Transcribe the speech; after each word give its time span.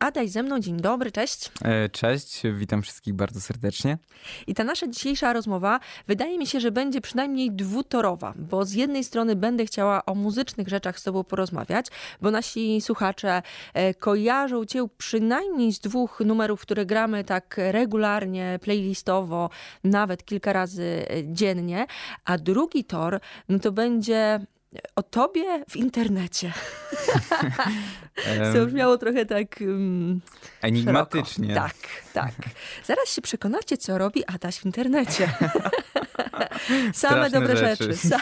Adaś 0.00 0.30
ze 0.30 0.42
mną, 0.42 0.60
dzień 0.60 0.76
dobry, 0.76 1.12
cześć. 1.12 1.50
E, 1.64 1.88
cześć, 1.88 2.42
witam 2.54 2.82
wszystkich 2.82 3.14
bardzo 3.14 3.40
serdecznie. 3.40 3.98
I 4.46 4.54
ta 4.54 4.64
nasza 4.64 4.86
dzisiejsza 4.86 5.32
rozmowa 5.32 5.80
wydaje 6.06 6.38
mi 6.38 6.46
się, 6.46 6.60
że 6.60 6.70
będzie 6.70 7.00
przynajmniej 7.00 7.50
dwutorowa, 7.50 8.34
bo 8.36 8.64
z 8.64 8.72
jednej 8.72 9.04
strony 9.04 9.36
będę 9.36 9.66
chciała 9.66 10.04
o 10.04 10.14
muzycznych 10.14 10.68
rzeczach 10.68 11.00
z 11.00 11.02
tobą 11.02 11.24
porozmawiać, 11.24 11.86
bo 12.22 12.30
nasi 12.30 12.80
słuchacze 12.80 13.42
e, 13.74 13.94
kojarzą 13.94 14.64
cię 14.64 14.86
przynajmniej 14.98 15.72
z 15.72 15.80
dwóch 15.80 16.20
numerów, 16.20 16.60
które 16.60 16.86
gramy 16.86 17.24
tak 17.24 17.56
regularnie, 17.58 18.58
playlistowo, 18.62 19.50
nawet 19.84 20.24
kilka 20.24 20.52
razy 20.52 21.06
e, 21.10 21.34
dziennie, 21.34 21.86
a 22.24 22.38
drugi 22.38 22.84
tor, 22.84 23.20
no 23.48 23.58
to 23.58 23.72
będzie 23.72 24.40
o 24.96 25.02
tobie 25.02 25.64
w 25.68 25.76
internecie. 25.76 26.52
to 28.54 28.66
brzmiało 28.66 28.98
trochę 28.98 29.26
tak. 29.26 29.60
Um, 29.60 30.20
Enigmatycznie. 30.62 31.48
Szeroko. 31.48 31.68
Tak, 31.68 31.74
tak. 32.12 32.32
Zaraz 32.84 33.08
się 33.08 33.22
przekonacie, 33.22 33.76
co 33.76 33.98
robi 33.98 34.26
Adaś 34.26 34.58
w 34.58 34.66
internecie. 34.66 35.32
Same 36.92 37.30
dobre 37.30 37.56
rzeczy. 37.56 37.92
rzeczy. 37.94 38.08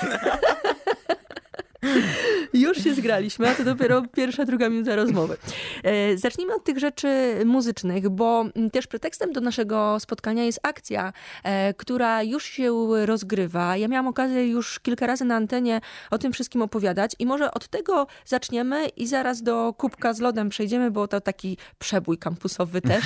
Już 2.52 2.84
się 2.84 2.94
zgraliśmy, 2.94 3.48
a 3.48 3.54
to 3.54 3.64
dopiero 3.64 4.02
pierwsza, 4.02 4.44
druga 4.44 4.68
minuta 4.68 4.96
rozmowy. 4.96 5.36
E, 5.84 6.18
zacznijmy 6.18 6.54
od 6.54 6.64
tych 6.64 6.78
rzeczy 6.78 7.08
muzycznych, 7.44 8.08
bo 8.08 8.44
też 8.72 8.86
pretekstem 8.86 9.32
do 9.32 9.40
naszego 9.40 10.00
spotkania 10.00 10.44
jest 10.44 10.60
akcja, 10.62 11.12
e, 11.44 11.74
która 11.74 12.22
już 12.22 12.44
się 12.44 12.88
rozgrywa. 13.06 13.76
Ja 13.76 13.88
miałam 13.88 14.08
okazję 14.08 14.48
już 14.48 14.80
kilka 14.80 15.06
razy 15.06 15.24
na 15.24 15.36
antenie 15.36 15.80
o 16.10 16.18
tym 16.18 16.32
wszystkim 16.32 16.62
opowiadać 16.62 17.12
i 17.18 17.26
może 17.26 17.50
od 17.50 17.68
tego 17.68 18.06
zaczniemy 18.24 18.88
i 18.88 19.06
zaraz 19.06 19.42
do 19.42 19.74
kubka 19.78 20.12
z 20.12 20.20
lodem 20.20 20.48
przejdziemy, 20.48 20.90
bo 20.90 21.08
to 21.08 21.20
taki 21.20 21.56
przebój 21.78 22.18
kampusowy 22.18 22.80
też. 22.80 23.04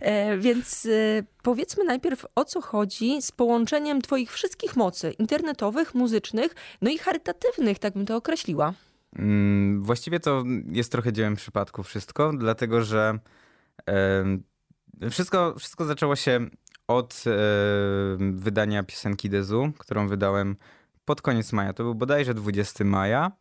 E, 0.00 0.38
więc 0.38 0.88
powiedzmy 1.42 1.84
najpierw 1.84 2.26
o 2.34 2.44
co 2.44 2.60
chodzi 2.60 3.22
z 3.22 3.32
połączeniem 3.32 4.02
Twoich 4.02 4.32
wszystkich 4.32 4.76
mocy 4.76 5.12
internetowych, 5.18 5.94
muzycznych, 5.94 6.54
no 6.82 6.90
i 6.90 6.98
charytatywnych, 6.98 7.78
tak 7.78 7.94
bym 7.94 8.05
to 8.06 8.16
określiła. 8.16 8.72
Mm, 9.18 9.82
właściwie 9.82 10.20
to 10.20 10.44
jest 10.70 10.92
trochę 10.92 11.12
dziełem 11.12 11.36
przypadku 11.36 11.82
wszystko, 11.82 12.32
dlatego 12.32 12.82
że 12.82 13.18
wszystko, 15.10 15.54
wszystko 15.58 15.84
zaczęło 15.84 16.16
się 16.16 16.46
od 16.88 17.24
wydania 18.18 18.82
piosenki 18.82 19.30
Dezu, 19.30 19.72
którą 19.78 20.08
wydałem 20.08 20.56
pod 21.04 21.22
koniec 21.22 21.52
maja. 21.52 21.72
To 21.72 21.82
był 21.82 21.94
bodajże 21.94 22.34
20 22.34 22.84
maja. 22.84 23.32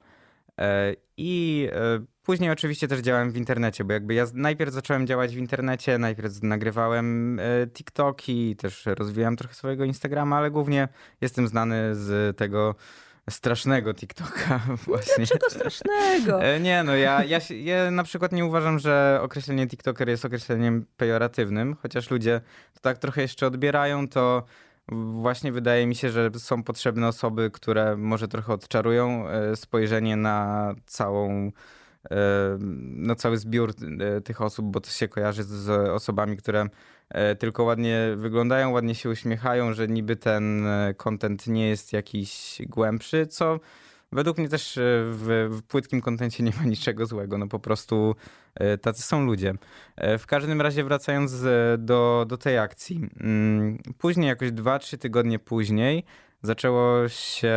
E, 0.60 0.96
I 1.18 1.68
e, 1.72 2.06
później 2.24 2.52
oczywiście 2.52 2.88
też 2.88 3.00
działałem 3.00 3.32
w 3.32 3.38
internecie, 3.38 3.84
bo 3.84 3.94
jakby 3.94 4.14
ja 4.14 4.26
najpierw 4.34 4.74
zacząłem 4.74 5.08
działać 5.08 5.36
w 5.36 5.38
internecie, 5.38 5.98
najpierw 5.98 6.44
nagrywałem 6.44 7.40
e, 7.40 7.68
TikToki, 7.68 8.56
też 8.56 8.86
rozwijałem 8.86 9.36
trochę 9.36 9.56
swojego 9.56 9.84
Instagrama, 9.84 10.38
ale 10.38 10.52
głównie 10.52 10.88
jestem 11.22 11.48
znany 11.48 11.96
z 11.96 12.38
tego 12.38 12.76
strasznego 13.30 13.94
TikToka 13.94 14.60
właśnie. 14.86 15.16
Dlaczego 15.18 15.50
strasznego? 15.50 16.40
Nie, 16.62 16.84
no 16.84 16.96
ja, 16.96 17.24
ja, 17.24 17.40
ja 17.64 17.92
na 17.92 18.04
przykład 18.04 18.32
nie 18.32 18.46
uważam, 18.46 18.80
że 18.80 19.20
określenie 19.22 19.68
TikToker 19.68 20.10
jest 20.10 20.26
określeniem 20.26 20.86
pejoratywnym, 20.98 21.76
chociaż 21.82 22.12
ludzie 22.12 22.42
to 22.74 22.80
tak 22.80 22.98
trochę 22.98 23.22
jeszcze 23.22 23.48
odbierają, 23.48 24.08
to 24.08 24.44
właśnie 25.22 25.52
wydaje 25.52 25.88
mi 25.88 25.96
się, 25.96 26.10
że 26.10 26.32
są 26.38 26.64
potrzebne 26.64 27.08
osoby, 27.08 27.52
które 27.52 27.98
może 27.98 28.28
trochę 28.28 28.54
odczarują 28.54 29.30
e, 29.30 29.56
spojrzenie 29.56 30.16
na 30.16 30.74
całą 30.86 31.52
e, 32.12 32.18
na 32.80 33.16
cały 33.16 33.38
zbiór 33.38 33.74
e, 34.00 34.22
tych 34.22 34.42
osób, 34.42 34.66
bo 34.66 34.82
to 34.82 34.90
się 34.90 35.08
kojarzy 35.08 35.44
z 35.44 35.70
osobami, 35.90 36.38
które 36.38 36.66
tylko 37.40 37.64
ładnie 37.64 38.00
wyglądają, 38.16 38.72
ładnie 38.72 38.96
się 38.96 39.10
uśmiechają, 39.10 39.74
że 39.74 39.88
niby 39.88 40.16
ten 40.16 40.68
content 40.98 41.48
nie 41.48 41.70
jest 41.70 41.94
jakiś 41.94 42.62
głębszy, 42.68 43.28
co 43.28 43.60
według 44.12 44.38
mnie 44.38 44.50
też 44.50 44.80
w, 45.12 45.48
w 45.52 45.64
płytkim 45.64 46.02
kontencie 46.02 46.44
nie 46.44 46.52
ma 46.58 46.64
niczego 46.76 47.06
złego. 47.06 47.38
No 47.38 47.48
po 47.48 47.60
prostu 47.60 48.16
E, 48.56 48.78
tacy 48.78 49.02
są 49.04 49.26
ludzie. 49.26 49.54
E, 49.96 50.18
w 50.18 50.28
każdym 50.28 50.62
razie 50.62 50.84
wracając 50.84 51.44
do, 51.78 52.26
do 52.28 52.38
tej 52.38 52.58
akcji. 52.58 53.10
Mm, 53.20 53.78
później, 53.98 54.28
jakoś 54.28 54.50
2-3 54.50 54.98
tygodnie 54.98 55.40
później, 55.40 56.04
zaczęło 56.42 57.10
się 57.10 57.56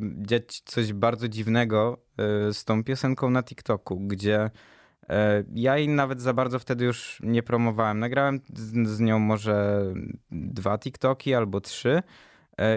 dziać 0.00 0.60
coś 0.60 0.92
bardzo 0.92 1.28
dziwnego 1.28 1.98
e, 2.18 2.52
z 2.52 2.64
tą 2.64 2.84
piosenką 2.84 3.30
na 3.30 3.42
TikToku, 3.42 4.00
gdzie 4.00 4.50
ja 5.54 5.78
jej 5.78 5.88
nawet 5.88 6.20
za 6.20 6.32
bardzo 6.32 6.58
wtedy 6.58 6.84
już 6.84 7.20
nie 7.22 7.42
promowałem. 7.42 7.98
Nagrałem 7.98 8.40
z, 8.84 9.00
nią 9.00 9.18
może 9.18 9.84
dwa 10.30 10.78
TikToki 10.78 11.34
albo 11.34 11.60
trzy. 11.60 12.02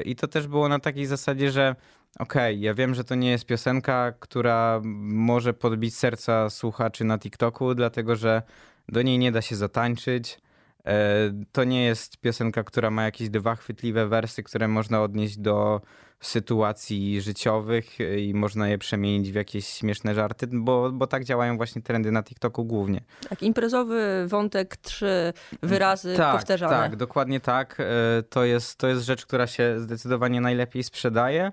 I 0.06 0.16
to 0.16 0.28
też 0.28 0.48
było 0.48 0.70
na 0.70 0.80
takiej 0.80 1.06
zasadzie, 1.06 1.52
że 1.52 1.76
Okej, 2.20 2.56
okay, 2.56 2.64
ja 2.64 2.74
wiem, 2.74 2.96
że 2.96 3.04
to 3.04 3.16
nie 3.16 3.32
jest 3.32 3.46
piosenka, 3.46 4.14
która 4.20 4.82
może 4.84 5.54
podbić 5.54 5.96
serca 5.96 6.50
słuchaczy 6.50 7.04
na 7.04 7.20
TikToku, 7.20 7.76
dlatego 7.76 8.16
że 8.16 8.42
do 8.90 9.02
niej 9.02 9.20
nie 9.20 9.32
da 9.32 9.42
się 9.42 9.56
zatańczyć. 9.56 10.40
E, 10.86 11.32
to 11.52 11.64
nie 11.64 11.86
jest 11.86 12.18
piosenka, 12.18 12.64
która 12.64 12.92
ma 12.92 13.04
jakieś 13.04 13.30
dwa 13.30 13.56
chwytliwe 13.56 14.08
wersy, 14.08 14.44
które 14.44 14.68
można 14.68 15.02
odnieść 15.02 15.38
do 15.38 15.82
sytuacji 16.22 17.22
życiowych 17.22 18.00
i 18.18 18.34
można 18.34 18.68
je 18.68 18.78
przemienić 18.78 19.32
w 19.32 19.36
jakieś 19.36 19.68
śmieszne 19.68 20.16
żarty, 20.16 20.48
bo, 20.52 20.92
bo 20.92 21.08
tak 21.08 21.24
działają 21.24 21.58
właśnie 21.58 21.82
trendy 21.82 22.12
na 22.12 22.24
TikToku 22.24 22.66
głównie. 22.66 23.02
Tak, 23.30 23.44
imprezowy 23.44 24.26
wątek, 24.28 24.78
trzy 24.78 25.34
wyrazy 25.64 26.16
tak, 26.18 26.36
powtarzane. 26.36 26.76
Tak, 26.76 26.96
dokładnie 26.96 27.40
tak. 27.40 27.78
E, 27.80 28.24
to 28.24 28.44
jest, 28.44 28.78
to 28.78 28.88
jest 28.88 29.06
rzecz, 29.06 29.26
która 29.26 29.48
się 29.48 29.80
zdecydowanie 29.80 30.42
najlepiej 30.42 30.84
sprzedaje. 30.84 31.52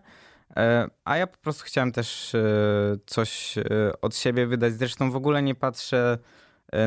E, 0.57 0.89
a 1.05 1.17
ja 1.17 1.27
po 1.27 1.39
prostu 1.39 1.65
chciałem 1.65 1.93
też 1.93 2.37
coś 3.07 3.55
od 4.03 4.17
siebie 4.17 4.47
wydać. 4.47 4.75
Zresztą 4.75 5.11
w 5.11 5.17
ogóle 5.17 5.43
nie 5.43 5.55
patrzę 5.55 6.19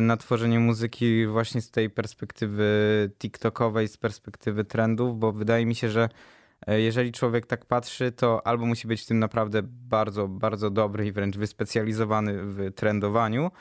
na 0.01 0.17
tworzenie 0.17 0.59
muzyki 0.59 1.27
właśnie 1.27 1.61
z 1.61 1.71
tej 1.71 1.89
perspektywy 1.89 2.65
TikTokowej, 3.19 3.87
z 3.87 3.97
perspektywy 3.97 4.63
trendów, 4.63 5.19
bo 5.19 5.31
wydaje 5.31 5.65
mi 5.65 5.75
się, 5.75 5.89
że 5.89 6.09
jeżeli 6.67 7.11
człowiek 7.11 7.45
tak 7.45 7.65
patrzy, 7.65 8.11
to 8.11 8.47
albo 8.47 8.65
musi 8.65 8.87
być 8.87 9.01
w 9.01 9.05
tym 9.05 9.19
naprawdę 9.19 9.61
bardzo, 9.63 10.27
bardzo 10.27 10.69
dobry 10.69 11.07
i 11.07 11.11
wręcz 11.11 11.37
wyspecjalizowany 11.37 12.43
w 12.43 12.73
trendowaniu, 12.75 13.51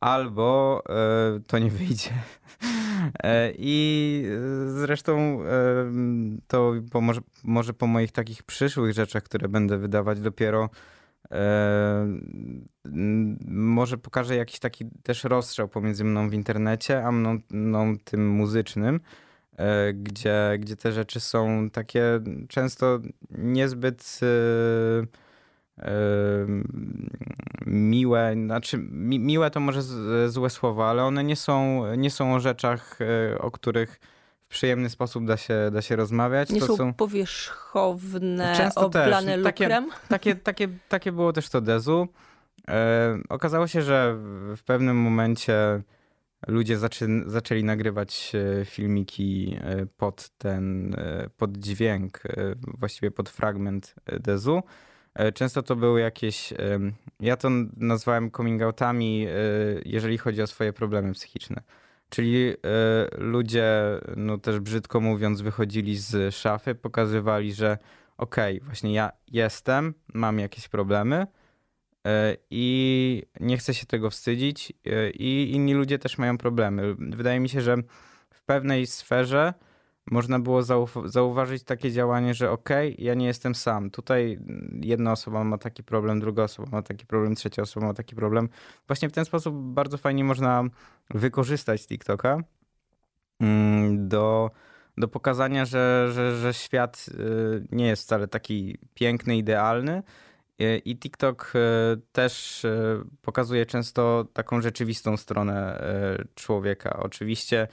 albo 0.00 0.82
to 1.46 1.58
nie 1.58 1.70
wyjdzie. 1.70 2.10
E, 3.22 3.52
I 3.58 4.24
zresztą 4.66 5.42
e, 5.42 5.46
to 6.48 6.72
może, 7.44 7.72
po 7.72 7.86
moich 7.86 8.12
takich 8.12 8.42
przyszłych 8.42 8.94
rzeczach, 8.94 9.22
które 9.22 9.48
będę 9.48 9.78
wydawać 9.78 10.20
dopiero 10.20 10.70
e, 11.30 12.18
może 13.48 13.98
pokażę 13.98 14.36
jakiś 14.36 14.58
taki 14.58 14.84
też 15.02 15.24
rozstrzał 15.24 15.68
pomiędzy 15.68 16.04
mną 16.04 16.30
w 16.30 16.34
internecie, 16.34 17.04
a 17.04 17.12
mną, 17.12 17.38
mną 17.50 17.98
tym 18.04 18.28
muzycznym, 18.28 19.00
gdzie, 19.94 20.56
gdzie 20.58 20.76
te 20.76 20.92
rzeczy 20.92 21.20
są 21.20 21.70
takie 21.70 22.20
często 22.48 22.98
niezbyt 23.30 24.20
miłe, 27.66 28.34
znaczy 28.44 28.78
mi, 28.78 29.18
miłe 29.18 29.50
to 29.50 29.60
może 29.60 29.82
z, 29.82 30.32
złe 30.32 30.50
słowo, 30.50 30.90
ale 30.90 31.04
one 31.04 31.24
nie 31.24 31.36
są, 31.36 31.84
nie 31.96 32.10
są 32.10 32.34
o 32.34 32.40
rzeczach, 32.40 32.98
e, 33.32 33.38
o 33.38 33.50
których 33.50 34.00
w 34.48 34.48
przyjemny 34.48 34.90
sposób 34.90 35.26
da 35.26 35.36
się, 35.36 35.54
da 35.72 35.82
się 35.82 35.96
rozmawiać. 35.96 36.50
Nie 36.50 36.60
to 36.60 36.66
są, 36.66 36.76
są 36.76 36.94
powierzchowne, 36.94 38.54
Często 38.56 38.86
oblane 38.86 39.36
też. 39.36 39.44
lukrem? 39.44 39.90
Takie, 40.08 40.34
takie, 40.34 40.34
takie, 40.34 40.68
takie 40.88 41.12
było 41.12 41.32
też 41.32 41.48
to 41.48 41.60
Dezu. 41.60 42.08
E, 42.68 43.18
okazało 43.28 43.66
się, 43.66 43.82
że 43.82 44.14
w 44.56 44.62
pewnym 44.66 44.96
momencie 44.96 45.82
ludzie 46.46 46.78
zaczę, 46.78 47.06
zaczęli 47.26 47.64
nagrywać 47.64 48.32
e, 48.34 48.64
filmiki 48.64 49.56
e, 49.60 49.86
pod 49.86 50.28
ten, 50.28 50.96
pod 51.36 51.56
dźwięk, 51.56 52.22
właściwie 52.78 53.10
pod 53.10 53.28
fragment 53.28 53.94
Dezu. 54.20 54.62
E, 55.14 55.32
często 55.32 55.62
to 55.62 55.76
były 55.76 56.00
jakieś, 56.00 56.54
ja 57.20 57.36
to 57.36 57.48
nazwałem 57.76 58.30
coming 58.30 58.62
outami, 58.62 59.26
e, 59.26 59.32
jeżeli 59.84 60.18
chodzi 60.18 60.42
o 60.42 60.46
swoje 60.46 60.72
problemy 60.72 61.12
psychiczne. 61.12 61.62
Czyli 62.08 62.48
e, 62.48 62.54
ludzie, 63.18 63.74
no 64.16 64.38
też 64.38 64.60
brzydko 64.60 65.00
mówiąc, 65.00 65.40
wychodzili 65.40 65.96
z 65.96 66.34
szafy, 66.34 66.74
pokazywali, 66.74 67.52
że 67.52 67.78
okej, 68.18 68.56
okay, 68.56 68.66
właśnie 68.66 68.94
ja 68.94 69.12
jestem, 69.28 69.94
mam 70.14 70.38
jakieś 70.38 70.68
problemy 70.68 71.26
i 72.50 73.22
nie 73.40 73.58
chcę 73.58 73.74
się 73.74 73.86
tego 73.86 74.10
wstydzić 74.10 74.72
i 75.14 75.50
inni 75.54 75.74
ludzie 75.74 75.98
też 75.98 76.18
mają 76.18 76.38
problemy. 76.38 76.94
Wydaje 76.98 77.40
mi 77.40 77.48
się, 77.48 77.60
że 77.60 77.76
w 78.30 78.42
pewnej 78.42 78.86
sferze 78.86 79.54
można 80.10 80.38
było 80.38 80.62
zauważyć 81.04 81.62
takie 81.62 81.92
działanie, 81.92 82.34
że 82.34 82.50
okej, 82.50 82.92
okay, 82.92 83.04
ja 83.04 83.14
nie 83.14 83.26
jestem 83.26 83.54
sam. 83.54 83.90
Tutaj 83.90 84.38
jedna 84.82 85.12
osoba 85.12 85.44
ma 85.44 85.58
taki 85.58 85.82
problem, 85.82 86.20
druga 86.20 86.42
osoba 86.42 86.68
ma 86.72 86.82
taki 86.82 87.06
problem, 87.06 87.34
trzecia 87.34 87.62
osoba 87.62 87.86
ma 87.86 87.94
taki 87.94 88.14
problem. 88.14 88.48
Właśnie 88.86 89.08
w 89.08 89.12
ten 89.12 89.24
sposób 89.24 89.54
bardzo 89.56 89.98
fajnie 89.98 90.24
można 90.24 90.64
wykorzystać 91.10 91.86
TikToka 91.86 92.38
mm, 93.40 94.08
do, 94.08 94.50
do 94.98 95.08
pokazania, 95.08 95.64
że, 95.64 96.08
że, 96.12 96.36
że 96.36 96.54
świat 96.54 97.06
y, 97.08 97.66
nie 97.72 97.86
jest 97.86 98.02
wcale 98.02 98.28
taki 98.28 98.78
piękny, 98.94 99.36
idealny. 99.36 100.02
I 100.84 100.98
TikTok 100.98 101.52
y, 101.54 102.00
też 102.12 102.64
y, 102.64 103.04
pokazuje 103.22 103.66
często 103.66 104.24
taką 104.32 104.60
rzeczywistą 104.60 105.16
stronę 105.16 105.82
człowieka. 106.34 106.96
Oczywiście 107.02 107.68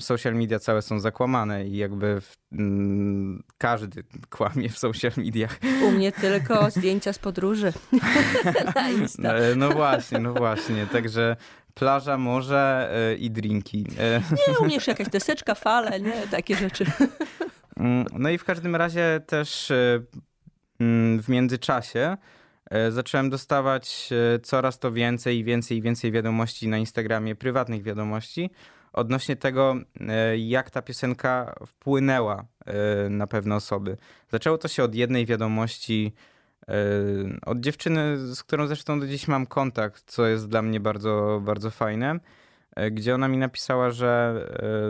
social 0.00 0.34
media 0.34 0.58
całe 0.58 0.82
są 0.82 1.00
zakłamane 1.00 1.66
i 1.66 1.76
jakby 1.76 2.20
w, 2.20 2.36
mm, 2.52 3.42
każdy 3.58 4.04
kłamie 4.30 4.68
w 4.68 4.78
social 4.78 5.12
mediach. 5.16 5.58
U 5.84 5.90
mnie 5.90 6.12
tylko 6.12 6.70
zdjęcia 6.70 7.12
z 7.12 7.18
podróży 7.18 7.72
na 8.74 8.90
Insta. 8.90 9.34
No, 9.56 9.70
właśnie, 9.70 10.18
no 10.18 10.34
właśnie. 10.34 10.86
Także 10.86 11.36
plaża, 11.74 12.18
morze 12.18 12.90
e, 12.92 13.14
i 13.14 13.30
drinki. 13.30 13.86
E, 13.98 14.20
nie, 14.48 14.58
u 14.58 14.64
mnie 14.64 14.74
jeszcze 14.74 14.90
jakaś 14.90 15.08
deseczka, 15.08 15.54
fale, 15.54 16.00
nie? 16.00 16.26
Takie 16.30 16.56
rzeczy. 16.56 16.84
Mm, 17.76 18.06
no 18.12 18.30
i 18.30 18.38
w 18.38 18.44
każdym 18.44 18.76
razie 18.76 19.20
też 19.26 19.70
e, 19.70 20.02
w 21.20 21.28
międzyczasie 21.28 22.16
zacząłem 22.90 23.30
dostawać 23.30 24.10
coraz 24.42 24.78
to 24.78 24.92
więcej 24.92 25.38
i 25.38 25.44
więcej 25.44 25.78
i 25.78 25.82
więcej 25.82 26.12
wiadomości 26.12 26.68
na 26.68 26.78
Instagramie, 26.78 27.34
prywatnych 27.34 27.82
wiadomości 27.82 28.50
odnośnie 28.94 29.36
tego, 29.36 29.76
e, 30.00 30.38
jak 30.38 30.70
ta 30.70 30.82
piosenka 30.82 31.54
wpłynęła 31.66 32.44
e, 32.66 33.08
na 33.08 33.26
pewne 33.26 33.56
osoby. 33.56 33.96
Zaczęło 34.32 34.58
to 34.58 34.68
się 34.68 34.84
od 34.84 34.94
jednej 34.94 35.26
wiadomości, 35.26 36.12
e, 36.68 36.74
od 37.46 37.60
dziewczyny, 37.60 38.18
z 38.18 38.42
którą 38.42 38.66
zresztą 38.66 39.00
do 39.00 39.06
dziś 39.06 39.28
mam 39.28 39.46
kontakt, 39.46 40.04
co 40.06 40.26
jest 40.26 40.48
dla 40.48 40.62
mnie 40.62 40.80
bardzo, 40.80 41.40
bardzo 41.44 41.70
fajne, 41.70 42.20
gdzie 42.90 43.14
ona 43.14 43.28
mi 43.28 43.38
napisała, 43.38 43.90
że 43.90 44.40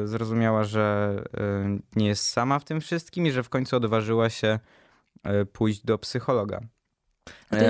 zrozumiała, 0.05 0.65
że 0.65 1.17
nie 1.97 2.07
jest 2.07 2.27
sama 2.27 2.59
w 2.59 2.65
tym 2.65 2.81
wszystkim 2.81 3.27
i 3.27 3.31
że 3.31 3.43
w 3.43 3.49
końcu 3.49 3.77
odważyła 3.77 4.31
się 4.31 4.59
pójść 5.53 5.85
do 5.85 5.99
psychologa. 5.99 6.61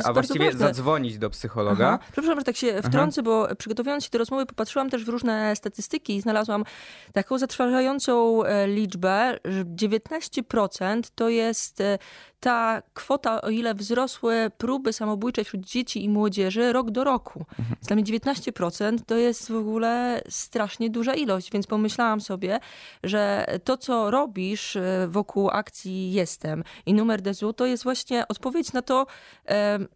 A, 0.05 0.09
a 0.09 0.13
właściwie 0.13 0.45
ważne. 0.45 0.59
zadzwonić 0.59 1.19
do 1.19 1.31
psychologa. 1.31 1.89
Aha. 1.89 1.99
Przepraszam, 2.13 2.39
że 2.39 2.45
tak 2.45 2.57
się 2.57 2.83
wtrącę, 2.83 3.21
Aha. 3.21 3.31
bo 3.31 3.57
przygotowując 3.57 4.05
się 4.05 4.11
do 4.11 4.19
rozmowy, 4.19 4.47
popatrzyłam 4.47 4.91
też 4.91 5.05
w 5.05 5.09
różne 5.09 5.57
statystyki 5.57 6.17
i 6.17 6.21
znalazłam 6.21 6.65
taką 7.13 7.39
zatrważającą 7.39 8.45
e, 8.45 8.67
liczbę, 8.67 9.39
że 9.45 9.65
19% 9.65 11.03
to 11.15 11.29
jest 11.29 11.81
e, 11.81 11.99
ta 12.45 12.83
kwota, 12.95 13.43
o 13.43 13.51
ile 13.51 13.75
wzrosły 13.75 14.51
próby 14.59 14.93
samobójcze 14.93 15.45
wśród 15.45 15.67
dzieci 15.67 16.05
i 16.05 16.09
młodzieży 16.09 16.73
rok 16.73 16.91
do 16.91 17.05
roku. 17.05 17.47
Mhm. 17.59 17.77
Dla 17.83 17.97
mnie 17.97 18.05
19% 18.05 18.99
to 19.07 19.17
jest 19.17 19.51
w 19.53 19.57
ogóle 19.57 20.23
strasznie 20.29 20.91
duża 20.91 21.15
ilość, 21.15 21.51
więc 21.53 21.67
pomyślałam 21.67 22.21
sobie, 22.21 22.61
że 23.05 23.47
to, 23.65 23.77
co 23.77 24.11
robisz 24.11 24.77
e, 24.77 25.07
wokół 25.09 25.51
akcji 25.51 26.13
Jestem 26.13 26.65
i 26.87 26.95
numer 26.95 27.23
DZU, 27.23 27.53
to 27.53 27.67
jest 27.67 27.85
właśnie 27.85 28.29
odpowiedź 28.29 28.73
na 28.73 28.83
to, 28.83 29.07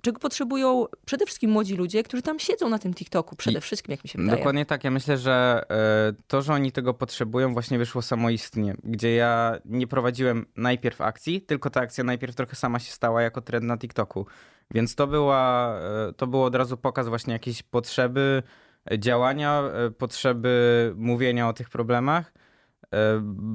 czego 0.00 0.20
potrzebują 0.20 0.86
przede 1.04 1.26
wszystkim 1.26 1.50
młodzi 1.50 1.76
ludzie, 1.76 2.02
którzy 2.02 2.22
tam 2.22 2.38
siedzą 2.38 2.68
na 2.68 2.78
tym 2.78 2.94
TikToku, 2.94 3.36
przede 3.36 3.60
wszystkim, 3.60 3.92
jak 3.92 4.04
mi 4.04 4.10
się 4.10 4.18
wydaje. 4.18 4.38
Dokładnie 4.38 4.66
tak. 4.66 4.84
Ja 4.84 4.90
myślę, 4.90 5.18
że 5.18 5.64
e, 5.70 6.12
to, 6.26 6.42
że 6.42 6.52
oni 6.52 6.72
tego 6.72 6.94
potrzebują, 6.94 7.52
właśnie 7.52 7.78
wyszło 7.78 8.02
samoistnie, 8.02 8.74
gdzie 8.84 9.14
ja 9.14 9.58
nie 9.64 9.86
prowadziłem 9.86 10.46
najpierw 10.56 11.00
akcji, 11.00 11.40
tylko 11.40 11.70
ta 11.70 11.80
akcja 11.80 12.04
najpierw 12.04 12.34
trochę 12.34 12.56
sama 12.56 12.78
się 12.78 12.92
stała 12.92 13.22
jako 13.22 13.40
trend 13.40 13.64
na 13.64 13.78
TikToku. 13.78 14.26
Więc 14.70 14.94
to, 14.94 15.06
była, 15.06 15.74
e, 15.78 16.12
to 16.12 16.26
było 16.26 16.44
od 16.44 16.54
razu 16.54 16.76
pokaz 16.76 17.08
właśnie 17.08 17.32
jakiejś 17.32 17.62
potrzeby 17.62 18.42
e, 18.90 18.98
działania, 18.98 19.62
potrzeby 19.98 20.92
mówienia 20.96 21.48
o 21.48 21.52
tych 21.52 21.70
problemach 21.70 22.32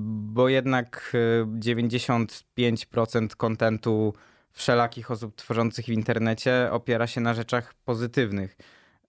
bo 0.08 0.50
jednak 0.50 1.14
95% 1.60 3.36
kontentu 3.36 4.14
wszelakich 4.54 5.12
osób 5.12 5.36
tworzących 5.36 5.86
w 5.86 5.90
internecie 5.90 6.68
opiera 6.72 7.08
się 7.08 7.22
na 7.22 7.34
rzeczach 7.34 7.74
pozytywnych. 7.74 8.58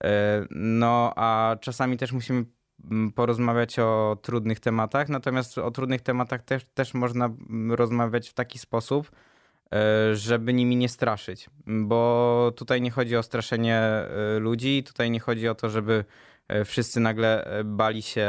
E, 0.03 0.45
no 0.49 1.13
a 1.15 1.55
czasami 1.61 1.97
też 1.97 2.11
musimy 2.11 2.45
mm, 2.91 3.11
porozmawiać 3.11 3.79
o 3.79 4.17
trudnych 4.21 4.59
tematach, 4.59 5.09
natomiast 5.09 5.57
o 5.57 5.71
trudnych 5.71 6.01
tematach 6.01 6.43
też, 6.43 6.63
też 6.73 6.93
można 6.93 7.25
mm, 7.25 7.71
rozmawiać 7.71 8.29
w 8.29 8.33
taki 8.33 8.59
sposób, 8.59 9.11
e, 9.73 10.15
żeby 10.15 10.53
nimi 10.53 10.75
nie 10.75 10.89
straszyć, 10.89 11.49
bo 11.67 12.51
tutaj 12.55 12.81
nie 12.81 12.91
chodzi 12.91 13.17
o 13.17 13.23
straszenie 13.23 13.77
e, 13.77 14.39
ludzi, 14.39 14.83
tutaj 14.83 15.11
nie 15.11 15.19
chodzi 15.19 15.47
o 15.47 15.55
to, 15.55 15.69
żeby 15.69 16.05
wszyscy 16.65 16.99
nagle 16.99 17.47
bali 17.65 18.01
się 18.01 18.27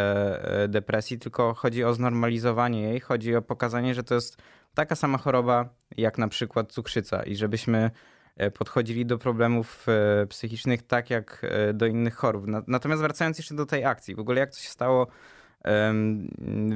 depresji, 0.68 1.18
tylko 1.18 1.54
chodzi 1.54 1.84
o 1.84 1.94
znormalizowanie 1.94 2.82
jej, 2.82 3.00
chodzi 3.00 3.36
o 3.36 3.42
pokazanie, 3.42 3.94
że 3.94 4.02
to 4.02 4.14
jest 4.14 4.42
taka 4.76 4.96
sama 4.96 5.18
choroba 5.18 5.68
jak 5.96 6.18
na 6.18 6.28
przykład 6.28 6.72
cukrzyca 6.72 7.22
i 7.22 7.36
żebyśmy 7.36 7.90
e, 8.36 8.50
podchodzili 8.50 9.06
do 9.06 9.18
problemów 9.18 9.86
e, 9.88 10.26
psychicznych 10.26 10.82
tak 10.82 11.10
jak 11.10 11.40
e, 11.42 11.72
do 11.72 11.86
innych 11.86 12.14
chorób. 12.14 12.46
Natomiast 12.66 13.02
wracając 13.02 13.38
jeszcze 13.38 13.54
do 13.54 13.66
tej 13.66 13.84
akcji, 13.84 14.14
w 14.14 14.18
ogóle 14.18 14.40
jak 14.40 14.50
to 14.50 14.58
się 14.58 14.68
stało, 14.68 15.06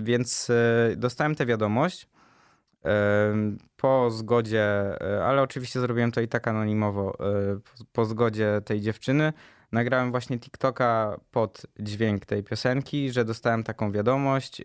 więc 0.03 0.51
dostałem 0.97 1.35
tę 1.35 1.47
wiadomość 1.47 2.09
po 3.77 4.11
zgodzie, 4.11 4.65
ale 5.25 5.43
oczywiście 5.43 5.81
zrobiłem 5.81 6.13
to 6.13 6.21
i 6.21 6.29
tak 6.29 6.49
anonimowo, 6.49 7.17
po 7.93 8.05
zgodzie 8.05 8.61
tej 8.65 8.81
dziewczyny. 8.81 9.33
Nagrałem 9.73 10.11
właśnie 10.11 10.39
TikToka 10.39 11.21
pod 11.31 11.67
dźwięk 11.81 12.27
tej 12.27 12.43
piosenki, 12.43 13.13
że 13.13 13.25
dostałem 13.25 13.63
taką 13.65 13.93
wiadomość 13.93 14.63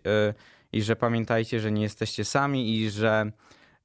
i 0.72 0.82
że 0.82 0.96
pamiętajcie, 0.96 1.60
że 1.60 1.72
nie 1.72 1.82
jesteście 1.82 2.24
sami 2.24 2.76
i 2.76 2.90
że 2.90 3.32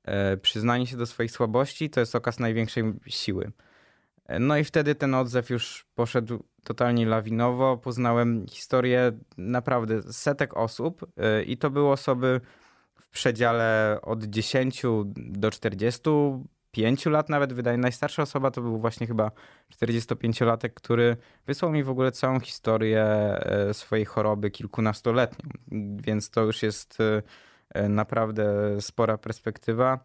e, 0.03 0.37
przyznanie 0.37 0.87
się 0.87 0.97
do 0.97 1.05
swoich 1.05 1.31
słabości 1.31 1.89
to 1.89 1.99
jest 1.99 2.15
okaz 2.15 2.39
największej 2.39 2.83
siły. 3.07 3.51
E, 4.25 4.39
no 4.39 4.57
i 4.57 4.63
wtedy 4.63 4.95
ten 4.95 5.15
odzew 5.15 5.49
już 5.49 5.85
poszedł 5.95 6.43
totalnie 6.63 7.05
lawinowo. 7.05 7.77
Poznałem 7.77 8.45
historię 8.49 9.11
naprawdę 9.37 10.13
setek 10.13 10.57
osób 10.57 11.05
e, 11.17 11.43
i 11.43 11.57
to 11.57 11.69
były 11.69 11.91
osoby 11.91 12.41
w 13.01 13.09
przedziale 13.09 13.99
od 14.01 14.23
10 14.23 14.83
do 15.15 15.51
40, 15.51 16.01
pięciu 16.71 17.09
lat 17.09 17.29
nawet, 17.29 17.53
wydaje 17.53 17.77
najstarsza 17.77 18.23
osoba 18.23 18.51
to 18.51 18.61
był 18.61 18.79
właśnie 18.79 19.07
chyba 19.07 19.31
45-latek, 19.75 20.69
który 20.73 21.17
wysłał 21.47 21.71
mi 21.71 21.83
w 21.83 21.89
ogóle 21.89 22.11
całą 22.11 22.39
historię 22.39 23.03
e, 23.03 23.73
swojej 23.73 24.05
choroby 24.05 24.51
kilkunastoletnią, 24.51 25.49
więc 25.95 26.29
to 26.29 26.43
już 26.43 26.63
jest 26.63 26.97
e, 27.73 27.89
naprawdę 27.89 28.45
spora 28.81 29.17
perspektywa. 29.17 29.99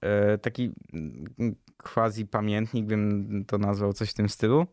E, 0.00 0.38
taki 0.38 0.72
mm, 0.92 1.54
quasi 1.76 2.26
pamiętnik, 2.26 2.86
bym 2.86 3.44
to 3.46 3.58
nazwał 3.58 3.92
coś 3.92 4.10
w 4.10 4.14
tym 4.14 4.28
stylu. 4.28 4.66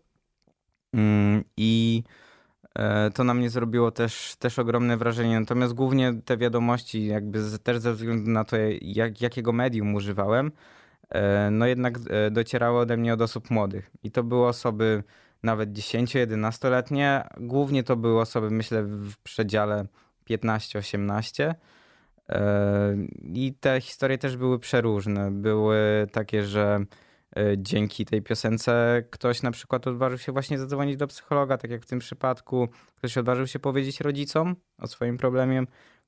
Mm, 0.94 1.44
I 1.58 2.03
to 3.13 3.24
na 3.24 3.34
mnie 3.34 3.50
zrobiło 3.50 3.91
też, 3.91 4.36
też 4.39 4.60
ogromne 4.60 4.98
wrażenie. 4.98 5.39
Natomiast 5.39 5.74
głównie 5.74 6.13
te 6.25 6.38
wiadomości, 6.38 7.06
jakby 7.06 7.39
też 7.63 7.77
ze 7.77 7.94
względu 7.94 8.32
na 8.32 8.44
to, 8.44 8.58
jak, 8.82 9.22
jakiego 9.22 9.53
medium 9.53 9.96
używałem, 9.96 10.51
E, 10.51 10.76
no 11.52 11.66
jednak 11.66 11.98
e, 12.10 12.32
docierało 12.32 12.80
ode 12.80 12.98
mnie 12.98 13.14
od 13.14 13.22
osób 13.22 13.52
młodych. 13.52 13.92
I 14.04 14.12
to 14.12 14.24
były 14.24 14.48
osoby 14.48 15.04
nawet 15.44 15.70
10-11-letnie. 15.70 17.28
Głównie 17.38 17.84
to 17.84 17.96
były 17.96 18.22
osoby, 18.22 18.50
myślę, 18.50 18.84
w 18.84 19.18
przedziale 19.24 19.86
15-18. 20.30 21.54
E, 22.30 22.98
I 23.34 23.54
te 23.60 23.82
historie 23.82 24.18
też 24.18 24.38
były 24.38 24.60
przeróżne. 24.60 25.32
Były 25.32 26.08
takie, 26.12 26.44
że 26.44 26.86
dzięki 27.58 28.06
tej 28.06 28.22
piosence 28.22 29.04
ktoś 29.10 29.42
na 29.42 29.52
przykład 29.52 29.88
odważył 29.88 30.18
się 30.18 30.32
właśnie 30.32 30.60
zadzwonić 30.60 30.98
do 30.98 31.08
psychologa, 31.08 31.58
tak 31.58 31.72
jak 31.72 31.82
w 31.82 31.86
tym 31.86 32.00
przypadku. 32.00 32.70
Ktoś 32.96 33.18
odważył 33.18 33.48
się 33.48 33.60
powiedzieć 33.60 34.02
rodzicom 34.02 34.56
o 34.78 34.88
swoim 34.88 35.18
problemie 35.18 35.64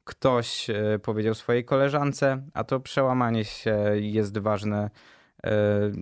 ktoś 0.09 0.69
e, 0.69 0.99
powiedział 0.99 1.35
swojej 1.35 1.65
koleżance, 1.65 2.43
a 2.53 2.63
to 2.63 2.79
przełamanie 2.79 3.45
się 3.45 3.77
jest 3.95 4.37
ważne 4.37 4.89
e, 5.43 5.51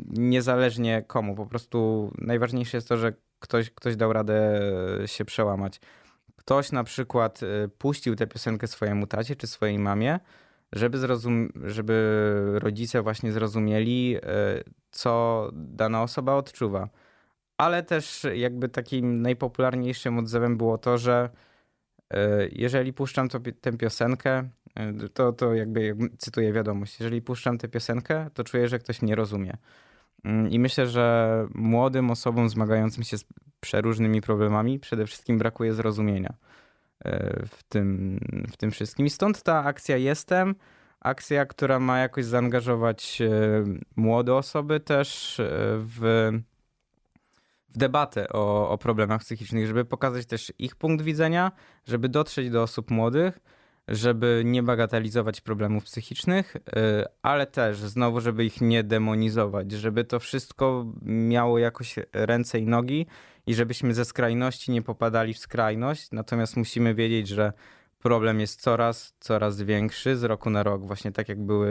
niezależnie 0.07 1.03
komu. 1.07 1.35
Po 1.35 1.45
prostu 1.45 2.11
najważniejsze 2.17 2.77
jest 2.77 2.87
to, 2.87 2.97
że 2.97 3.13
ktoś, 3.39 3.71
ktoś 3.71 3.95
dał 3.95 4.13
radę 4.13 4.61
się 5.05 5.25
przełamać. 5.25 5.81
Ktoś 6.35 6.71
na 6.71 6.83
przykład 6.83 7.39
e, 7.43 7.67
puścił 7.67 8.15
tę 8.15 8.27
piosenkę 8.27 8.67
swojemu 8.67 9.07
tacie 9.07 9.35
czy 9.35 9.47
swojej 9.47 9.79
mamie, 9.79 10.19
żeby, 10.73 10.97
zrozum- 10.97 11.49
żeby 11.63 12.33
rodzice 12.53 13.01
właśnie 13.01 13.31
zrozumieli, 13.31 14.17
co 14.91 15.49
dana 15.53 16.03
osoba 16.03 16.33
odczuwa. 16.35 16.89
Ale 17.57 17.83
też 17.83 18.27
jakby 18.33 18.69
takim 18.69 19.21
najpopularniejszym 19.21 20.17
odzewem 20.19 20.57
było 20.57 20.77
to, 20.77 20.97
że 20.97 21.29
E, 21.29 21.46
jeżeli 22.51 22.93
puszczam 22.93 23.29
to, 23.29 23.39
tę 23.61 23.77
piosenkę, 23.77 24.49
Y, 24.79 25.09
To, 25.09 25.33
to 25.33 25.53
jakby 25.55 25.85
jak 25.85 25.97
cytuję 26.17 26.53
wiadomość. 26.53 26.99
Jeżeli 26.99 27.21
puszczam 27.21 27.57
tę 27.57 27.67
piosenkę, 27.67 28.29
to 28.33 28.43
czuję, 28.43 28.67
że 28.67 28.79
ktoś 28.79 29.01
mnie 29.01 29.15
rozumie. 29.15 29.57
Mm, 30.23 30.49
I 30.49 30.59
myślę, 30.59 30.87
że 30.87 31.47
młodym 31.55 32.11
osobom 32.11 32.49
zmagającym 32.49 33.03
się 33.03 33.17
z 33.17 33.25
przeróżnymi 33.59 34.21
problemami 34.21 34.79
przede 34.79 35.05
wszystkim 35.05 35.37
brakuje 35.37 35.73
zrozumienia 35.73 36.33
y, 37.07 37.09
w 37.47 37.63
tym, 37.63 38.19
w 38.51 38.57
tym 38.57 38.71
wszystkim. 38.71 39.05
I 39.05 39.09
stąd 39.09 39.43
ta 39.43 39.63
akcja 39.63 39.97
Jestem, 39.97 40.55
akcja, 40.99 41.45
która 41.45 41.79
ma 41.79 41.99
jakoś 41.99 42.25
zaangażować 42.25 43.21
młode 43.95 44.35
osoby 44.35 44.79
też 44.79 45.41
w 45.77 46.29
debatę 47.77 48.29
o, 48.29 48.69
o 48.69 48.77
problemach 48.77 49.21
psychicznych, 49.21 49.67
żeby 49.67 49.85
pokazać 49.85 50.25
też 50.25 50.53
ich 50.59 50.75
punkt 50.75 51.03
widzenia, 51.03 51.51
żeby 51.85 52.09
dotrzeć 52.09 52.49
do 52.49 52.63
osób 52.63 52.91
młodych, 52.91 53.39
żeby 53.87 54.41
nie 54.45 54.63
bagatelizować 54.63 55.41
problemów 55.41 55.83
psychicznych, 55.83 56.55
y, 56.55 56.61
ale 57.21 57.47
też 57.47 57.77
znowu, 57.77 58.21
żeby 58.21 58.45
ich 58.45 58.61
nie 58.61 58.83
demonizować, 58.83 59.71
żeby 59.71 60.03
to 60.03 60.19
wszystko 60.19 60.85
miało 61.01 61.59
jakoś 61.59 61.95
ręce 62.13 62.59
i 62.59 62.65
nogi 62.65 63.05
i 63.47 63.55
żebyśmy 63.55 63.93
ze 63.93 64.05
skrajności 64.05 64.71
nie 64.71 64.81
popadali 64.81 65.33
w 65.33 65.39
skrajność. 65.39 66.11
Natomiast 66.11 66.57
musimy 66.57 66.95
wiedzieć, 66.95 67.27
że 67.27 67.53
problem 67.99 68.39
jest 68.39 68.61
coraz, 68.61 69.13
coraz 69.19 69.61
większy 69.61 70.17
z 70.17 70.23
roku 70.23 70.49
na 70.49 70.63
rok, 70.63 70.85
właśnie 70.85 71.11
tak 71.11 71.29
jak 71.29 71.45
były 71.45 71.69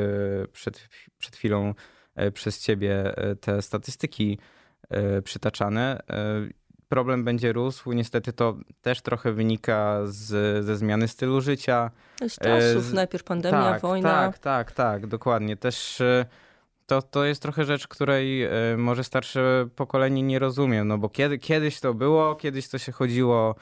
przed, 0.52 0.88
przed 1.18 1.36
chwilą 1.36 1.74
e, 2.14 2.30
przez 2.30 2.60
ciebie 2.60 3.16
e, 3.16 3.36
te 3.36 3.62
statystyki 3.62 4.38
przytaczane. 5.24 6.02
E, 6.10 6.66
Problem 6.88 7.24
będzie 7.24 7.52
rósł. 7.52 7.92
Niestety 7.92 8.32
to 8.32 8.56
też 8.82 9.00
trochę 9.02 9.32
wynika 9.32 9.98
z, 10.04 10.64
ze 10.64 10.76
zmiany 10.76 11.08
stylu 11.08 11.40
życia. 11.40 11.90
Z 12.28 12.38
czasów, 12.38 12.84
z- 12.84 12.92
najpierw 12.92 13.24
pandemia, 13.24 13.62
tak, 13.72 13.82
wojna. 13.82 14.08
Tak, 14.10 14.38
tak, 14.38 14.72
tak, 14.72 15.06
dokładnie. 15.06 15.56
Też 15.56 16.00
e, 16.00 16.26
to, 16.86 17.02
to 17.02 17.24
jest 17.24 17.42
trochę 17.42 17.64
rzecz, 17.64 17.88
której 17.88 18.42
e, 18.44 18.50
może 18.76 19.04
starsze 19.04 19.68
pokolenie 19.76 20.22
nie 20.22 20.38
rozumie, 20.38 20.84
no 20.84 20.98
bo 20.98 21.08
kiedy, 21.08 21.38
kiedyś 21.38 21.80
to 21.80 21.94
było, 21.94 22.34
kiedyś 22.34 22.68
to 22.68 22.78
się 22.78 22.92
chodziło 22.92 23.54
e, 23.54 23.56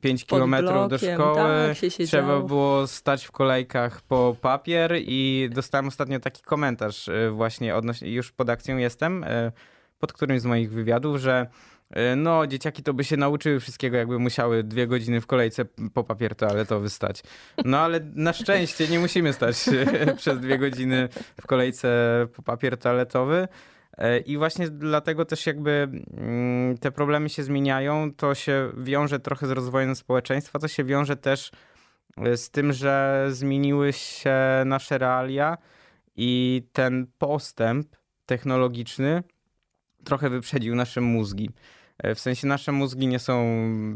5 0.00 0.24
Pod 0.24 0.28
kilometrów 0.28 0.88
do 0.88 0.98
szkoły, 0.98 1.74
tak 1.80 2.06
trzeba 2.06 2.40
było 2.40 2.86
stać 2.86 3.24
w 3.24 3.32
kolejkach 3.32 4.00
po 4.00 4.36
papier 4.40 4.94
i 4.98 5.48
dostałem 5.52 5.88
ostatnio 5.88 6.20
taki 6.20 6.42
komentarz 6.42 7.08
e, 7.08 7.30
właśnie 7.30 7.76
odnośnie, 7.76 8.12
już 8.12 8.32
pod 8.32 8.50
akcją 8.50 8.76
jestem, 8.76 9.24
e, 9.24 9.52
pod 9.98 10.12
którymś 10.12 10.40
z 10.40 10.44
moich 10.44 10.70
wywiadów, 10.70 11.16
że 11.16 11.46
e, 11.90 12.16
no, 12.16 12.46
dzieciaki 12.46 12.82
to 12.82 12.94
by 12.94 13.04
się 13.04 13.16
nauczyły 13.16 13.60
wszystkiego, 13.60 13.96
jakby 13.96 14.18
musiały 14.18 14.64
dwie 14.64 14.86
godziny 14.86 15.20
w 15.20 15.26
kolejce 15.26 15.64
po 15.94 16.04
papier 16.04 16.34
toaletowy 16.34 16.90
stać. 16.90 17.22
No 17.64 17.78
ale 17.78 18.00
na 18.14 18.32
szczęście 18.32 18.88
nie 18.88 18.98
musimy 18.98 19.32
stać 19.32 19.56
e, 19.68 20.14
przez 20.20 20.40
dwie 20.40 20.58
godziny 20.58 21.08
w 21.40 21.46
kolejce 21.46 21.88
po 22.36 22.42
papier 22.42 22.76
toaletowy. 22.76 23.48
E, 23.98 24.18
I 24.18 24.36
właśnie 24.36 24.68
dlatego 24.68 25.24
też 25.24 25.46
jakby 25.46 25.88
mm, 26.16 26.78
te 26.78 26.92
problemy 26.92 27.28
się 27.28 27.42
zmieniają, 27.42 28.14
to 28.14 28.34
się 28.34 28.72
wiąże 28.76 29.20
trochę 29.20 29.46
z 29.46 29.50
rozwojem 29.50 29.96
społeczeństwa, 29.96 30.58
to 30.58 30.68
się 30.68 30.84
wiąże 30.84 31.16
też 31.16 31.50
e, 32.16 32.36
z 32.36 32.50
tym, 32.50 32.72
że 32.72 33.26
zmieniły 33.30 33.92
się 33.92 34.36
nasze 34.66 34.98
realia 34.98 35.58
i 36.16 36.62
ten 36.72 37.06
postęp 37.18 37.96
technologiczny 38.26 39.22
trochę 40.04 40.30
wyprzedził 40.30 40.74
nasze 40.74 41.00
mózgi. 41.00 41.50
E, 42.02 42.14
W 42.14 42.20
sensie 42.20 42.46
nasze 42.46 42.72
mózgi 42.72 43.06
nie 43.06 43.18
są 43.18 43.44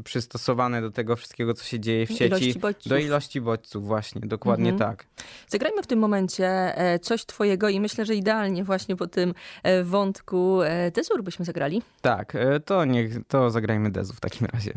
przystosowane 0.05 0.81
do 0.81 0.91
tego 0.91 1.17
wszystkiego, 1.17 1.55
co 1.55 1.65
się 1.65 1.81
dzieje 1.81 2.07
w 2.07 2.11
sieci. 2.11 2.25
Ilości. 2.59 2.89
Do 2.89 2.99
ilości 2.99 3.41
bodźców, 3.41 3.87
właśnie, 3.87 4.21
dokładnie 4.21 4.71
Mhm. 4.71 4.91
tak. 4.91 5.07
Zagrajmy 5.49 5.83
w 5.83 5.87
tym 5.87 5.99
momencie 5.99 6.47
e, 6.79 6.99
coś 6.99 7.25
twojego 7.27 7.69
i 7.69 7.81
myślę, 7.81 8.07
że 8.07 8.15
idealnie 8.15 8.65
właśnie 8.65 8.97
po 8.97 9.07
tym 9.07 9.35
e, 9.63 9.83
wątku 9.85 10.59
Dezur 10.95 11.23
byśmy 11.23 11.45
zagrali. 11.45 11.83
Tak, 12.01 12.33
to 12.65 12.85
niech, 12.85 13.27
to 13.29 13.51
zagrajmy 13.51 13.91
Dezu 13.91 14.13
w 14.15 14.21
takim 14.21 14.47
razie. 14.53 14.73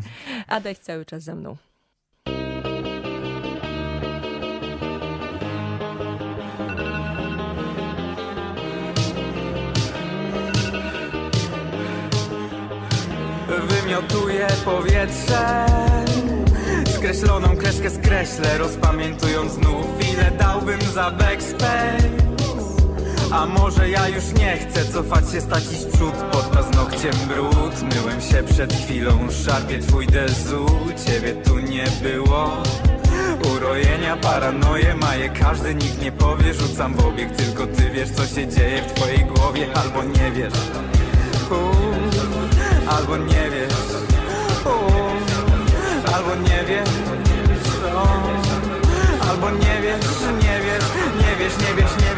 Adaś 0.48 0.78
cały 0.78 1.04
czas 1.04 1.22
ze 1.22 1.34
mną. 1.34 1.56
Wymiotuję 13.90 14.46
powietrze. 14.64 15.66
Skreśloną 16.94 17.56
kreskę 17.56 17.90
skreślę 17.90 18.58
Rozpamiętując 18.58 19.52
znów 19.52 19.86
ile 20.12 20.30
dałbym 20.30 20.80
za 20.94 21.10
backspace. 21.10 21.98
A 23.32 23.46
może 23.46 23.90
ja 23.90 24.08
już 24.08 24.24
nie 24.38 24.56
chcę 24.56 24.84
cofać 24.84 25.30
się 25.32 25.40
stać 25.40 25.64
iść 25.72 25.84
przód 25.84 26.14
Pod 26.32 26.42
paznokciem 26.42 27.12
brud. 27.28 27.94
Myłem 27.94 28.20
się 28.20 28.42
przed 28.54 28.72
chwilą 28.72 29.28
Szarpie 29.44 29.78
twój 29.78 30.06
dezu. 30.06 30.66
Ciebie 31.06 31.32
tu 31.34 31.58
nie 31.58 31.84
było. 32.02 32.62
Urojenia, 33.56 34.16
paranoje 34.16 34.94
maje 34.94 35.28
każdy, 35.28 35.74
nikt 35.74 36.02
nie 36.02 36.12
powie. 36.12 36.54
Rzucam 36.54 36.94
w 36.94 37.06
obieg, 37.06 37.36
tylko 37.36 37.66
ty 37.66 37.90
wiesz 37.90 38.10
co 38.10 38.26
się 38.26 38.48
dzieje 38.48 38.82
w 38.82 38.92
twojej 38.92 39.24
głowie. 39.24 39.66
Albo 39.74 40.04
nie 40.04 40.30
wiesz. 40.30 40.52
Uuu, 41.50 41.90
Albo 42.88 43.16
nie 43.16 43.50
wiesz 43.50 43.79
Albo 46.20 46.34
nie 46.34 46.64
wiesz 46.68 46.88
co. 47.80 48.02
Albo 49.30 49.50
nie 49.50 49.82
wiesz, 49.82 50.06
nie 50.42 50.60
wiesz, 50.64 50.84
nie 51.20 51.36
wiesz, 51.38 51.58
nie 51.58 51.74
wiesz, 51.74 51.92
nie 51.96 52.04
wiesz 52.04 52.09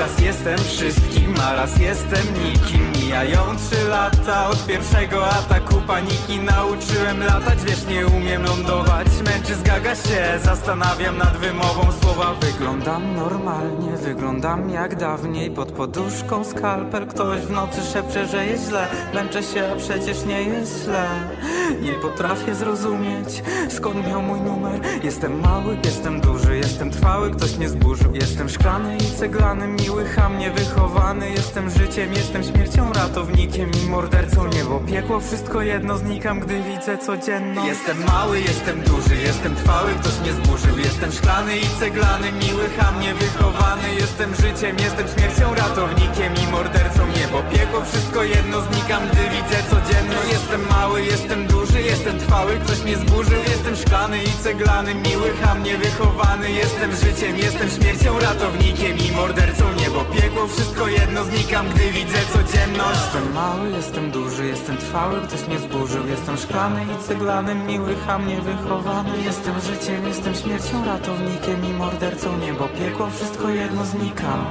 Raz 0.00 0.20
jestem 0.20 0.58
wszystkim, 0.58 1.34
a 1.42 1.54
raz 1.54 1.78
jestem 1.78 2.26
nikim. 2.44 2.92
Mijają 3.02 3.38
trzy 3.56 3.88
lata 3.88 4.48
od 4.48 4.66
pierwszego 4.66 5.26
ataku 5.30 5.74
paniki. 5.86 6.38
Nauczyłem 6.38 7.20
latać, 7.20 7.58
wiesz, 7.66 7.86
nie 7.86 8.06
umiem 8.06 8.42
lądować. 8.42 9.06
Męczy 9.24 9.54
zgaga 9.54 9.94
się, 9.94 10.38
zastanawiam 10.44 11.18
nad 11.18 11.36
wymową 11.36 11.92
słowa. 12.02 12.34
Wyglądam 12.40 13.14
normalnie, 13.14 13.92
wyglądam 13.96 14.70
jak 14.70 14.96
dawniej. 14.96 15.50
Pod 15.50 15.72
poduszką 15.72 16.44
skalpel, 16.44 17.06
ktoś 17.06 17.40
w 17.40 17.50
nocy 17.50 17.80
szepcze, 17.92 18.26
że 18.26 18.46
jest 18.46 18.68
źle. 18.68 18.86
Męczę 19.14 19.42
się, 19.42 19.72
a 19.72 19.76
przecież 19.76 20.24
nie 20.24 20.42
jest 20.42 20.84
źle. 20.84 21.06
Nie 21.82 21.92
potrafię 21.92 22.54
zrozumieć, 22.54 23.42
skąd 23.68 24.08
miał 24.08 24.22
mój 24.22 24.40
numer. 24.40 24.80
Jestem 25.02 25.40
mały, 25.40 25.78
jestem 25.84 26.20
duży, 26.20 26.56
jestem 26.56 26.90
trwały, 26.90 27.30
ktoś 27.30 27.56
mnie 27.56 27.68
zburzył. 27.68 28.14
Jestem 28.14 28.48
szklany 28.48 28.96
i 28.96 29.18
ceglany, 29.18 29.66
miły, 29.66 29.89
hamnie 30.16 30.50
wychowany 30.50 31.30
Jestem 31.30 31.70
życiem, 31.70 32.12
jestem 32.12 32.42
śmiercią, 32.44 32.92
ratownikiem 32.92 33.70
i 33.82 33.88
mordercą 33.90 34.46
Niebo, 34.48 34.80
piekło, 34.80 35.20
wszystko 35.20 35.62
jedno, 35.62 35.98
znikam, 35.98 36.40
gdy 36.40 36.62
widzę 36.62 36.98
codzienność. 36.98 37.68
Jestem 37.68 38.04
mały, 38.06 38.40
jestem 38.40 38.80
duży, 38.80 39.16
jestem 39.16 39.56
trwały, 39.56 39.90
ktoś 40.00 40.20
mnie 40.20 40.32
zburzył 40.32 40.78
Jestem 40.78 41.12
szklany 41.12 41.58
i 41.58 41.66
ceglany, 41.80 42.32
miły, 42.32 42.68
hamnie 42.78 43.14
wychowany 43.14 43.94
Jestem 43.94 44.34
życiem, 44.34 44.76
jestem 44.78 45.06
śmiercią, 45.08 45.54
ratownikiem 45.54 46.32
i 46.42 46.50
mordercą 46.50 47.02
Niebo, 47.16 47.42
piekło, 47.52 47.80
wszystko 47.84 48.22
jedno, 48.22 48.60
znikam, 48.60 49.02
gdy 49.12 49.22
widzę 49.34 49.58
codzienność. 49.70 50.32
Jestem 50.32 50.60
mały, 50.68 51.02
jestem 51.02 51.46
duży, 51.80 51.90
jestem 51.90 52.18
trwały, 52.18 52.58
ktoś 52.64 52.84
mnie 52.84 52.96
zburzył 52.96 53.38
Jestem 53.48 53.76
szklany 53.76 54.22
i 54.22 54.42
ceglany, 54.42 54.94
miły, 54.94 55.30
hamnie 55.42 55.78
wychowany 55.78 56.52
Jestem 56.52 56.92
życiem, 56.92 57.36
jestem 57.36 57.70
śmiercią, 57.70 58.18
ratownikiem 58.18 58.98
i 58.98 59.12
mordercą 59.12 59.64
Niebo, 59.80 60.04
piekło, 60.04 60.46
wszystko 60.46 60.88
jedno, 60.88 61.24
znikam, 61.24 61.66
gdy 61.74 61.90
widzę 61.90 62.18
codzienność. 62.32 63.00
Jestem 63.04 63.32
mały, 63.34 63.70
jestem 63.70 64.10
duży, 64.10 64.46
jestem 64.46 64.76
trwały, 64.76 65.20
ktoś 65.20 65.48
mnie 65.48 65.58
zburzył. 65.58 66.06
Jestem 66.06 66.36
szklany 66.36 66.84
i 66.84 67.08
ceglany, 67.08 67.54
miły, 67.54 67.96
hamnie 68.06 68.40
wychowany 68.40 69.22
Jestem 69.24 69.54
życiem, 69.60 70.08
jestem 70.08 70.34
śmiercią, 70.34 70.84
ratownikiem 70.84 71.64
i 71.64 71.72
mordercą 71.72 72.38
Niebo, 72.38 72.68
piekło, 72.68 73.10
wszystko 73.10 73.48
jedno, 73.48 73.84
znikam 73.84 74.44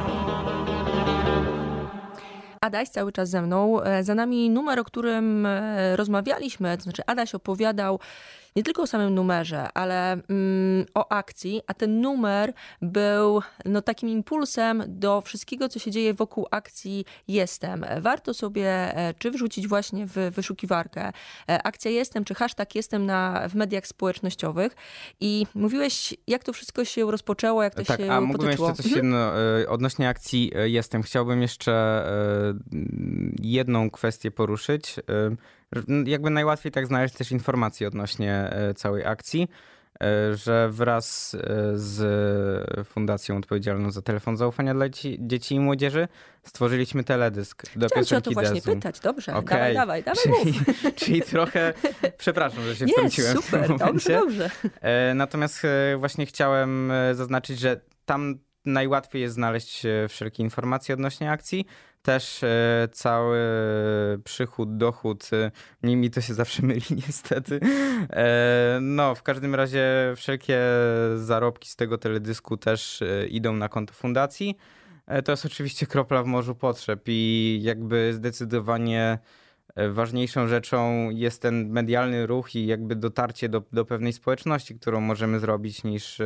Adaś 2.61 2.89
cały 2.89 3.11
czas 3.11 3.29
ze 3.29 3.41
mną. 3.41 3.81
E, 3.83 4.03
Za 4.03 4.15
nami 4.15 4.49
numer, 4.49 4.79
o 4.79 4.83
którym 4.83 5.45
e, 5.45 5.95
rozmawialiśmy, 5.95 6.77
to 6.77 6.83
znaczy 6.83 7.01
Adaś 7.07 7.35
opowiadał 7.35 7.99
nie 8.55 8.63
tylko 8.63 8.81
o 8.81 8.87
samym 8.87 9.15
numerze, 9.15 9.67
ale 9.73 10.11
mm, 10.11 10.85
o 10.93 11.11
akcji, 11.11 11.61
a 11.67 11.73
ten 11.73 12.01
numer 12.01 12.53
był 12.81 13.41
no, 13.65 13.81
takim 13.81 14.09
impulsem 14.09 14.83
do 14.87 15.21
wszystkiego, 15.21 15.69
co 15.69 15.79
się 15.79 15.91
dzieje 15.91 16.13
wokół 16.13 16.47
akcji 16.51 17.05
Jestem. 17.27 17.85
Warto 18.01 18.33
sobie 18.33 18.67
e, 18.97 19.13
czy 19.13 19.31
wrzucić 19.31 19.67
właśnie 19.67 20.05
w 20.05 20.15
wyszukiwarkę 20.31 21.11
e, 21.49 21.63
akcja 21.63 21.91
Jestem, 21.91 22.25
czy 22.25 22.35
hashtag 22.35 22.75
Jestem 22.75 23.05
na, 23.05 23.47
w 23.49 23.55
mediach 23.55 23.87
społecznościowych 23.87 24.75
i 25.19 25.45
mówiłeś, 25.55 26.13
jak 26.27 26.43
to 26.43 26.53
wszystko 26.53 26.85
się 26.85 27.11
rozpoczęło, 27.11 27.63
jak 27.63 27.75
to 27.75 27.83
tak, 27.83 27.99
się 27.99 28.11
a 28.11 28.21
mógłbym 28.21 28.47
potoczyło. 28.47 28.69
jeszcze 28.69 28.83
coś 28.83 28.91
jedno, 28.91 29.17
e, 29.59 29.69
odnośnie 29.69 30.09
akcji 30.09 30.51
Jestem. 30.65 31.03
Chciałbym 31.03 31.41
jeszcze 31.41 31.79
jedną 33.41 33.89
kwestię 33.89 34.31
poruszyć. 34.31 34.95
Jakby 36.05 36.29
najłatwiej 36.29 36.71
tak 36.71 36.87
znaleźć 36.87 37.15
też 37.15 37.31
informacje 37.31 37.87
odnośnie 37.87 38.33
e, 38.51 38.73
całej 38.73 39.05
akcji. 39.05 39.47
e, 40.03 40.35
że 40.35 40.69
wraz 40.71 41.35
e, 41.35 41.39
z 41.75 42.87
Fundacją 42.87 43.37
Odpowiedzialną 43.37 43.91
za 43.91 44.01
Telefon 44.01 44.37
Zaufania 44.37 44.73
dla 44.73 44.89
dzieci, 45.19 45.55
i 45.55 45.59
Młodzieży 45.59 46.07
stworzyliśmy 46.43 47.03
teledysk 47.03 47.63
do 47.75 47.87
Chciałam 47.87 48.05
cię 48.05 48.17
o 48.17 48.21
to 48.21 48.29
piosenki 48.29 48.33
właśnie 48.33 48.55
Dezu. 48.61 48.75
pytać. 48.75 48.99
Dobrze, 48.99 49.35
Okej. 49.35 49.73
dawaj, 49.73 50.03
dawaj, 50.03 50.03
dawaj 50.03 50.23
Czyli, 50.43 50.53
czyli 50.99 51.21
trochę, 51.21 51.73
przepraszam, 52.17 52.63
że 52.63 52.75
się 52.75 52.85
Nie, 52.85 52.93
wtrąciłem 52.93 53.37
w 53.41 53.45
super, 53.45 53.67
tym 53.67 53.77
dobrze, 53.77 53.85
momencie. 53.85 54.13
dobrze. 54.13 54.49
E, 54.81 55.13
Natomiast 55.13 55.61
właśnie 55.97 56.25
chciałem 56.25 56.91
zaznaczyć, 57.13 57.59
że 57.59 57.81
tam 58.05 58.39
najłatwiej 58.65 59.21
jest 59.21 59.35
znaleźć 59.35 59.83
wszelkie 60.09 60.43
informacje 60.43 60.93
odnośnie 60.95 61.31
akcji. 61.31 61.65
Też 62.09 62.43
e, 62.43 62.87
cały 62.91 63.39
przychód, 64.23 64.77
dochód, 64.77 65.29
e, 65.33 65.51
mi, 65.83 65.95
mi 65.95 66.11
to 66.11 66.21
się 66.21 66.33
zawsze 66.33 66.65
myli 66.65 66.81
niestety. 67.07 67.59
E, 68.09 68.79
No, 68.81 69.15
w 69.15 69.23
każdym 69.23 69.55
razie 69.55 70.13
wszelkie 70.15 70.59
zarobki 71.15 71.69
z 71.69 71.75
tego 71.75 71.97
teledysku 71.97 72.57
też 72.57 73.03
idą 73.29 73.53
na 73.53 73.69
konto 73.69 73.93
fundacji. 73.93 74.57
To 75.25 75.31
jest 75.31 75.45
oczywiście 75.45 75.85
kropla 75.85 76.23
w 76.23 76.25
morzu 76.25 76.55
potrzeb 76.55 77.01
i 77.07 77.59
jakby 77.63 78.13
zdecydowanie 78.13 79.19
ważniejszą 79.89 80.47
rzeczą 80.47 81.09
jest 81.09 81.41
ten 81.41 81.69
medialny 81.69 82.27
ruch 82.27 82.55
i 82.55 82.65
jakby 82.65 82.95
dotarcie 82.95 83.49
do, 83.49 83.63
do 83.71 83.85
pewnej 83.85 84.13
społeczności, 84.13 84.75
którą 84.75 85.01
możemy 85.01 85.39
zrobić 85.39 85.83
niż, 85.83 86.21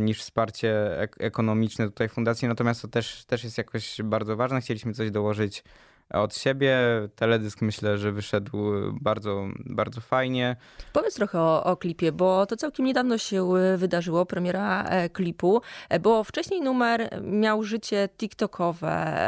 niż 0.00 0.20
wsparcie 0.20 1.00
ek- 1.00 1.16
ekonomiczne 1.20 1.84
tutaj 1.84 2.08
fundacji. 2.08 2.48
Natomiast 2.48 2.82
to 2.82 2.88
też, 2.88 3.24
też 3.24 3.44
jest 3.44 3.58
jakoś 3.58 4.02
bardzo 4.04 4.36
ważne. 4.36 4.60
Chcieliśmy 4.60 4.94
coś 4.94 5.10
dołożyć 5.10 5.64
od 6.10 6.36
siebie. 6.36 6.78
Teledysk 7.16 7.62
myślę, 7.62 7.98
że 7.98 8.12
wyszedł 8.12 8.58
bardzo, 8.92 9.46
bardzo 9.66 10.00
fajnie. 10.00 10.56
Powiedz 10.92 11.14
trochę 11.14 11.40
o, 11.40 11.64
o 11.64 11.76
klipie, 11.76 12.12
bo 12.12 12.46
to 12.46 12.56
całkiem 12.56 12.86
niedawno 12.86 13.18
się 13.18 13.56
e, 13.56 13.76
wydarzyło, 13.76 14.26
premiera 14.26 14.84
e, 14.84 15.08
klipu, 15.08 15.62
e, 15.88 16.00
bo 16.00 16.24
wcześniej 16.24 16.60
numer 16.60 17.22
miał 17.22 17.62
życie 17.62 18.08
TikTokowe, 18.18 19.18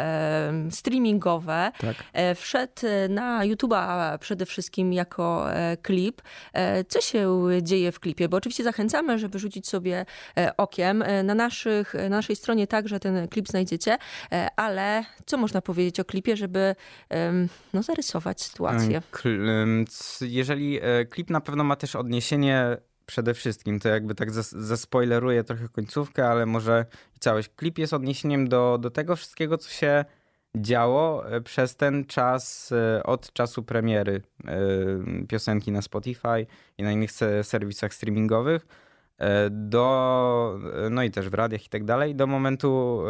streamingowe. 0.70 1.72
Tak. 1.80 1.96
Wszedł 2.36 2.82
na 3.08 3.40
YouTube'a 3.46 4.18
przede 4.18 4.46
wszystkim 4.46 4.92
jako 4.92 5.46
klip. 5.82 6.22
Co 6.88 7.00
się 7.00 7.48
dzieje 7.62 7.92
w 7.92 8.00
klipie? 8.00 8.28
Bo 8.28 8.36
oczywiście 8.36 8.64
zachęcamy, 8.64 9.18
żeby 9.18 9.38
rzucić 9.38 9.68
sobie 9.68 10.06
okiem. 10.56 11.04
Na, 11.24 11.34
naszych, 11.34 11.94
na 11.94 12.08
naszej 12.08 12.36
stronie 12.36 12.66
także 12.66 13.00
ten 13.00 13.28
klip 13.28 13.48
znajdziecie, 13.48 13.98
ale 14.56 15.04
co 15.26 15.36
można 15.36 15.62
powiedzieć 15.62 16.00
o 16.00 16.04
klipie, 16.04 16.36
żeby 16.36 16.69
no, 17.74 17.82
zarysować 17.82 18.42
sytuację? 18.42 19.02
Jeżeli 20.20 20.78
e, 20.82 21.04
klip 21.04 21.30
na 21.30 21.40
pewno 21.40 21.64
ma 21.64 21.76
też 21.76 21.96
odniesienie 21.96 22.76
przede 23.06 23.34
wszystkim, 23.34 23.80
to 23.80 23.88
jakby 23.88 24.14
tak 24.14 24.30
zas- 24.30 24.58
zaspoileruję 24.60 25.44
trochę 25.44 25.68
końcówkę, 25.68 26.28
ale 26.28 26.46
może 26.46 26.86
całość. 27.20 27.50
Klip 27.56 27.78
jest 27.78 27.92
odniesieniem 27.92 28.48
do, 28.48 28.78
do 28.80 28.90
tego 28.90 29.16
wszystkiego, 29.16 29.58
co 29.58 29.70
się 29.70 30.04
działo 30.56 31.30
e, 31.30 31.40
przez 31.40 31.76
ten 31.76 32.04
czas, 32.04 32.72
e, 32.72 33.02
od 33.02 33.32
czasu 33.32 33.62
premiery 33.62 34.22
piosenki 35.28 35.72
na 35.72 35.82
Spotify 35.82 36.46
i 36.78 36.82
na 36.82 36.92
innych 36.92 37.12
se- 37.12 37.44
serwisach 37.44 37.94
streamingowych 37.94 38.66
do, 39.50 40.58
no 40.90 41.02
i 41.02 41.10
też 41.10 41.28
w 41.28 41.34
radiach 41.34 41.66
i 41.66 41.68
tak 41.68 41.84
dalej, 41.84 42.14
do 42.14 42.26
momentu 42.26 43.02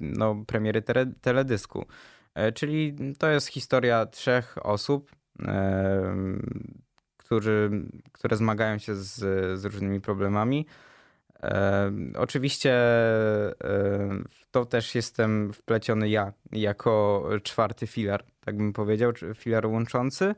no, 0.00 0.44
premiery 0.46 0.82
tele, 0.82 1.06
teledysku. 1.20 1.86
E, 2.34 2.52
Czyli 2.52 2.96
to 3.18 3.28
jest 3.28 3.46
historia 3.48 4.06
trzech 4.06 4.66
osób, 4.66 5.10
em, 5.38 6.46
którzy, 7.16 7.70
które 8.12 8.36
zmagają 8.36 8.78
się 8.78 8.94
z, 8.94 9.14
z 9.60 9.64
różnymi 9.64 10.00
problemami. 10.00 10.66
Em, 11.40 12.12
Oczywiście 12.16 12.72
e, 12.72 13.54
w 14.28 14.50
to 14.50 14.66
też 14.66 14.94
jestem 14.94 15.52
wpleciony 15.52 16.08
ja, 16.08 16.32
jako 16.52 17.24
czwarty 17.42 17.86
filar, 17.86 18.24
tak 18.44 18.56
bym 18.56 18.72
powiedział, 18.72 19.12
filar 19.34 19.66
łączący. 19.66 20.34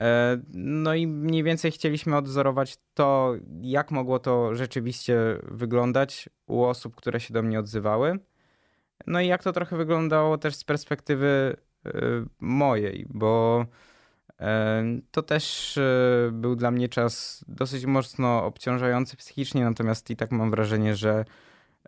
E, 0.00 0.40
No 0.54 0.94
i 0.94 1.06
mniej 1.06 1.42
więcej 1.42 1.70
chcieliśmy 1.70 2.16
odwzorować 2.16 2.76
to, 2.94 3.34
jak 3.62 3.90
mogło 3.90 4.18
to 4.18 4.54
rzeczywiście 4.54 5.16
wyglądać 5.42 6.28
u 6.46 6.64
osób, 6.64 6.96
które 6.96 7.20
się 7.20 7.34
do 7.34 7.42
mnie 7.42 7.58
odzywały. 7.60 8.18
No 9.06 9.20
i 9.20 9.26
jak 9.26 9.42
to 9.42 9.52
trochę 9.52 9.76
wyglądało 9.76 10.38
też 10.38 10.54
z 10.54 10.64
perspektywy 10.64 11.56
y, 11.86 11.90
mojej, 12.40 13.06
bo 13.08 13.66
e, 14.40 14.84
to 15.10 15.22
też 15.22 15.78
e, 15.78 16.30
był 16.32 16.56
dla 16.56 16.70
mnie 16.70 16.88
czas 16.88 17.44
dosyć 17.48 17.86
mocno 17.86 18.44
obciążający 18.44 19.16
psychicznie, 19.16 19.64
natomiast 19.64 20.10
i 20.10 20.16
tak 20.16 20.32
mam 20.32 20.50
wrażenie, 20.50 20.96
że 20.96 21.24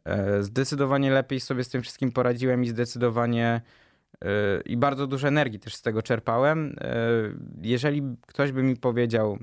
e, 0.04 0.42
zdecydowanie 0.42 1.11
lepiej 1.11 1.40
sobie 1.40 1.64
z 1.64 1.68
tym 1.68 1.83
wszystkim 1.83 2.12
poradziłem 2.12 2.64
i 2.64 2.68
zdecydowanie 2.68 3.61
e, 4.24 4.61
i 4.61 4.76
bardzo 4.76 5.07
dużo 5.07 5.28
energii 5.28 5.59
też 5.61 5.74
z 5.74 5.83
tego 5.83 6.02
czerpałem. 6.02 6.76
E, 6.81 6.94
Jeżeli 7.62 8.02
ktoś 8.26 8.52
by 8.52 8.62
mi 8.62 8.76
powiedział 8.76 9.38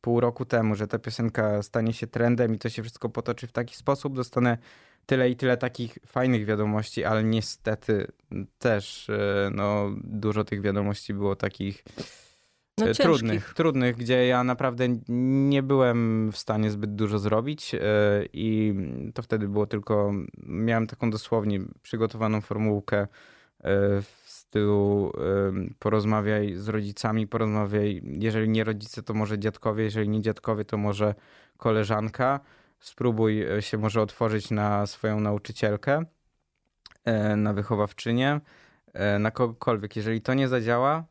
pół 0.00 0.20
roku 0.20 0.44
temu, 0.44 0.74
że 0.74 0.86
ta 0.86 0.98
piosenka 0.98 1.62
stanie 1.62 1.92
się 1.92 2.06
trendem 2.06 2.54
i 2.54 2.58
to 2.58 2.68
się 2.68 2.82
wszystko 2.82 3.08
potoczy 3.08 3.46
w 3.46 3.52
taki 3.52 3.76
sposób, 3.76 4.16
dostanę 4.16 4.58
tyle 5.08 5.30
i 5.30 5.36
tyle 5.36 5.56
takich 5.56 5.98
fajnych 6.06 6.44
wiadomości, 6.44 7.04
ale 7.04 7.24
niestety 7.24 8.06
też 8.58 9.10
e, 9.10 9.50
no, 9.54 9.90
dużo 10.04 10.44
tych 10.44 10.60
wiadomości 10.60 11.14
było 11.14 11.36
takich 11.36 11.84
No, 12.78 12.84
e, 12.84 12.86
ciężkich. 12.86 13.04
trudnych, 13.04 13.54
trudnych, 13.54 13.96
gdzie 13.96 14.26
ja 14.26 14.44
naprawdę 14.44 14.88
nie 15.48 15.62
byłem 15.62 16.30
w 16.32 16.38
stanie 16.38 16.70
zbyt 16.70 16.94
dużo 16.94 17.18
zrobić 17.18 17.74
e, 17.74 17.80
i 18.32 18.74
to 19.14 19.22
wtedy 19.22 19.48
było 19.48 19.66
tylko, 19.66 20.12
miałem 20.46 20.86
taką 20.86 21.10
dosłownie 21.10 21.60
przygotowaną 21.82 22.40
formułkę 22.40 23.06
w 24.02 24.12
stylu 24.26 25.12
porozmawiaj 25.78 26.54
z 26.54 26.68
rodzicami, 26.68 27.26
porozmawiaj, 27.26 28.02
jeżeli 28.04 28.48
nie 28.48 28.64
rodzice, 28.64 29.02
to 29.02 29.14
może 29.14 29.38
dziadkowie, 29.38 29.84
jeżeli 29.84 30.08
nie 30.08 30.20
dziadkowie, 30.20 30.64
to 30.64 30.76
może 30.76 31.14
koleżanka, 31.56 32.40
spróbuj 32.80 33.42
e, 33.42 33.62
się 33.62 33.78
może 33.78 34.02
otworzyć 34.02 34.50
na 34.50 34.86
swoją 34.86 35.20
nauczycielkę, 35.20 36.04
e, 37.04 37.36
na 37.36 37.52
wychowawczynię, 37.52 38.40
e, 38.92 39.18
na 39.18 39.30
kogokolwiek. 39.30 39.96
Jeżeli 39.96 40.20
to 40.20 40.34
nie 40.34 40.48
zadziała, 40.48 41.04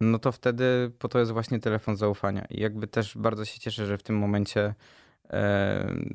no 0.00 0.18
to 0.18 0.32
wtedy 0.32 0.92
po 0.98 1.08
to 1.08 1.18
jest 1.18 1.32
właśnie 1.32 1.60
telefon 1.60 1.96
zaufania. 1.96 2.46
I 2.50 2.60
jakby 2.60 2.86
też 2.86 3.18
bardzo 3.18 3.44
się 3.44 3.60
cieszę, 3.60 3.86
że 3.86 3.98
w 3.98 4.02
tym 4.02 4.18
momencie 4.18 4.74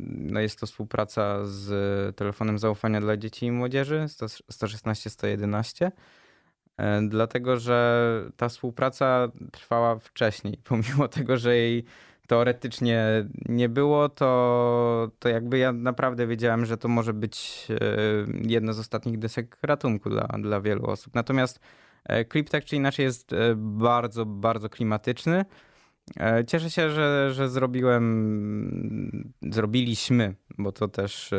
no 0.07 0.39
jest 0.39 0.59
to 0.59 0.65
współpraca 0.65 1.45
z 1.45 2.15
telefonem 2.15 2.59
zaufania 2.59 3.01
dla 3.01 3.17
dzieci 3.17 3.45
i 3.45 3.51
młodzieży 3.51 4.05
116 4.51 5.09
111. 5.09 5.91
E, 6.77 7.01
Dlatego, 7.07 7.57
że 7.57 8.31
ta 8.37 8.49
współpraca 8.49 9.27
trwała 9.51 9.99
wcześniej, 9.99 10.57
pomimo 10.69 11.07
tego, 11.07 11.37
że 11.37 11.55
jej 11.55 11.85
teoretycznie 12.27 13.25
nie 13.45 13.69
było, 13.69 14.09
to, 14.09 15.11
to 15.19 15.29
jakby 15.29 15.57
ja 15.57 15.71
naprawdę 15.71 16.27
wiedziałem, 16.27 16.65
że 16.65 16.77
to 16.77 16.87
może 16.87 17.13
być 17.13 17.67
e, 17.69 17.75
jedno 18.47 18.73
z 18.73 18.79
ostatnich 18.79 19.19
desek 19.19 19.57
ratunku 19.61 20.09
dla, 20.09 20.27
dla 20.27 20.61
wielu 20.61 20.85
osób. 20.85 21.15
Natomiast 21.15 21.59
e, 22.05 22.25
klip 22.25 22.49
tak 22.49 22.65
czy 22.65 22.75
inaczej 22.75 23.03
jest 23.03 23.33
e, 23.33 23.55
bardzo, 23.55 24.25
bardzo 24.25 24.69
klimatyczny. 24.69 25.45
Cieszę 26.47 26.69
się, 26.69 26.89
że, 26.89 27.33
że 27.33 27.49
zrobiłem, 27.49 29.33
zrobiliśmy, 29.41 30.35
bo 30.57 30.71
to 30.71 30.87
też 30.87 31.31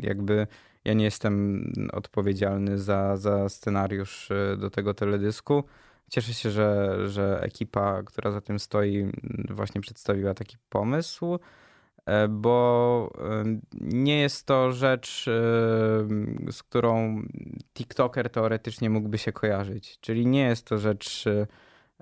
jakby 0.00 0.46
ja 0.84 0.92
nie 0.92 1.04
jestem 1.04 1.64
odpowiedzialny 1.92 2.78
za, 2.78 3.16
za 3.16 3.48
scenariusz 3.48 4.28
do 4.58 4.70
tego 4.70 4.94
teledysku. 4.94 5.64
Cieszę 6.10 6.34
się, 6.34 6.50
że, 6.50 6.98
że 7.08 7.40
ekipa, 7.42 8.02
która 8.02 8.30
za 8.30 8.40
tym 8.40 8.58
stoi, 8.58 9.12
właśnie 9.50 9.80
przedstawiła 9.80 10.34
taki 10.34 10.56
pomysł, 10.68 11.38
e, 12.06 12.28
bo 12.28 13.10
nie 13.80 14.20
jest 14.20 14.46
to 14.46 14.72
rzecz, 14.72 15.28
e, 15.28 15.32
z 16.52 16.62
którą 16.62 17.22
TikToker 17.74 18.30
teoretycznie 18.30 18.90
mógłby 18.90 19.18
się 19.18 19.32
kojarzyć. 19.32 19.98
Czyli 20.00 20.26
nie 20.26 20.42
jest 20.42 20.66
to 20.66 20.78
rzecz 20.78 21.24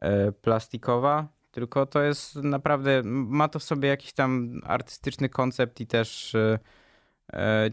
e, 0.01 0.33
plastikowa, 0.33 1.29
tylko 1.53 1.87
to 1.87 2.03
jest 2.03 2.37
naprawdę, 2.37 3.03
ma 3.05 3.49
to 3.49 3.59
w 3.59 3.63
sobie 3.63 3.89
jakiś 3.89 4.13
tam 4.13 4.61
artystyczny 4.65 5.29
koncept 5.29 5.81
i 5.81 5.87
też 5.87 6.37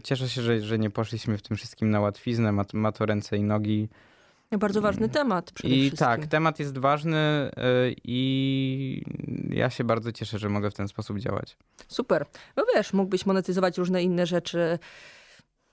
cieszę 0.04 0.28
się, 0.28 0.42
że, 0.42 0.60
że 0.60 0.78
nie 0.78 0.90
poszliśmy 0.90 1.38
w 1.38 1.42
tym 1.42 1.56
wszystkim 1.56 1.90
na 1.90 2.00
łatwiznę, 2.00 2.52
ma, 2.52 2.64
ma 2.72 2.92
to 2.92 3.06
ręce 3.06 3.36
i 3.36 3.42
nogi. 3.42 3.88
Bardzo 4.58 4.80
ważny 4.80 5.08
temat 5.08 5.52
przede 5.52 5.74
I 5.74 5.80
wszystkim. 5.80 6.06
tak, 6.06 6.26
temat 6.26 6.58
jest 6.58 6.78
ważny 6.78 7.16
e, 7.18 7.50
i 8.04 9.02
ja 9.50 9.70
się 9.70 9.84
bardzo 9.84 10.12
cieszę, 10.12 10.38
że 10.38 10.48
mogę 10.48 10.70
w 10.70 10.74
ten 10.74 10.88
sposób 10.88 11.18
działać. 11.18 11.56
Super. 11.88 12.26
No 12.56 12.64
wiesz, 12.74 12.92
mógłbyś 12.92 13.26
monetyzować 13.26 13.78
różne 13.78 14.02
inne 14.02 14.26
rzeczy 14.26 14.78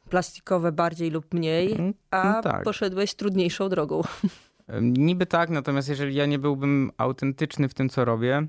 plastikowe 0.10 0.72
bardziej 0.72 1.10
lub 1.12 1.34
mniej, 1.34 1.72
Mm, 1.74 1.94
a 2.12 2.32
no 2.34 2.42
tak. 2.42 2.64
poszedłeś 2.64 3.14
trudniejszą 3.14 3.70
drogą. 3.70 4.02
Niby 4.82 5.26
tak, 5.26 5.50
natomiast 5.50 5.90
jeżeli 5.90 6.16
ja 6.16 6.26
nie 6.26 6.40
byłbym 6.40 6.92
autentyczny 6.98 7.70
w 7.70 7.74
tym, 7.74 7.90
co 7.90 8.06
robię, 8.06 8.48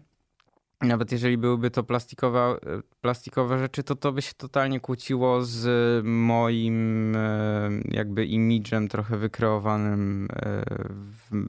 nawet 0.80 1.12
jeżeli 1.12 1.38
byłyby 1.38 1.70
to 1.70 1.82
plastikowe, 1.82 2.56
plastikowe 3.00 3.58
rzeczy, 3.58 3.82
to 3.82 3.96
to 3.96 4.12
by 4.12 4.22
się 4.22 4.32
totalnie 4.34 4.80
kłóciło 4.80 5.42
z 5.42 6.04
moim 6.04 7.16
e, 7.16 7.70
jakby 7.84 8.26
imidżem 8.26 8.88
trochę 8.88 9.16
wykreowanym 9.16 10.28
e, 10.32 10.62
w 10.94 11.48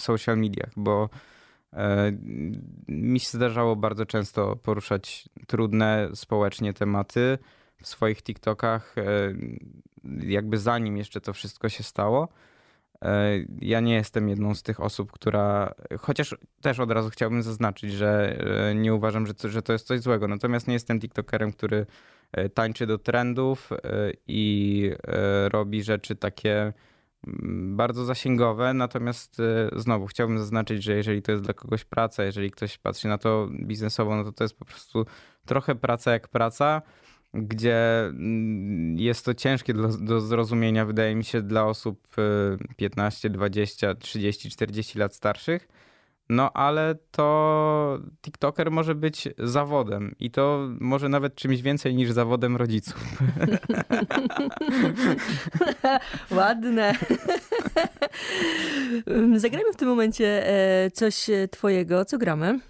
social 0.00 0.38
mediach, 0.38 0.70
bo 0.76 1.08
e, 1.72 2.12
mi 2.88 3.20
się 3.20 3.28
zdarzało 3.28 3.76
bardzo 3.76 4.06
często 4.06 4.56
poruszać 4.56 5.28
trudne 5.46 6.08
społecznie 6.14 6.72
tematy 6.72 7.38
w 7.82 7.88
swoich 7.88 8.22
TikTokach, 8.22 8.94
jakby 10.22 10.58
zanim 10.58 10.96
jeszcze 10.96 11.20
to 11.20 11.32
wszystko 11.32 11.68
się 11.68 11.82
stało. 11.82 12.28
E, 13.02 13.38
ja 13.60 13.80
nie 13.80 13.94
jestem 13.94 14.28
jedną 14.28 14.54
z 14.54 14.62
tych 14.62 14.80
osób, 14.80 15.12
która. 15.12 15.74
Chociaż 15.98 16.36
też 16.60 16.80
od 16.80 16.90
razu 16.90 17.10
chciałbym 17.10 17.42
zaznaczyć, 17.42 17.92
że 17.92 18.36
e, 18.70 18.74
nie 18.74 18.94
uważam, 18.94 19.26
że 19.26 19.34
to, 19.34 19.48
że 19.48 19.62
to 19.62 19.72
jest 19.72 19.86
coś 19.86 20.00
złego. 20.00 20.28
Natomiast 20.28 20.68
nie 20.68 20.74
jestem 20.74 21.00
TikTokerem, 21.00 21.52
który 21.52 21.86
e, 22.32 22.48
tańczy 22.48 22.86
do 22.86 22.98
trendów 22.98 23.70
i 24.26 24.90
robi 25.48 25.82
rzeczy 25.82 26.16
takie 26.16 26.72
mm, 27.26 27.76
bardzo 27.76 28.04
zasięgowe. 28.04 28.74
Natomiast 28.74 29.42
znowu 29.76 30.06
chciałbym 30.06 30.38
zaznaczyć, 30.38 30.82
że 30.82 30.92
jeżeli 30.92 31.22
to 31.22 31.32
jest 31.32 31.44
dla 31.44 31.54
kogoś 31.54 31.84
praca, 31.84 32.24
jeżeli 32.24 32.50
ktoś 32.50 32.78
patrzy 32.78 33.08
na 33.08 33.18
to 33.18 33.48
biznesowo, 33.52 34.16
no 34.16 34.24
to 34.24 34.32
to 34.32 34.44
jest 34.44 34.58
po 34.58 34.64
prostu 34.64 35.06
trochę 35.46 35.74
praca 35.74 36.12
jak 36.12 36.28
praca 36.28 36.82
gdzie 37.34 38.04
mm, 38.04 38.98
jest 38.98 39.24
to 39.24 39.34
ciężkie 39.34 39.74
do, 39.74 39.88
do 39.88 40.20
zrozumienia, 40.20 40.86
wydaje 40.86 41.14
mi 41.14 41.24
się, 41.24 41.42
dla 41.42 41.64
osób 41.64 42.16
15, 42.76 43.30
20, 43.30 43.94
30, 43.94 44.50
40 44.50 44.98
lat 44.98 45.14
starszych. 45.14 45.68
No 46.28 46.52
ale 46.52 46.94
to 47.10 47.98
TikToker 48.22 48.70
może 48.70 48.94
być 48.94 49.28
zawodem 49.38 50.14
i 50.18 50.30
to 50.30 50.68
może 50.80 51.08
nawet 51.08 51.34
czymś 51.34 51.62
więcej 51.62 51.94
niż 51.94 52.10
zawodem 52.10 52.56
rodziców. 52.56 53.04
Ładne. 56.30 56.94
Zagrajmy 59.36 59.72
w 59.72 59.76
tym 59.76 59.88
momencie 59.88 60.48
e, 60.48 60.90
coś 60.90 61.26
twojego. 61.50 62.04
Co 62.04 62.18
gramy? 62.18 62.60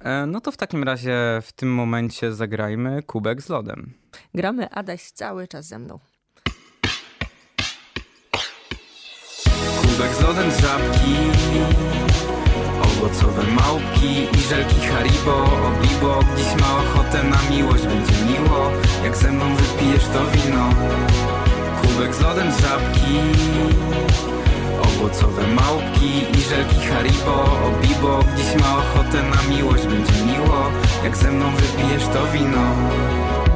E, 0.00 0.26
no 0.26 0.40
to 0.40 0.52
w 0.52 0.56
takim 0.56 0.84
razie 0.84 1.16
w 1.42 1.52
tym 1.52 1.74
momencie 1.74 2.32
zagrajmy 2.32 3.02
kubek 3.02 3.42
z 3.42 3.48
lodem. 3.48 3.92
Gramy 4.34 4.70
Adaś 4.70 5.10
cały 5.10 5.48
czas 5.48 5.66
ze 5.66 5.78
mną. 5.78 5.98
Kubek 9.82 10.14
z 10.14 10.20
lodem 10.20 10.50
z 10.50 10.60
żabki 10.60 11.14
Owocowe 12.82 13.42
małpki 13.42 14.38
i 14.38 14.40
żelki 14.48 14.80
Haribo 14.80 15.44
Obibo, 15.44 16.20
dziś 16.36 16.60
ma 16.60 16.76
ochotę 16.76 17.22
na 17.22 17.38
miłość 17.50 17.84
Będzie 17.86 18.14
miło, 18.24 18.70
jak 19.04 19.16
ze 19.16 19.32
mną 19.32 19.54
wypijesz 19.56 20.04
to 20.04 20.30
wino 20.30 20.70
Kubek 21.82 22.14
z 22.14 22.20
lodem 22.20 22.52
z 22.52 22.60
żabki 22.60 23.18
Owocowe 24.82 25.46
małpki 25.46 26.37
i 26.37 26.37
żelki 26.48 26.86
Haribo 26.86 27.44
Obibo, 27.66 28.24
dziś 28.36 28.62
ma 28.62 28.78
ochotę 28.78 29.22
na 29.22 29.56
miłość 29.56 29.86
Będzie 29.86 30.24
miło, 30.24 30.70
jak 31.04 31.16
ze 31.16 31.32
mną 31.32 31.50
wypijesz 31.50 32.02
to 32.02 32.26
wino? 32.32 32.74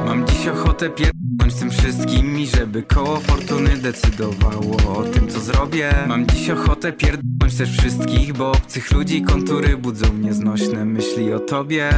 Mam 0.05 0.27
dziś 0.27 0.47
ochotę 0.47 0.89
pierdolnąć 0.89 1.59
tym 1.59 1.71
wszystkim 1.71 2.39
I 2.39 2.47
żeby 2.47 2.83
koło 2.83 3.19
fortuny 3.19 3.77
decydowało 3.77 4.97
o 4.97 5.03
tym 5.03 5.27
co 5.27 5.39
zrobię. 5.39 5.93
Mam 6.07 6.27
dziś 6.27 6.49
ochotę 6.49 6.91
pierdolnąć 6.91 7.55
też 7.57 7.77
wszystkich 7.77 8.33
Bo 8.33 8.51
obcych 8.51 8.91
ludzi 8.91 9.21
kontury 9.21 9.77
budzą 9.77 10.13
nieznośne 10.13 10.85
myśli 10.85 11.33
o 11.33 11.39
tobie. 11.39 11.89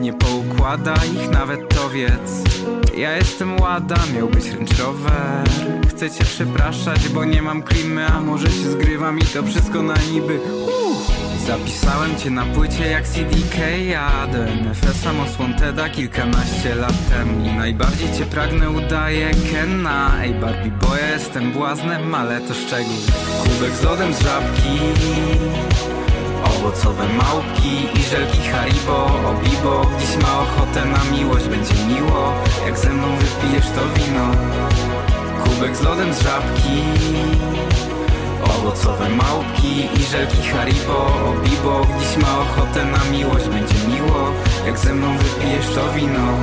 Nie 0.00 0.12
poukłada 0.12 0.94
ich 0.94 1.30
nawet 1.30 1.74
to 1.74 1.90
wiedz 1.90 2.42
ja 2.96 3.16
jestem 3.16 3.60
łada, 3.60 3.96
miał 4.16 4.28
być 4.28 4.44
Rover 4.78 5.44
Chcę 6.00 6.10
cię 6.10 6.24
przepraszać, 6.24 7.08
bo 7.08 7.24
nie 7.24 7.42
mam 7.42 7.62
klimy 7.62 8.06
A 8.06 8.20
może 8.20 8.46
się 8.46 8.70
zgrywam 8.70 9.18
i 9.18 9.22
to 9.22 9.42
wszystko 9.42 9.82
na 9.82 9.94
niby. 10.12 10.40
Zapisałem 11.46 12.16
cię 12.16 12.30
na 12.30 12.44
płycie 12.44 12.86
jak 12.86 13.08
CDK 13.08 13.56
Ja 13.88 14.26
do 14.32 14.38
NFS-a 14.38 15.12
Wanted 15.38 15.92
kilkanaście 15.92 16.74
lat 16.74 17.08
temu. 17.10 17.46
I 17.46 17.52
najbardziej 17.52 18.12
cię 18.18 18.26
pragnę 18.26 18.70
udaję 18.70 19.30
Kenna. 19.52 20.12
Ej 20.22 20.34
Barbie 20.34 20.70
boy, 20.70 20.98
jestem 21.12 21.52
błaznem, 21.52 22.14
ale 22.14 22.40
to 22.40 22.54
szczegół. 22.54 22.96
Kubek 23.42 23.72
z 23.72 23.82
lodem 23.82 24.14
z 24.14 24.22
żabki 24.22 24.78
Owocowe 26.44 27.08
małpki 27.08 28.00
i 28.00 28.02
żelki 28.02 28.48
Haribo. 28.48 29.06
Obibo, 29.30 29.90
dziś 30.00 30.22
ma 30.22 30.40
ochotę 30.40 30.84
na 30.84 31.16
miłość 31.16 31.48
Będzie 31.48 31.74
miło, 31.94 32.34
jak 32.66 32.78
ze 32.78 32.90
mną 32.90 33.06
wypijesz 33.16 33.66
to 33.66 34.00
wino 34.00 34.30
Kubek 35.50 35.76
z 35.76 35.82
lodem 35.82 36.14
z 36.14 36.22
żabki. 36.22 36.82
Owocowe 38.44 39.08
małpki 39.08 40.00
i 40.00 40.02
żelki 40.02 40.48
Haribo. 40.48 41.06
Obibo, 41.28 41.86
dziś 42.00 42.16
ma 42.22 42.38
ochotę 42.38 42.84
na 42.84 43.10
miłość. 43.12 43.48
Będzie 43.48 43.74
miło, 43.88 44.32
jak 44.66 44.78
ze 44.78 44.94
mną 44.94 45.18
wypijesz 45.18 45.66
to 45.74 45.92
wino. 45.92 46.36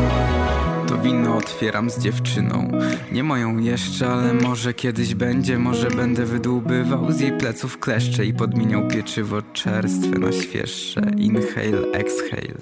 To 0.87 0.97
wino 0.97 1.37
otwieram 1.37 1.89
z 1.89 1.99
dziewczyną. 1.99 2.71
Nie 3.11 3.23
moją 3.23 3.57
jeszcze, 3.57 4.09
ale 4.09 4.33
może 4.33 4.73
kiedyś 4.73 5.15
będzie. 5.15 5.57
Może 5.59 5.87
będę 5.87 6.25
wydłubywał 6.25 7.11
z 7.11 7.19
jej 7.19 7.31
pleców 7.31 7.79
kleszcze 7.79 8.25
I 8.25 8.33
podmieniał 8.33 8.87
pieczywo 8.87 9.41
czerstwe 9.41 10.19
na 10.19 10.31
świeższe. 10.31 11.01
Inhale, 11.17 11.91
exhale. 11.93 12.53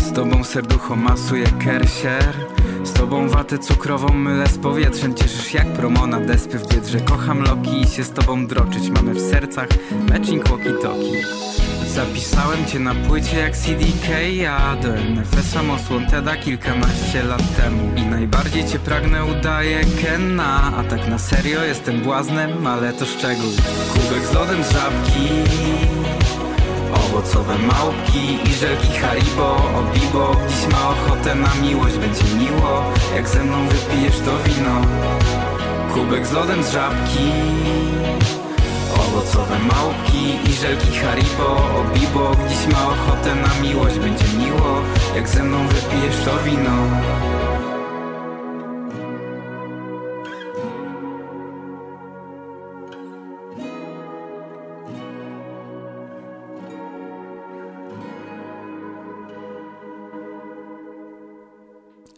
Z 0.00 0.12
tobą 0.12 0.44
serducho 0.44 0.96
masuje 0.96 1.46
kersier 1.46 2.34
z 2.90 2.92
tobą 2.92 3.28
watę 3.28 3.58
cukrową 3.58 4.14
mylę 4.14 4.46
z 4.46 4.58
powietrzem. 4.58 5.14
Cieszysz 5.14 5.54
jak 5.54 5.66
promona 5.66 6.20
despy 6.20 6.58
w 6.58 6.68
biedrze 6.68 7.00
Kocham 7.00 7.42
Loki 7.42 7.80
i 7.80 7.88
się 7.88 8.04
z 8.04 8.12
tobą 8.12 8.46
droczyć 8.46 8.90
Mamy 8.90 9.14
w 9.14 9.20
sercach. 9.20 9.68
Matching 10.08 10.48
walkie-talkie. 10.48 11.26
Zapisałem 11.94 12.66
cię 12.66 12.78
na 12.78 12.94
płycie 12.94 13.38
jak 13.38 13.56
CDK 13.56 14.08
Ja 14.32 14.76
do 14.82 14.88
NFS-a 14.88 15.62
Wanted 15.62 16.40
kilkanaście 16.44 17.22
lat 17.22 17.56
temu. 17.56 17.92
I 17.96 18.02
najbardziej 18.02 18.64
cię 18.64 18.78
pragnę 18.78 19.24
udaję 19.24 19.80
Kenna. 20.02 20.72
A 20.76 20.84
tak 20.84 21.08
na 21.08 21.18
serio 21.18 21.64
jestem 21.64 22.00
błaznem, 22.00 22.66
ale 22.66 22.92
to 22.92 23.06
szczegół. 23.06 23.50
Kubek 23.92 24.26
z 24.26 24.32
lodem 24.34 24.64
z 24.64 24.72
żabki 24.72 25.99
Owocowe 26.94 27.58
małpki 27.58 28.38
i 28.50 28.54
żelki 28.54 28.92
Haribo. 28.98 29.56
Obibo, 29.78 30.36
dziś 30.48 30.72
ma 30.72 30.88
ochotę 30.88 31.34
na 31.34 31.54
miłość 31.62 31.96
Będzie 31.98 32.24
miło, 32.24 32.82
jak 33.14 33.28
ze 33.28 33.44
mną 33.44 33.68
wypijesz 33.68 34.18
to 34.18 34.30
wino? 34.44 34.80
Kubek 35.94 36.26
z 36.26 36.32
lodem 36.32 36.62
z 36.62 36.72
żabki. 36.72 37.30
Owocowe 38.94 39.58
małpki 39.58 40.50
i 40.50 40.52
żelki 40.52 40.98
Haribo. 40.98 41.56
Obibo, 41.80 42.32
dziś 42.48 42.74
ma 42.74 42.86
ochotę 42.86 43.34
na 43.34 43.62
miłość 43.62 43.98
Będzie 43.98 44.24
miło, 44.38 44.82
jak 45.16 45.28
ze 45.28 45.42
mną 45.42 45.58
wypijesz 45.68 46.16
to 46.24 46.38
wino 46.44 46.76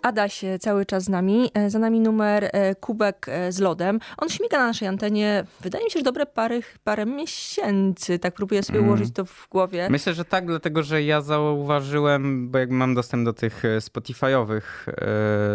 Adaś 0.02 0.44
cały 0.60 0.86
czas 0.86 1.04
z 1.04 1.08
nami. 1.08 1.50
E, 1.54 1.70
za 1.70 1.78
nami 1.78 2.00
numer 2.00 2.50
e, 2.52 2.74
Kubek 2.74 3.26
e, 3.28 3.52
z 3.52 3.58
lodem. 3.58 4.00
On 4.18 4.28
śmiga 4.28 4.58
na 4.58 4.66
naszej 4.66 4.88
antenie, 4.88 5.44
wydaje 5.60 5.84
mi 5.84 5.90
się, 5.90 5.98
że 5.98 6.04
dobre 6.04 6.26
parę, 6.26 6.60
parę 6.84 7.06
miesięcy. 7.06 8.18
Tak 8.18 8.34
próbuję 8.34 8.62
sobie 8.62 8.78
mm. 8.78 8.88
ułożyć 8.88 9.14
to 9.14 9.24
w 9.24 9.48
głowie. 9.50 9.88
Myślę, 9.90 10.14
że 10.14 10.24
tak, 10.24 10.46
dlatego 10.46 10.82
że 10.82 11.02
ja 11.02 11.20
zauważyłem, 11.20 12.50
bo 12.50 12.58
jak 12.58 12.70
mam 12.70 12.94
dostęp 12.94 13.24
do 13.24 13.32
tych 13.32 13.62
Spotify'owych 13.78 14.62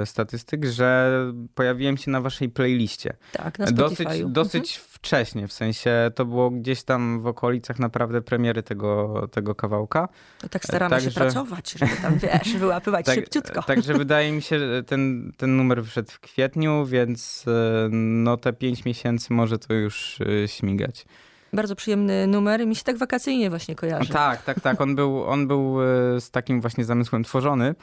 e, 0.01 0.05
statystyk, 0.05 0.65
że 0.65 1.12
pojawiłem 1.55 1.97
się 1.97 2.12
na 2.12 2.21
waszej 2.21 2.49
playliście. 2.49 3.13
Tak, 3.31 3.60
na 3.60 3.65
Spotify'u. 3.65 3.73
Dosyć, 3.75 4.25
dosyć 4.25 4.77
mhm. 4.77 4.96
Wcześnie, 5.08 5.48
w 5.48 5.54
sensie 5.54 6.12
to 6.15 6.26
było 6.26 6.50
gdzieś 6.50 6.84
tam 6.84 7.22
w 7.22 7.28
okolicach 7.28 7.80
naprawdę 7.80 8.22
premiery 8.22 8.63
tego, 8.63 9.28
tego 9.32 9.56
kawałka. 9.56 10.08
To 10.39 10.50
tak 10.50 10.65
staramy 10.65 10.96
tak, 10.96 11.04
się 11.04 11.10
że... 11.10 11.22
pracować, 11.22 11.72
żeby 11.72 11.91
tam, 12.02 12.17
wiesz, 12.24 12.58
wyłapywać 12.58 13.06
tak, 13.06 13.15
szybciutko. 13.15 13.63
Także 13.63 13.93
wydaje 13.93 14.32
mi 14.32 14.41
się, 14.41 14.60
że 14.60 14.84
ten, 14.84 15.32
ten 15.38 15.58
numer 15.58 15.86
wszedł 15.86 16.12
w 16.12 16.20
kwietniu, 16.20 16.86
więc 16.86 17.46
e, 17.48 17.89
no 17.91 18.38
te 18.38 18.54
pięć 18.54 18.86
miesięcy 18.86 19.34
może 19.34 19.60
to 19.60 19.74
już 19.74 20.20
e, 20.43 20.48
śmigać. 20.48 21.06
Bardzo 21.54 21.76
przyjemny 21.76 22.28
numer 22.28 22.67
mi 22.67 22.76
się 22.76 22.84
tak 22.84 22.98
wakacyjnie 22.98 23.50
właśnie 23.50 23.76
kojarzy. 23.76 24.13
Tak, 24.13 24.43
tak, 24.43 24.60
tak. 24.60 24.82
On 24.82 24.96
był, 24.96 25.24
on 25.24 25.48
był 25.48 25.82
e, 25.82 25.86
z 26.22 26.32
takim 26.32 26.62
właśnie 26.62 26.86
zamysłem 26.86 27.24
tworzony. 27.24 27.76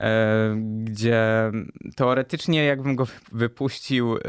E, 0.00 0.56
gdzie 0.84 1.50
teoretycznie 1.96 2.64
jakbym 2.64 2.96
go 2.96 3.06
wypuścił 3.32 4.16
e, 4.16 4.20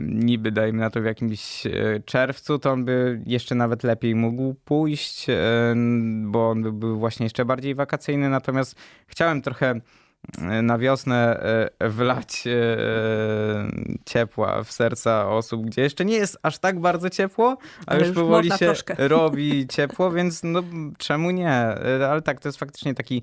niby 0.00 0.52
dajmy 0.52 0.78
na 0.80 0.90
to 0.90 1.00
w 1.00 1.04
jakimś 1.04 1.66
e, 1.66 1.70
czerwcu, 2.04 2.58
to 2.58 2.70
on 2.70 2.84
by 2.84 3.22
jeszcze 3.26 3.54
nawet 3.54 3.82
lepiej 3.82 4.14
mógł 4.14 4.54
pójść, 4.54 5.26
bo 6.22 6.50
on 6.50 6.62
by 6.62 6.72
był 6.72 6.98
właśnie 6.98 7.26
jeszcze 7.26 7.44
bardziej 7.44 7.74
wakacyjny, 7.74 8.28
natomiast 8.28 8.74
chciałem 9.06 9.42
trochę 9.42 9.80
na 10.62 10.78
wiosnę 10.78 11.40
wlać 11.80 12.44
ciepła 14.06 14.64
w 14.64 14.72
serca 14.72 15.28
osób, 15.28 15.66
gdzie 15.66 15.82
jeszcze 15.82 16.04
nie 16.04 16.16
jest 16.16 16.38
aż 16.42 16.58
tak 16.58 16.80
bardzo 16.80 17.10
ciepło, 17.10 17.56
a 17.86 17.90
Ale 17.90 17.98
już 17.98 18.08
już 18.08 18.16
powoli 18.16 18.50
się 18.50 18.58
troszkę. 18.58 19.08
robi 19.08 19.66
ciepło, 19.66 20.10
więc 20.10 20.40
no 20.44 20.62
czemu 20.98 21.30
nie? 21.30 21.52
Ale 22.10 22.22
tak, 22.22 22.40
to 22.40 22.48
jest 22.48 22.58
faktycznie 22.58 22.94
taki 22.94 23.22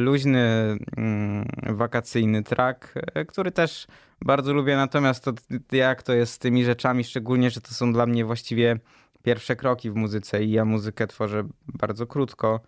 luźny, 0.00 0.76
mm, 0.96 1.48
wakacyjny 1.62 2.42
track, 2.42 2.94
e, 2.96 3.24
który 3.24 3.52
też 3.52 3.86
bardzo 4.20 4.52
lubię, 4.52 4.76
natomiast 4.76 5.24
to 5.24 5.32
jak 5.72 6.02
to 6.02 6.12
jest 6.12 6.32
z 6.32 6.38
tymi 6.38 6.64
rzeczami, 6.64 7.04
szczególnie, 7.04 7.50
że 7.50 7.60
to 7.60 7.74
są 7.74 7.92
dla 7.92 8.06
mnie 8.06 8.24
właściwie 8.24 8.78
pierwsze 9.22 9.56
kroki 9.56 9.90
w 9.90 9.94
muzyce 9.94 10.44
i 10.44 10.50
ja 10.50 10.64
muzykę 10.64 11.06
tworzę 11.06 11.44
bardzo 11.66 12.06
krótko, 12.06 12.60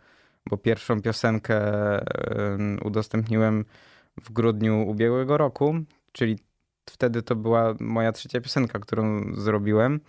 bo 0.50 0.56
pierwszą 0.56 1.02
piosenkę 1.02 1.56
e, 1.56 2.58
udostępniłem 2.84 3.64
w 4.20 4.32
grudniu 4.32 4.82
ubiegłego 4.88 5.36
roku, 5.36 5.74
czyli 6.12 6.38
wtedy 6.90 7.22
to 7.22 7.36
była 7.36 7.74
moja 7.80 8.12
trzecia 8.12 8.40
piosenka, 8.40 8.78
którą 8.78 9.34
zrobiłem. 9.34 10.00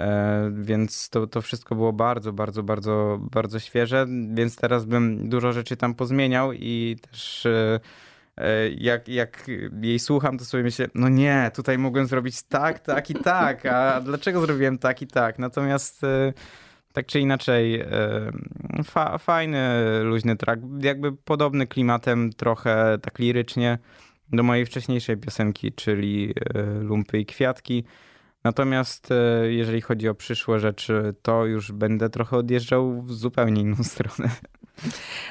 E, 0.00 0.50
więc 0.54 1.08
to, 1.10 1.26
to 1.26 1.42
wszystko 1.42 1.74
było 1.74 1.92
bardzo, 1.92 2.32
bardzo, 2.32 2.62
bardzo, 2.62 3.18
bardzo 3.20 3.60
świeże, 3.60 4.06
więc 4.34 4.56
teraz 4.56 4.84
bym 4.84 5.28
dużo 5.28 5.52
rzeczy 5.52 5.76
tam 5.76 5.94
pozmieniał 5.94 6.52
i 6.52 6.96
też 7.10 7.46
e, 7.46 7.80
e, 8.36 8.68
jak, 8.70 9.08
jak 9.08 9.46
jej 9.82 9.98
słucham, 9.98 10.38
to 10.38 10.44
sobie 10.44 10.62
myślę, 10.62 10.86
no 10.94 11.08
nie, 11.08 11.50
tutaj 11.54 11.78
mogłem 11.78 12.06
zrobić 12.06 12.42
tak, 12.42 12.78
tak 12.78 13.10
i 13.10 13.14
tak, 13.14 13.66
a 13.66 14.00
dlaczego 14.00 14.40
zrobiłem 14.40 14.78
tak 14.78 15.02
i 15.02 15.06
tak? 15.06 15.38
Natomiast 15.38 16.02
tak 16.92 17.06
czy 17.06 17.20
inaczej, 17.20 17.84
fa, 18.84 19.18
fajny, 19.18 19.68
luźny 20.02 20.36
track, 20.36 20.62
jakby 20.82 21.12
podobny 21.12 21.66
klimatem 21.66 22.32
trochę 22.32 22.98
tak 23.02 23.18
lirycznie 23.18 23.78
do 24.32 24.42
mojej 24.42 24.66
wcześniejszej 24.66 25.16
piosenki, 25.16 25.72
czyli 25.72 26.34
Lumpy 26.80 27.18
i 27.18 27.26
Kwiatki. 27.26 27.84
Natomiast 28.46 29.10
e, 29.10 29.52
jeżeli 29.52 29.80
chodzi 29.80 30.08
o 30.08 30.14
przyszłe 30.14 30.60
rzeczy, 30.60 31.14
to 31.22 31.46
już 31.46 31.72
będę 31.72 32.10
trochę 32.10 32.36
odjeżdżał 32.36 33.02
w 33.02 33.12
zupełnie 33.12 33.60
inną 33.60 33.76
stronę. 33.94 34.30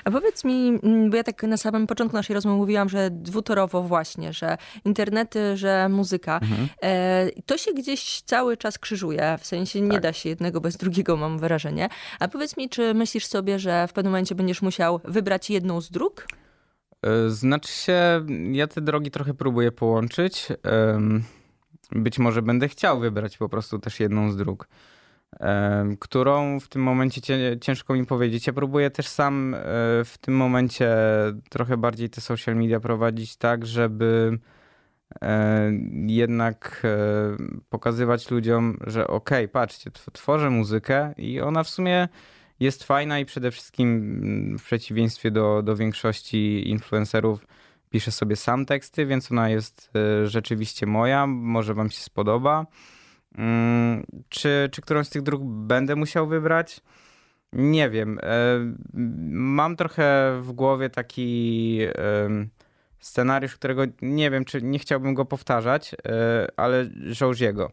A 0.04 0.12
powiedz 0.12 0.44
mi, 0.44 0.80
mm, 0.84 1.10
bo 1.10 1.18
ja 1.18 1.24
tak 1.24 1.44
na 1.44 1.58
samym 1.58 1.88
początku 1.88 2.18
naszej 2.18 2.34
rozmowy 2.34 2.58
mówiłam, 2.58 2.90
że 2.90 3.10
dwutorowo 3.12 3.84
właśnie, 3.84 4.34
że 4.34 4.58
internety, 4.86 5.58
że 5.58 5.90
muzyka. 5.90 6.40
Mhm. 6.42 6.68
E, 6.84 7.42
to 7.46 7.58
się 7.58 7.74
gdzieś 7.74 8.22
cały 8.22 8.58
czas 8.58 8.80
krzyżuje, 8.80 9.38
w 9.42 9.46
sensie 9.46 9.82
nie 9.82 9.92
tak. 9.92 10.02
da 10.02 10.14
się 10.14 10.30
jednego 10.30 10.62
bez 10.62 10.78
drugiego, 10.78 11.18
mam 11.18 11.40
wrażenie. 11.40 11.90
A 12.20 12.28
powiedz 12.28 12.58
mi, 12.58 12.70
czy 12.70 12.94
myślisz 12.94 13.26
sobie, 13.26 13.60
że 13.60 13.88
w 13.88 13.94
pewnym 13.94 14.12
momencie 14.12 14.36
będziesz 14.36 14.62
musiał 14.62 15.02
wybrać 15.04 15.50
jedną 15.50 15.82
z 15.82 15.92
dróg? 15.92 16.28
E, 17.02 17.30
znaczy 17.30 17.72
się, 17.72 18.26
ja 18.52 18.68
te 18.68 18.82
drogi 18.82 19.12
trochę 19.12 19.34
próbuję 19.34 19.72
połączyć. 19.72 20.48
Być 21.92 22.20
może 22.20 22.42
będę 22.42 22.68
chciał 22.68 23.00
wybrać 23.00 23.38
po 23.38 23.50
prostu 23.50 23.80
też 23.80 24.00
jedną 24.00 24.32
z 24.32 24.38
dróg, 24.38 24.68
którą 26.00 26.60
w 26.60 26.68
tym 26.68 26.84
momencie 26.84 27.22
ciężko 27.62 27.94
mi 27.94 28.06
powiedzieć. 28.06 28.48
Ja 28.48 28.54
próbuję 28.54 28.92
też 28.92 29.08
sam 29.08 29.54
e, 29.54 29.60
w 30.06 30.16
tym 30.22 30.36
momencie 30.36 30.96
trochę 31.50 31.78
bardziej 31.78 32.10
te 32.10 32.22
social 32.22 32.56
media 32.56 32.80
prowadzić 32.80 33.38
tak, 33.38 33.66
żeby 33.66 34.40
e, 35.22 35.72
jednak 36.08 36.82
e, 36.84 36.98
pokazywać 37.70 38.32
ludziom, 38.32 38.78
że 38.88 39.08
okej, 39.08 39.46
okay, 39.46 39.48
patrzcie, 39.48 39.92
tworzę 39.92 40.50
muzykę 40.50 41.14
i 41.18 41.42
ona 41.42 41.64
w 41.64 41.70
sumie 41.70 42.08
jest 42.60 42.84
fajna 42.84 43.20
i 43.20 43.26
przede 43.26 43.52
wszystkim 43.52 44.58
w 44.60 44.64
przeciwieństwie 44.64 45.32
do, 45.32 45.62
do 45.64 45.76
większości 45.76 46.70
influencerów 46.70 47.48
piszę 47.96 48.12
sobie 48.12 48.36
sam 48.36 48.66
teksty, 48.66 49.06
więc 49.06 49.32
ona 49.32 49.50
jest 49.50 49.92
e, 49.96 50.28
rzeczywiście 50.28 50.86
moja, 50.86 51.28
może 51.28 51.74
wam 51.74 51.90
się 51.90 52.02
spodoba. 52.02 52.66
Mm, 53.38 54.04
czy, 54.30 54.70
czy 54.72 54.82
którąś 54.82 55.08
z 55.08 55.10
tych 55.10 55.22
dróg 55.22 55.44
będę 55.44 55.96
musiał 55.96 56.28
wybrać? 56.28 56.82
Nie 57.54 57.90
wiem. 57.90 58.20
E, 58.24 58.26
mam 59.34 59.76
trochę 59.76 60.38
w 60.42 60.52
głowie 60.52 60.90
taki 60.90 61.80
scenariusz, 63.00 63.56
którego 63.56 63.84
nie 64.02 64.32
wiem, 64.32 64.46
czy 64.46 64.62
nie 64.62 64.80
chciałbym 64.80 65.14
go 65.14 65.26
powtarzać, 65.26 65.94
e, 65.94 66.48
ale 66.58 66.90
Georgiego. 67.14 67.72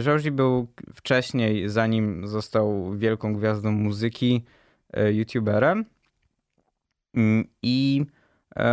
Georgi 0.00 0.30
był 0.30 0.66
wcześniej, 0.94 1.68
zanim 1.68 2.26
został 2.26 2.96
wielką 2.96 3.34
gwiazdą 3.34 3.72
muzyki, 3.72 4.44
youtuberem. 5.12 5.84
Mm, 7.14 7.44
I 7.62 8.06
E, 8.06 8.15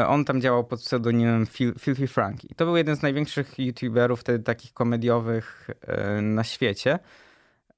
on 0.07 0.25
tam 0.25 0.41
działał 0.41 0.63
pod 0.63 0.79
pseudonimem 0.79 1.45
Filthy 1.79 2.07
Frank. 2.07 2.51
I 2.51 2.55
to 2.55 2.65
był 2.65 2.77
jeden 2.77 2.95
z 2.95 3.01
największych 3.01 3.59
youtuberów 3.59 4.19
wtedy 4.19 4.43
takich 4.43 4.73
komediowych 4.73 5.69
e, 5.87 6.21
na 6.21 6.43
świecie. 6.43 6.99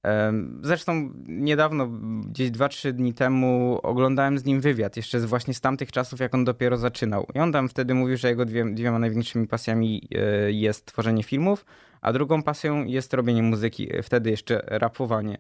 E, 0.06 0.34
zresztą 0.62 1.12
niedawno, 1.28 1.88
gdzieś 2.28 2.52
2-3 2.52 2.92
dni 2.92 3.14
temu, 3.14 3.80
oglądałem 3.84 4.40
z 4.40 4.46
nim 4.46 4.62
wywiad, 4.62 4.98
jeszcze 4.98 5.20
właśnie 5.20 5.54
z 5.54 5.62
tamtych 5.62 5.92
czasów, 5.92 6.20
jak 6.20 6.34
on 6.34 6.46
dopiero 6.46 6.78
zaczynał. 6.78 7.28
I 7.36 7.40
on 7.40 7.52
tam 7.52 7.70
wtedy 7.70 7.94
mówił, 7.94 8.18
że 8.18 8.28
jego 8.28 8.46
dwie, 8.46 8.66
dwiema 8.66 9.00
największymi 9.00 9.48
pasjami 9.48 10.08
jest 10.48 10.86
tworzenie 10.86 11.24
filmów, 11.24 11.66
a 12.02 12.14
drugą 12.14 12.44
pasją 12.44 12.86
jest 12.86 13.14
robienie 13.14 13.44
muzyki, 13.44 13.90
wtedy 14.04 14.30
jeszcze 14.30 14.62
rapowanie. 14.68 15.38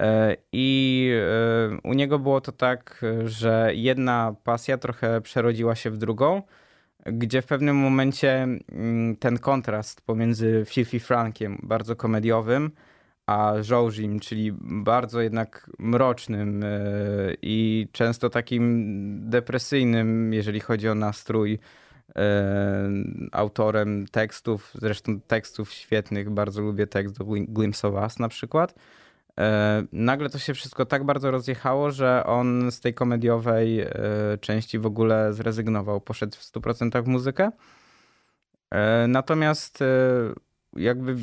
E, 0.00 0.36
I 0.52 1.10
e, 1.14 1.78
u 1.84 1.92
niego 1.92 2.18
było 2.18 2.40
to 2.40 2.52
tak, 2.52 3.04
że 3.24 3.70
jedna 3.74 4.34
pasja 4.44 4.78
trochę 4.78 5.20
przerodziła 5.20 5.74
się 5.74 5.90
w 5.90 5.98
drugą, 5.98 6.42
gdzie 7.06 7.42
w 7.42 7.46
pewnym 7.46 7.76
momencie 7.76 8.42
mm, 8.42 9.16
ten 9.16 9.38
kontrast 9.38 10.00
pomiędzy 10.00 10.64
Filthy 10.66 11.00
Frankiem, 11.00 11.58
bardzo 11.62 11.96
komediowym, 11.96 12.70
a 13.26 13.54
Jołzim, 13.70 14.20
czyli 14.20 14.52
bardzo 14.60 15.20
jednak 15.20 15.70
mrocznym 15.78 16.62
e, 16.64 16.68
i 17.42 17.88
często 17.92 18.30
takim 18.30 19.30
depresyjnym, 19.30 20.32
jeżeli 20.32 20.60
chodzi 20.60 20.88
o 20.88 20.94
nastrój, 20.94 21.58
autorem 23.32 24.06
tekstów, 24.06 24.72
zresztą 24.74 25.20
tekstów 25.20 25.72
świetnych, 25.72 26.30
bardzo 26.30 26.62
lubię 26.62 26.86
tekst 26.86 27.18
do 27.18 27.24
Glimpse 27.24 27.88
of 27.88 27.94
Us 27.94 28.18
na 28.18 28.28
przykład 28.28 28.74
nagle 29.92 30.30
to 30.30 30.38
się 30.38 30.54
wszystko 30.54 30.86
tak 30.86 31.04
bardzo 31.04 31.30
rozjechało, 31.30 31.90
że 31.90 32.24
on 32.26 32.72
z 32.72 32.80
tej 32.80 32.94
komediowej 32.94 33.80
e, 33.80 33.88
części 34.40 34.78
w 34.78 34.86
ogóle 34.86 35.32
zrezygnował, 35.32 36.00
poszedł 36.00 36.36
w 36.36 36.52
100% 36.52 37.04
w 37.04 37.06
muzykę. 37.06 37.50
E, 38.70 39.06
natomiast 39.08 39.84
jakby 40.76 41.16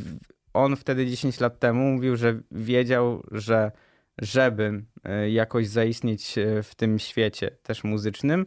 on 0.53 0.75
wtedy 0.75 1.05
10 1.05 1.39
lat 1.39 1.59
temu 1.59 1.91
mówił, 1.91 2.15
że 2.15 2.39
wiedział, 2.51 3.23
że 3.31 3.71
żeby 4.21 4.83
jakoś 5.29 5.67
zaistnieć 5.67 6.35
w 6.63 6.75
tym 6.75 6.99
świecie 6.99 7.51
też 7.63 7.83
muzycznym, 7.83 8.45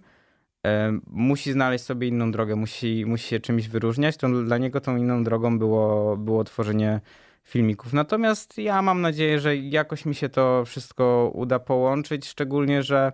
musi 1.07 1.53
znaleźć 1.53 1.85
sobie 1.85 2.09
inną 2.09 2.31
drogę, 2.33 2.57
musi, 2.57 3.05
musi 3.07 3.29
się 3.29 3.41
czymś 3.41 3.69
wyróżniać. 3.69 4.17
To 4.17 4.29
dla 4.29 4.59
niego 4.59 4.81
tą 4.81 4.97
inną 4.97 5.25
drogą 5.25 5.59
było, 5.59 6.17
było 6.17 6.45
tworzenie 6.45 7.01
filmików. 7.45 7.93
Natomiast 7.93 8.59
ja 8.59 8.83
mam 8.83 9.01
nadzieję, 9.01 9.41
że 9.41 9.57
jakoś 9.57 10.05
mi 10.05 10.15
się 10.15 10.29
to 10.29 10.65
wszystko 10.65 11.31
uda 11.35 11.59
połączyć, 11.59 12.29
szczególnie, 12.29 12.83
że 12.83 13.13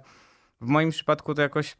w 0.60 0.66
moim 0.66 0.90
przypadku 0.90 1.34
to 1.34 1.42
jakoś 1.42 1.76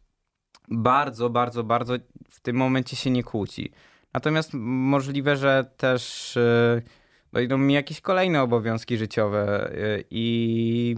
bardzo, 0.69 1.31
bardzo, 1.31 1.65
bardzo 1.65 1.95
w 2.31 2.41
tym 2.41 2.57
momencie 2.57 2.97
się 2.97 3.11
nie 3.11 3.23
kłóci. 3.23 3.73
Natomiast 4.15 4.51
możliwe, 4.55 5.37
że 5.37 5.71
też 5.77 6.37
y, 6.37 6.83
dojdą 7.33 7.59
mi 7.59 7.75
jakieś 7.75 8.01
kolejne 8.01 8.43
obowiązki 8.43 8.97
życiowe 8.97 9.73
y, 9.73 10.05
i 10.11 10.97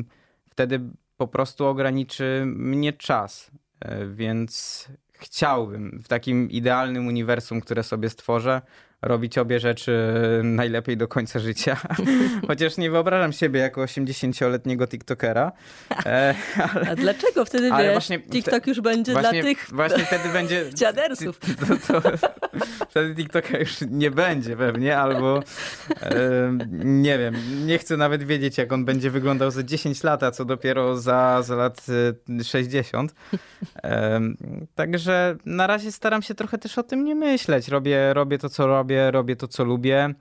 wtedy 0.50 0.80
po 1.16 1.28
prostu 1.28 1.66
ograniczy 1.66 2.42
mnie 2.46 2.92
czas. 2.92 3.50
Y, 3.84 4.06
więc 4.06 4.88
chciałbym 5.12 6.00
w 6.04 6.08
takim 6.08 6.50
idealnym 6.50 7.06
uniwersum, 7.06 7.60
które 7.60 7.82
sobie 7.82 8.10
stworzę, 8.10 8.62
robić 9.02 9.38
obie 9.38 9.60
rzeczy 9.60 10.12
najlepiej 10.44 10.96
do 10.96 11.08
końca 11.08 11.38
życia. 11.38 11.76
Chociaż 12.48 12.76
nie 12.76 12.90
wyobrażam 12.90 13.32
siebie 13.32 13.60
jako 13.60 13.84
80-letniego 13.84 14.86
TikTokera. 14.86 15.52
E, 16.06 16.34
ale, 16.74 16.90
A 16.90 16.96
dlaczego 16.96 17.44
wtedy 17.44 17.70
wiesz, 17.78 17.92
właśnie, 17.92 18.20
TikTok 18.20 18.66
już 18.66 18.80
będzie 18.80 19.12
właśnie, 19.12 19.42
dla 19.42 19.42
tych 19.42 19.70
właśnie 19.72 20.04
wtedy 20.04 20.28
będzie 20.32 20.64
dziadersów. 20.80 21.40
To, 21.86 22.00
to, 22.00 22.10
wtedy 22.90 23.14
TikToka 23.14 23.58
już 23.58 23.76
nie 23.90 24.10
będzie 24.10 24.56
pewnie, 24.56 24.98
albo 24.98 25.42
e, 26.02 26.58
nie 26.84 27.18
wiem, 27.18 27.34
nie 27.66 27.78
chcę 27.78 27.96
nawet 27.96 28.22
wiedzieć, 28.22 28.58
jak 28.58 28.72
on 28.72 28.84
będzie 28.84 29.10
wyglądał 29.10 29.50
za 29.50 29.62
10 29.62 30.02
lat, 30.02 30.22
a 30.22 30.30
co 30.30 30.44
dopiero 30.44 30.96
za, 30.96 31.42
za 31.42 31.56
lat 31.56 31.86
60. 32.44 33.14
E, 33.82 34.20
także 34.74 35.36
na 35.46 35.66
razie 35.66 35.92
staram 35.92 36.22
się 36.22 36.34
trochę 36.34 36.58
też 36.58 36.78
o 36.78 36.82
tym 36.82 37.04
nie 37.04 37.14
myśleć. 37.14 37.68
Robię, 37.68 38.14
robię 38.14 38.38
to, 38.38 38.48
co 38.48 38.66
robię, 38.66 38.89
robię 39.10 39.36
to, 39.36 39.48
co 39.48 39.64
lubię. 39.64 40.14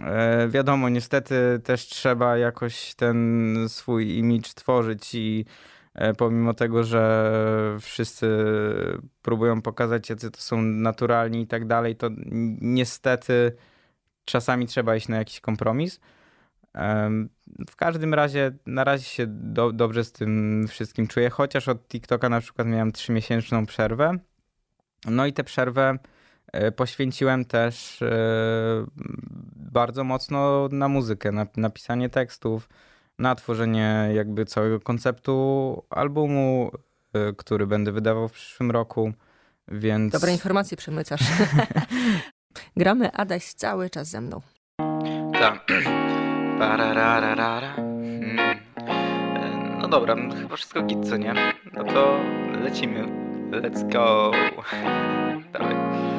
E, 0.00 0.48
wiadomo, 0.48 0.88
niestety 0.88 1.60
też 1.64 1.86
trzeba 1.86 2.36
jakoś 2.36 2.94
ten 2.94 3.56
swój 3.68 4.18
imidż 4.18 4.54
tworzyć 4.54 5.14
i 5.14 5.44
e, 5.94 6.14
pomimo 6.14 6.54
tego, 6.54 6.84
że 6.84 7.76
wszyscy 7.80 8.26
próbują 9.22 9.62
pokazać, 9.62 10.10
jacy 10.10 10.30
to 10.30 10.40
są 10.40 10.62
naturalni 10.62 11.40
i 11.40 11.46
tak 11.46 11.66
dalej, 11.66 11.96
to 11.96 12.08
niestety 12.60 13.56
czasami 14.24 14.66
trzeba 14.66 14.96
iść 14.96 15.08
na 15.08 15.16
jakiś 15.16 15.40
kompromis. 15.40 16.00
W 17.70 17.76
każdym 17.76 18.14
razie 18.14 18.52
na 18.66 18.84
razie 18.84 19.04
się 19.04 19.26
do, 19.26 19.72
dobrze 19.72 20.04
z 20.04 20.12
tym 20.12 20.64
wszystkim 20.68 21.06
czuję, 21.06 21.30
chociaż 21.30 21.68
od 21.68 21.88
TikToka 21.88 22.28
na 22.28 22.40
przykład 22.40 22.68
miałem 22.68 22.92
trzymiesięczną 22.92 23.66
przerwę. 23.66 24.18
No 25.06 25.26
i 25.26 25.32
tę 25.32 25.44
przerwę 25.44 25.98
poświęciłem 26.76 27.44
też 27.44 28.02
e, 28.02 28.12
bardzo 29.56 30.04
mocno 30.04 30.68
na 30.72 30.88
muzykę, 30.88 31.32
na, 31.32 31.46
na 31.56 31.70
pisanie 31.70 32.08
tekstów, 32.08 32.68
na 33.18 33.34
tworzenie 33.34 34.08
jakby 34.14 34.44
całego 34.44 34.80
konceptu 34.80 35.82
albumu, 35.90 36.70
e, 37.14 37.32
który 37.32 37.66
będę 37.66 37.92
wydawał 37.92 38.28
w 38.28 38.32
przyszłym 38.32 38.70
roku. 38.70 39.12
Więc... 39.68 40.12
Dobre 40.12 40.32
informacje 40.32 40.76
przemycasz. 40.76 41.20
Gramy 42.76 43.12
Adaś 43.12 43.52
cały 43.52 43.90
czas 43.90 44.08
ze 44.08 44.20
mną. 44.20 44.40
Tak. 45.32 45.66
Hmm. 47.76 48.58
No 49.80 49.88
dobra, 49.88 50.16
chyba 50.40 50.56
wszystko 50.56 50.82
git, 50.82 51.08
co 51.08 51.16
nie? 51.16 51.34
No 51.72 51.84
to 51.84 52.20
lecimy. 52.62 53.22
Let's 53.50 53.92
go. 53.92 54.30
Dawaj. 55.52 56.11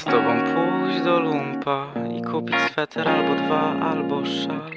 Chcę 0.00 0.10
z 0.10 0.12
tobą 0.12 0.38
pójść 0.54 1.00
do 1.00 1.20
lumpa 1.20 1.86
i 2.18 2.22
kupić 2.22 2.56
sweter 2.72 3.08
albo 3.08 3.34
dwa, 3.34 3.80
albo 3.80 4.26
szal. 4.26 4.70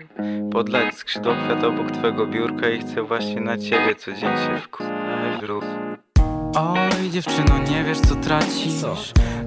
Podlać 0.52 0.96
skrzydło 0.96 1.34
kwiat 1.46 1.64
obok 1.64 1.92
twego 1.92 2.28
biurka 2.28 2.70
i 2.70 2.80
chcę 2.80 3.04
właśnie 3.04 3.42
na 3.42 3.58
ciebie 3.58 3.96
co 3.96 4.12
dzień 4.12 4.38
się 4.38 4.58
wkurzać. 4.62 4.94
Oj 6.56 7.10
dziewczyno, 7.10 7.58
nie 7.70 7.84
wiesz 7.84 8.00
co 8.00 8.16
tracisz 8.16 8.74
co? 8.74 8.96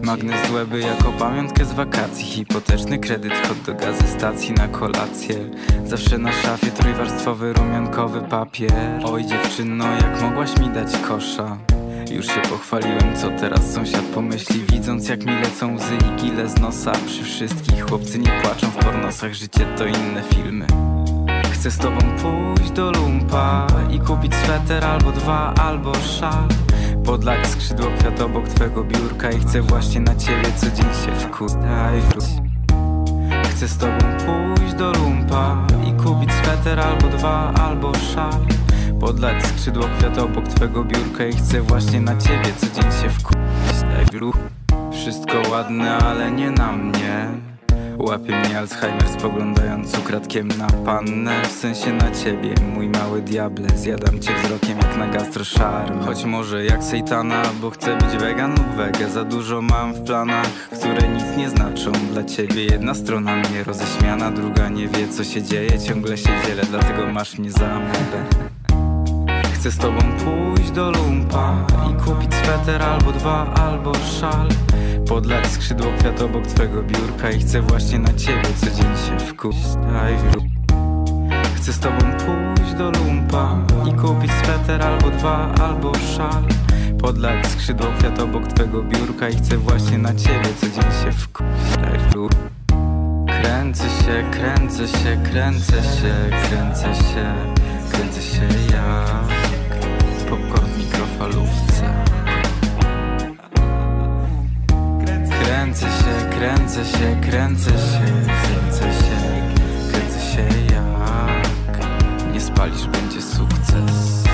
Magnes 0.02 0.48
złeby 0.48 0.80
jako 0.80 1.12
pamiątkę 1.12 1.64
z 1.64 1.72
wakacji 1.72 2.24
Hipoteczny 2.24 2.98
kredyt, 2.98 3.48
hot 3.48 3.58
do 3.66 3.74
gazy 3.74 4.06
stacji 4.06 4.54
na 4.54 4.68
kolację 4.68 5.34
Zawsze 5.84 6.18
na 6.18 6.32
szafie 6.32 6.70
trójwarstwowy 6.70 7.52
rumiankowy 7.52 8.20
papier 8.20 8.72
Oj 9.04 9.24
dziewczyno, 9.24 9.84
jak 9.84 10.22
mogłaś 10.22 10.58
mi 10.58 10.68
dać 10.68 10.98
kosza 11.08 11.56
już 12.10 12.26
się 12.26 12.40
pochwaliłem, 12.50 13.16
co 13.16 13.30
teraz 13.30 13.72
sąsiad 13.72 14.02
pomyśli 14.02 14.60
Widząc 14.60 15.08
jak 15.08 15.24
mi 15.24 15.32
lecą 15.32 15.74
łzy 15.74 15.94
i 15.94 16.22
gile 16.22 16.48
z 16.48 16.60
nosa. 16.60 16.92
Przy 17.06 17.24
wszystkich 17.24 17.86
chłopcy 17.86 18.18
nie 18.18 18.30
płaczą 18.42 18.70
w 18.70 18.76
pornosach 18.76 19.34
Życie 19.34 19.66
to 19.78 19.86
inne 19.86 20.22
filmy. 20.34 20.66
Chcę 21.52 21.70
z 21.70 21.78
tobą 21.78 21.98
pójść 21.98 22.70
do 22.70 22.90
lumpa 22.90 23.66
I 23.90 24.00
kupić 24.00 24.34
sweter 24.34 24.84
albo 24.84 25.12
dwa, 25.12 25.54
albo 25.54 25.94
szal. 25.94 26.48
Podlać 27.04 27.46
skrzydło 27.46 27.86
kwiat 27.98 28.20
obok 28.20 28.48
twego 28.48 28.84
biurka 28.84 29.30
I 29.30 29.40
chcę 29.40 29.62
właśnie 29.62 30.00
na 30.00 30.14
ciebie 30.14 30.48
co 30.56 30.66
dzień 30.66 30.86
się 31.06 31.12
wkutać 31.20 32.24
Chcę 33.50 33.68
z 33.68 33.78
tobą 33.78 33.98
pójść 34.26 34.74
do 34.74 34.92
lumpa 34.92 35.66
I 35.88 36.02
kupić 36.02 36.30
sweter 36.32 36.80
albo 36.80 37.08
dwa, 37.08 37.52
albo 37.54 37.92
szal 38.14 38.46
Podlać 39.00 39.46
skrzydło 39.46 39.84
kwiat 39.98 40.18
obok 40.18 40.48
twego 40.48 40.84
biurka 40.84 41.26
I 41.26 41.32
chcę 41.32 41.62
właśnie 41.62 42.00
na 42.00 42.16
ciebie 42.16 42.52
co 42.56 42.66
dzień 42.66 42.92
się 43.02 43.10
wkutać 43.10 43.36
Wszystko 44.92 45.42
ładne, 45.50 45.98
ale 45.98 46.30
nie 46.30 46.50
na 46.50 46.72
mnie. 46.72 47.28
Łapie 47.98 48.36
mnie 48.36 48.58
Alzheimer 48.58 49.08
spoglądając 49.08 49.98
ukradkiem 49.98 50.48
na 50.48 50.66
pannę. 50.66 51.42
W 51.42 51.52
sensie 51.52 51.92
na 51.92 52.10
ciebie, 52.10 52.54
mój 52.74 52.88
mały 52.88 53.22
diable. 53.22 53.68
Zjadam 53.76 54.20
cię 54.20 54.34
wzrokiem 54.42 54.78
jak 54.78 54.96
na 54.96 55.06
gastroszarm. 55.06 56.00
Choć 56.00 56.24
może 56.24 56.64
jak 56.64 56.84
sejtana, 56.84 57.42
bo 57.60 57.70
chcę 57.70 57.96
być 57.96 58.16
wegan 58.20 58.50
lub 58.50 58.76
wege. 58.76 59.10
Za 59.10 59.24
dużo 59.24 59.62
mam 59.62 59.94
w 59.94 60.00
planach, 60.00 60.68
które 60.78 61.08
nic 61.08 61.36
nie 61.36 61.50
znaczą 61.50 61.92
Dla 62.12 62.24
ciebie. 62.24 62.64
Jedna 62.64 62.94
strona 62.94 63.36
mnie 63.36 63.64
roześmiana 63.64 64.30
Druga 64.30 64.68
nie 64.68 64.88
wie 64.88 65.08
co 65.08 65.24
się 65.24 65.42
dzieje, 65.42 65.78
ciągle 65.78 66.16
się 66.16 66.30
dzielę 66.46 66.62
Dlatego 66.70 67.06
masz 67.06 67.38
mnie 67.38 67.50
za 67.50 67.68
mowę 67.78 68.55
Chcę 69.56 69.70
z 69.70 69.78
tobą 69.78 69.98
pójść 69.98 70.70
do 70.70 70.90
lumpa 70.90 71.54
I 71.90 72.04
kupić 72.04 72.34
sweter 72.34 72.82
albo 72.82 73.12
dwa, 73.12 73.54
albo 73.54 73.92
szal. 73.94 74.48
Podlać 75.08 75.46
skrzydło 75.46 75.86
kwiat 75.98 76.22
obok 76.22 76.46
twego 76.46 76.82
biurka 76.82 77.30
I 77.30 77.40
chcę 77.40 77.62
właśnie 77.62 77.98
na 77.98 78.12
ciebie 78.12 78.48
co 78.56 78.66
dzień 78.66 78.96
się 79.08 79.26
wkuć. 79.26 79.56
Chcę 81.56 81.72
z 81.72 81.78
tobą 81.78 81.98
pójść 81.98 82.72
do 82.74 82.90
lumpa 82.90 83.56
I 83.88 83.92
kupić 83.92 84.30
sweter 84.32 84.82
albo 84.82 85.10
dwa, 85.10 85.54
albo 85.60 85.92
szal. 86.16 86.44
Podlać 87.00 87.46
skrzydło 87.46 87.86
kwiat 87.98 88.18
obok 88.18 88.46
twego 88.46 88.82
biurka 88.82 89.28
I 89.28 89.36
chcę 89.36 89.56
właśnie 89.56 89.98
na 89.98 90.14
ciebie 90.14 90.48
co 90.60 90.66
dzień 90.66 90.92
się 91.04 91.12
wkuć. 91.12 91.46
Kręcę 93.42 93.84
się, 93.84 94.24
kręcę 94.30 94.88
się, 94.88 95.16
kręcę 95.30 95.82
się, 95.82 96.14
kręcę 96.48 96.94
się, 96.94 97.34
kręcę 97.90 98.22
się 98.22 98.42
jak 98.72 99.45
popcorn 100.30 100.66
w 100.66 100.78
mikrofalówce 100.78 102.04
Kręcę 105.44 105.86
się, 105.86 106.30
kręcę 106.38 106.84
się, 106.84 107.20
kręcę 107.30 107.70
się, 107.70 108.04
kręcę 108.42 108.92
się, 108.92 109.16
kręcę 109.90 110.20
się 110.20 110.74
jak 110.74 111.46
nie 112.34 112.40
spalisz, 112.40 112.86
będzie 112.86 113.22
sukces. 113.22 114.24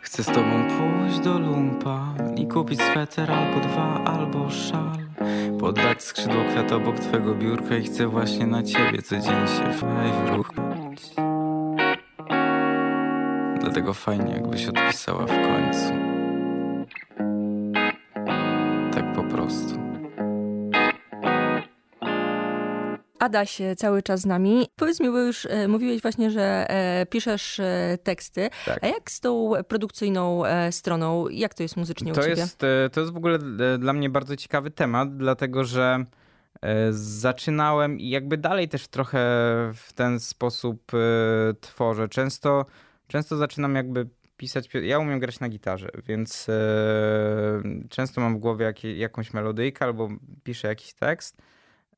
Chcę 0.00 0.22
z 0.22 0.26
tobą 0.26 0.68
pójść 0.68 1.20
do 1.20 1.38
lumpa 1.38 2.14
i 2.36 2.46
kupić 2.46 2.82
sweter 2.82 3.30
albo 3.30 3.60
dwa, 3.60 4.04
albo 4.04 4.50
szal. 4.50 4.98
Podlać 5.60 6.02
skrzydło 6.02 6.44
kwiat 6.50 6.72
obok 6.72 6.98
twego 6.98 7.34
biurka 7.34 7.76
i 7.76 7.82
chcę 7.84 8.06
właśnie 8.06 8.46
na 8.46 8.62
ciebie 8.62 9.02
co 9.02 9.16
dzień 9.16 9.24
się 9.24 9.86
wruchać. 10.26 11.25
Dlatego 13.66 13.94
fajnie 13.94 14.32
jakbyś 14.32 14.66
odpisała 14.66 15.26
w 15.26 15.28
końcu. 15.28 15.92
prostu. 19.30 19.78
Adaś 23.18 23.58
cały 23.76 24.02
czas 24.02 24.20
z 24.20 24.26
nami. 24.26 24.66
Powiedz 24.76 25.00
mi, 25.00 25.10
bo 25.10 25.18
już 25.18 25.46
e, 25.46 25.68
mówiłeś 25.68 26.02
właśnie, 26.02 26.30
że 26.30 26.70
e, 26.70 27.06
piszesz 27.06 27.60
e, 27.60 27.98
teksty. 28.02 28.50
Tak. 28.66 28.84
A 28.84 28.86
jak 28.86 29.10
z 29.10 29.20
tą 29.20 29.52
produkcyjną 29.68 30.42
stroną? 30.70 31.28
Jak 31.28 31.54
to 31.54 31.62
jest 31.62 31.76
muzycznie 31.76 32.12
to 32.12 32.20
u 32.20 32.24
ciebie? 32.24 32.36
Jest, 32.36 32.58
to 32.92 33.00
jest 33.00 33.12
w 33.12 33.16
ogóle 33.16 33.38
dla 33.78 33.92
mnie 33.92 34.10
bardzo 34.10 34.36
ciekawy 34.36 34.70
temat, 34.70 35.16
dlatego 35.16 35.64
że 35.64 36.04
zaczynałem 36.90 38.00
i 38.00 38.08
jakby 38.08 38.36
dalej 38.36 38.68
też 38.68 38.88
trochę 38.88 39.18
w 39.74 39.92
ten 39.94 40.20
sposób 40.20 40.92
tworzę. 41.60 42.08
Często, 42.08 42.66
często 43.06 43.36
zaczynam 43.36 43.74
jakby 43.74 44.08
pisać. 44.36 44.68
Ja 44.82 44.98
umiem 44.98 45.20
grać 45.20 45.40
na 45.40 45.48
gitarze, 45.48 45.88
więc 46.06 46.48
e, 46.48 47.62
często 47.88 48.20
mam 48.20 48.36
w 48.36 48.38
głowie 48.38 48.64
jak, 48.64 48.84
jakąś 48.84 49.32
melodyjkę 49.32 49.84
albo 49.84 50.08
piszę 50.44 50.68
jakiś 50.68 50.94
tekst 50.94 51.42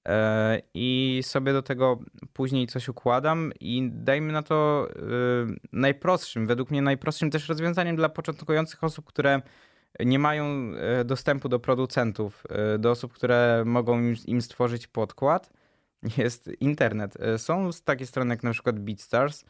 e, 0.08 0.62
i 0.74 1.20
sobie 1.24 1.52
do 1.52 1.62
tego 1.62 1.98
później 2.32 2.66
coś 2.66 2.88
układam 2.88 3.52
i 3.60 3.90
dajmy 3.92 4.32
na 4.32 4.42
to 4.42 4.88
e, 4.90 5.00
najprostszym, 5.72 6.46
według 6.46 6.70
mnie 6.70 6.82
najprostszym 6.82 7.30
też 7.30 7.48
rozwiązaniem 7.48 7.96
dla 7.96 8.08
początkujących 8.08 8.84
osób, 8.84 9.04
które 9.04 9.42
nie 10.00 10.18
mają 10.18 10.72
dostępu 11.04 11.48
do 11.48 11.58
producentów, 11.58 12.44
do 12.78 12.90
osób, 12.90 13.12
które 13.12 13.62
mogą 13.66 14.14
im, 14.26 14.42
stworzyć 14.42 14.86
podkład, 14.86 15.52
jest 16.18 16.50
internet. 16.60 17.14
Są 17.36 17.70
takie 17.84 18.06
strony 18.06 18.34
jak 18.34 18.42
na 18.42 18.52
przykład 18.52 18.78
BeatStars, 18.78 19.44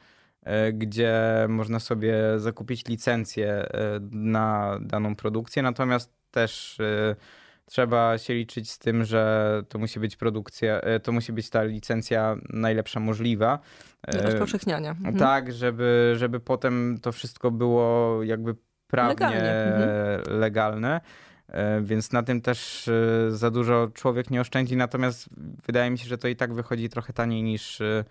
gdzie 0.73 1.15
można 1.49 1.81
sobie 1.81 2.15
zakupić 2.37 2.89
licencję 2.89 3.49
e, 3.49 3.69
na 4.11 4.79
daną 4.81 5.17
produkcję, 5.17 5.63
natomiast 5.63 6.13
też 6.31 6.81
e, 6.81 7.17
trzeba 7.65 8.19
się 8.19 8.35
liczyć 8.35 8.71
z 8.71 8.79
tym, 8.79 9.05
że 9.05 9.63
to 9.69 9.79
musi 9.79 10.01
być 10.01 10.17
produkcja, 10.17 10.81
e, 10.81 11.01
to 11.01 11.13
musi 11.13 11.33
być 11.33 11.51
ta 11.51 11.63
licencja 11.63 12.37
najlepsza 12.49 13.01
możliwa. 13.01 13.59
E, 14.07 14.23
rozpowszechniania. 14.23 14.91
Mhm. 14.91 15.17
tak, 15.17 15.53
żeby, 15.53 16.15
żeby 16.17 16.41
potem 16.41 16.99
to 17.03 17.13
wszystko 17.13 17.51
było 17.51 18.23
jakby 18.23 18.55
prawnie 18.87 19.27
mhm. 19.27 20.39
legalne. 20.41 21.01
E, 21.49 21.81
Więc 21.83 22.13
na 22.13 22.23
tym 22.23 22.41
też 22.41 22.89
e, 22.89 23.31
za 23.31 23.51
dużo 23.51 23.89
człowiek 23.95 24.31
nie 24.31 24.41
oszczędzi, 24.41 24.77
natomiast 24.77 25.29
wydaje 25.67 25.91
mi 25.91 25.99
się, 25.99 26.09
że 26.09 26.19
to 26.19 26.29
i 26.29 26.37
tak 26.37 26.55
wychodzi 26.55 26.89
trochę 26.89 27.13
taniej 27.13 27.43
niż 27.43 27.81
e, 27.81 28.05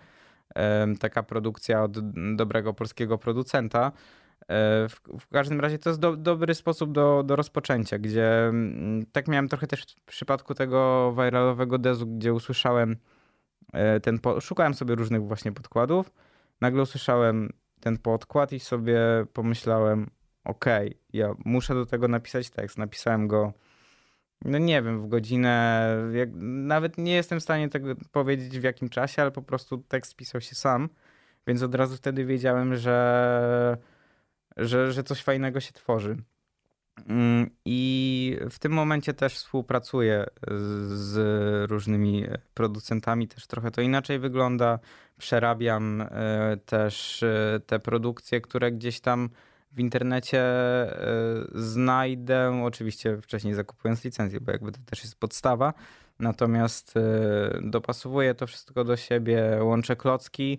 taka 1.00 1.22
produkcja 1.22 1.82
od 1.82 2.12
dobrego 2.36 2.74
polskiego 2.74 3.18
producenta. 3.18 3.92
E, 4.48 4.88
W, 4.88 5.00
w 5.20 5.28
każdym 5.28 5.60
razie 5.60 5.78
to 5.78 5.90
jest 5.90 6.00
do, 6.00 6.16
dobry 6.16 6.54
sposób 6.54 6.92
do, 6.92 7.22
do 7.22 7.36
rozpoczęcia, 7.36 7.98
gdzie 7.98 8.48
mm, 8.48 9.06
tak 9.12 9.28
miałem 9.28 9.48
trochę 9.48 9.66
też 9.66 9.82
w 9.82 10.04
przypadku 10.04 10.54
tego 10.54 11.12
viralowego 11.12 11.78
dezu, 11.78 12.06
gdzie 12.06 12.34
usłyszałem 12.34 12.96
e, 13.72 14.00
ten, 14.00 14.18
po, 14.18 14.40
szukałem 14.40 14.74
sobie 14.74 14.94
różnych 14.94 15.22
właśnie 15.22 15.52
podkładów, 15.52 16.12
nagle 16.60 16.82
usłyszałem 16.82 17.52
ten 17.80 17.98
podkład 17.98 18.52
i 18.52 18.60
sobie 18.60 19.00
pomyślałem, 19.32 20.10
okej, 20.44 20.98
ja 21.12 21.34
muszę 21.44 21.74
do 21.74 21.86
tego 21.86 22.08
napisać 22.08 22.50
tekst. 22.50 22.78
Napisałem 22.78 23.28
go, 23.28 23.52
no 24.44 24.58
nie 24.58 24.82
wiem, 24.82 25.02
w 25.02 25.08
godzinę, 25.08 25.86
jak, 26.12 26.28
nawet 26.42 26.98
nie 26.98 27.14
jestem 27.14 27.40
w 27.40 27.42
stanie 27.42 27.68
tego 27.68 27.94
powiedzieć 28.12 28.58
w 28.58 28.62
jakim 28.62 28.88
czasie, 28.88 29.22
ale 29.22 29.30
po 29.30 29.42
prostu 29.42 29.78
tekst 29.78 30.16
pisał 30.16 30.40
się 30.40 30.54
sam, 30.54 30.88
więc 31.46 31.62
od 31.62 31.74
razu 31.74 31.96
wtedy 31.96 32.24
wiedziałem, 32.24 32.76
że, 32.76 33.76
że, 34.56 34.92
że 34.92 35.04
coś 35.04 35.22
fajnego 35.22 35.60
się 35.60 35.72
tworzy. 35.72 36.16
Mm, 37.06 37.50
I 37.64 38.38
w 38.50 38.58
tym 38.58 38.72
momencie 38.72 39.14
też 39.14 39.34
współpracuję 39.34 40.26
z 40.88 41.70
różnymi 41.70 42.24
producentami, 42.54 43.28
też 43.28 43.46
trochę 43.46 43.70
to 43.70 43.80
inaczej 43.80 44.18
wygląda. 44.18 44.78
Przerabiam 45.18 46.00
e, 46.00 46.56
też 46.66 47.22
e, 47.22 47.60
te 47.66 47.78
produkcje, 47.78 48.40
które 48.40 48.72
gdzieś 48.72 49.00
tam 49.00 49.30
w 49.72 49.80
internecie 49.80 50.40
e, 50.40 50.94
znajdę, 51.54 52.62
oczywiście 52.64 53.18
wcześniej 53.22 53.54
zakupując 53.54 54.04
licencję, 54.04 54.40
bo 54.40 54.52
jakby 54.52 54.72
to 54.72 54.78
też 54.86 55.02
jest 55.02 55.20
podstawa. 55.20 55.74
Natomiast 56.18 56.94
e, 56.96 57.00
dopasowuję 57.62 58.34
to 58.34 58.46
wszystko 58.46 58.84
do 58.84 58.96
siebie, 58.96 59.58
łączę 59.62 59.96
klocki. 59.96 60.58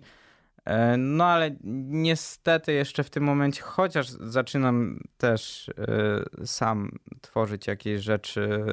E, 0.64 0.96
No 0.96 1.24
ale 1.24 1.50
niestety 1.84 2.72
jeszcze 2.72 3.04
w 3.04 3.10
tym 3.10 3.24
momencie, 3.24 3.62
chociaż 3.62 4.08
zaczynam 4.08 5.00
też 5.16 5.70
sam 6.44 6.90
tworzyć 7.20 7.66
jakieś 7.66 8.00
rzeczy 8.00 8.64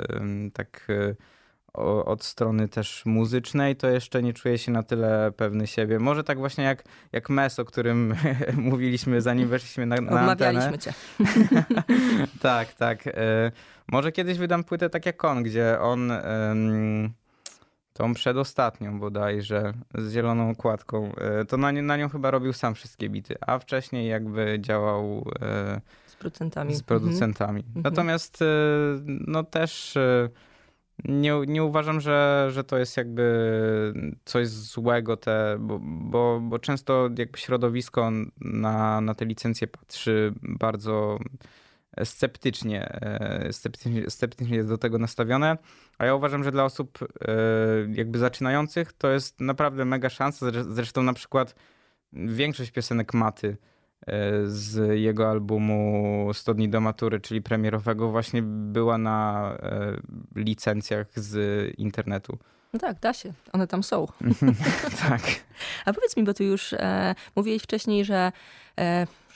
tak 0.54 0.88
o- 1.74 2.06
od 2.06 2.24
strony 2.24 2.68
też 2.68 3.06
muzycznej, 3.06 3.76
to 3.76 3.88
jeszcze 3.90 4.24
nie 4.24 4.34
czuję 4.34 4.58
się 4.58 4.72
na 4.72 4.84
tyle 4.84 5.32
pewny 5.38 5.68
siebie. 5.68 6.00
Może 6.00 6.24
tak 6.24 6.38
właśnie 6.38 6.64
jak, 6.64 6.84
jak 7.12 7.30
Mes, 7.30 7.60
o 7.60 7.66
którym 7.66 8.16
mówiliśmy 8.58 9.22
zanim 9.22 9.48
weszliśmy 9.50 9.86
na, 9.86 9.96
na 9.96 10.02
antenę. 10.02 10.32
Odmawialiśmy 10.32 10.78
cię. 10.80 10.94
tak, 12.42 12.74
tak. 12.74 13.08
E, 13.08 13.52
może 13.92 14.12
kiedyś 14.12 14.38
wydam 14.38 14.64
płytę 14.64 14.90
tak 14.90 15.06
jak 15.06 15.26
on, 15.26 15.44
gdzie 15.44 15.80
on 15.80 16.12
tą 17.94 18.14
przedostatnią 18.14 19.00
bodajże 19.00 19.74
z 19.96 20.14
zieloną 20.14 20.50
okładką, 20.50 21.12
e, 21.16 21.46
to 21.46 21.58
na, 21.58 21.72
na 21.72 21.98
nią 21.98 22.10
chyba 22.10 22.32
robił 22.32 22.54
sam 22.54 22.76
wszystkie 22.76 23.10
bity, 23.10 23.36
a 23.48 23.60
wcześniej 23.60 24.08
jakby 24.10 24.58
działał 24.60 25.32
e, 25.42 25.82
Z 26.08 26.16
producentami. 26.16 26.76
z 26.76 26.84
producentami. 26.84 27.64
Natomiast 27.76 28.42
e, 28.42 28.46
no 29.08 29.44
też 29.44 29.98
e, 29.98 30.30
nie, 31.06 31.34
nie 31.48 31.64
uważam, 31.64 32.02
że, 32.02 32.48
że 32.52 32.64
to 32.64 32.78
jest 32.78 32.98
jakby 32.98 34.14
coś 34.26 34.48
złego, 34.48 35.18
te, 35.18 35.58
bo, 35.60 35.80
bo, 35.82 36.40
bo 36.44 36.60
często 36.60 37.10
jakby 37.18 37.38
środowisko 37.38 38.12
na, 38.42 39.02
na 39.02 39.16
te 39.16 39.26
licencje 39.26 39.68
patrzy 39.68 40.34
bardzo 40.42 41.20
sceptycznie, 42.04 43.02
e, 43.02 43.54
sceptycznie, 43.54 44.10
sceptycznie 44.10 44.58
jest 44.58 44.70
do 44.70 44.78
tego 44.78 44.98
nastawione, 44.98 45.58
a 45.98 46.06
ja 46.06 46.16
uważam, 46.16 46.44
że 46.44 46.52
dla 46.52 46.66
osób 46.66 47.00
e, 47.02 47.36
jakby 47.94 48.20
zaczynających 48.20 48.94
to 48.94 49.12
jest 49.12 49.42
naprawdę 49.42 49.86
mega 49.86 50.10
szansa. 50.10 50.46
Zre- 50.46 50.74
Zresztą 50.74 51.04
na 51.04 51.14
przykład 51.14 51.56
większość 52.14 52.72
piosenek 52.72 53.14
Maty 53.14 53.58
z 54.46 55.00
jego 55.00 55.30
albumu 55.30 56.30
100 56.34 56.54
dni 56.54 56.70
do 56.70 56.82
matury, 56.82 57.20
czyli 57.20 57.42
premierowego, 57.42 58.10
właśnie 58.10 58.42
była 58.44 58.98
na 58.98 59.52
e, 59.62 59.98
licencjach 60.36 61.08
z 61.16 61.38
internetu. 61.78 62.38
No 62.74 62.80
tak, 62.80 63.00
da 63.00 63.14
się. 63.14 63.34
One 63.54 63.68
tam 63.68 63.84
są. 63.84 64.08
tak. 65.10 65.22
A 65.86 65.94
powiedz 65.94 66.18
mi, 66.18 66.24
bo 66.24 66.34
tu 66.34 66.44
już 66.44 66.74
e, 66.74 67.16
mówiłeś 67.36 67.64
wcześniej, 67.64 68.06
że 68.06 68.16
e, 68.16 68.32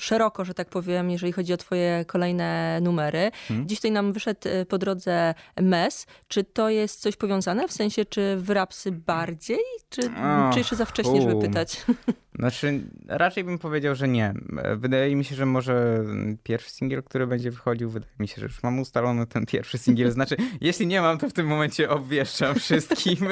szeroko, 0.01 0.45
że 0.45 0.53
tak 0.53 0.69
powiem, 0.69 1.11
jeżeli 1.11 1.31
chodzi 1.31 1.53
o 1.53 1.57
twoje 1.57 2.05
kolejne 2.07 2.79
numery. 2.81 3.31
Mhm. 3.49 3.67
Dziś 3.67 3.77
tutaj 3.77 3.91
nam 3.91 4.13
wyszedł 4.13 4.39
e, 4.45 4.65
po 4.65 4.77
drodze 4.77 5.33
MES. 5.61 6.07
Czy 6.27 6.43
to 6.43 6.69
jest 6.69 7.01
coś 7.01 7.15
powiązane? 7.15 7.67
W 7.67 7.71
sensie, 7.71 8.05
czy 8.05 8.37
w 8.37 8.49
rapsy 8.49 8.91
bardziej? 8.91 9.59
Czy, 9.89 10.01
Och, 10.01 10.53
czy 10.53 10.59
jeszcze 10.59 10.75
za 10.75 10.85
wcześnie, 10.85 11.21
żeby 11.21 11.41
pytać? 11.41 11.85
Znaczy, 12.39 12.81
raczej 13.07 13.43
bym 13.43 13.59
powiedział, 13.59 13.95
że 13.95 14.07
nie. 14.07 14.33
Wydaje 14.77 15.15
mi 15.15 15.25
się, 15.25 15.35
że 15.35 15.45
może 15.45 16.03
pierwszy 16.43 16.69
singiel, 16.69 17.03
który 17.03 17.27
będzie 17.27 17.51
wychodził, 17.51 17.89
wydaje 17.89 18.13
mi 18.19 18.27
się, 18.27 18.35
że 18.35 18.45
już 18.45 18.63
mam 18.63 18.79
ustalony 18.79 19.27
ten 19.27 19.45
pierwszy 19.45 19.77
singiel. 19.77 20.11
Znaczy, 20.21 20.35
jeśli 20.61 20.87
nie 20.87 21.01
mam, 21.01 21.17
to 21.17 21.29
w 21.29 21.33
tym 21.33 21.47
momencie 21.47 21.89
obwieszczam 21.89 22.55
wszystkim. 22.55 23.17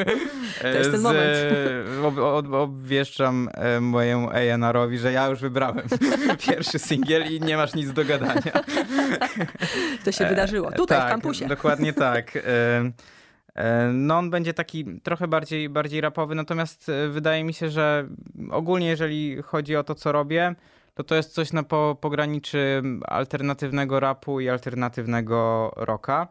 To 0.61 0.67
jest 0.67 0.91
ten 0.91 1.01
moment. 1.01 1.37
Ob, 2.03 2.17
ob, 2.17 2.53
obwieszczam 2.53 3.49
e, 3.53 3.79
mojemu 3.79 4.29
A&R-owi, 4.29 4.97
że 4.97 5.11
ja 5.11 5.27
już 5.27 5.39
wybrałem 5.39 5.89
pierwszy 6.47 6.79
singiel 6.79 7.33
i 7.33 7.41
nie 7.41 7.57
masz 7.57 7.73
nic 7.73 7.93
do 7.93 8.05
gadania. 8.05 8.41
To 10.05 10.11
się 10.11 10.25
E, 10.25 10.29
wydarzyło. 10.29 10.71
Tutaj, 10.71 10.97
tak, 10.97 11.07
w 11.07 11.11
kampusie. 11.11 11.47
Dokładnie 11.47 11.93
tak. 11.93 12.35
E, 13.55 13.61
e, 13.63 13.91
No 13.93 14.17
on 14.17 14.29
będzie 14.29 14.53
taki 14.53 14.85
trochę 15.03 15.27
bardziej, 15.27 15.69
bardziej 15.69 16.01
rapowy, 16.01 16.35
natomiast 16.35 16.91
wydaje 17.09 17.43
mi 17.43 17.53
się, 17.53 17.69
że 17.69 18.07
ogólnie 18.51 18.87
jeżeli 18.87 19.41
chodzi 19.41 19.75
o 19.75 19.83
to, 19.83 19.95
co 19.95 20.11
robię, 20.11 20.55
to 20.93 21.03
to 21.03 21.15
jest 21.15 21.33
coś 21.33 21.53
na 21.53 21.63
po, 21.63 21.97
pograniczy 22.01 22.83
alternatywnego 23.05 23.99
rapu 23.99 24.39
i 24.39 24.49
alternatywnego 24.49 25.71
rocka. 25.75 26.27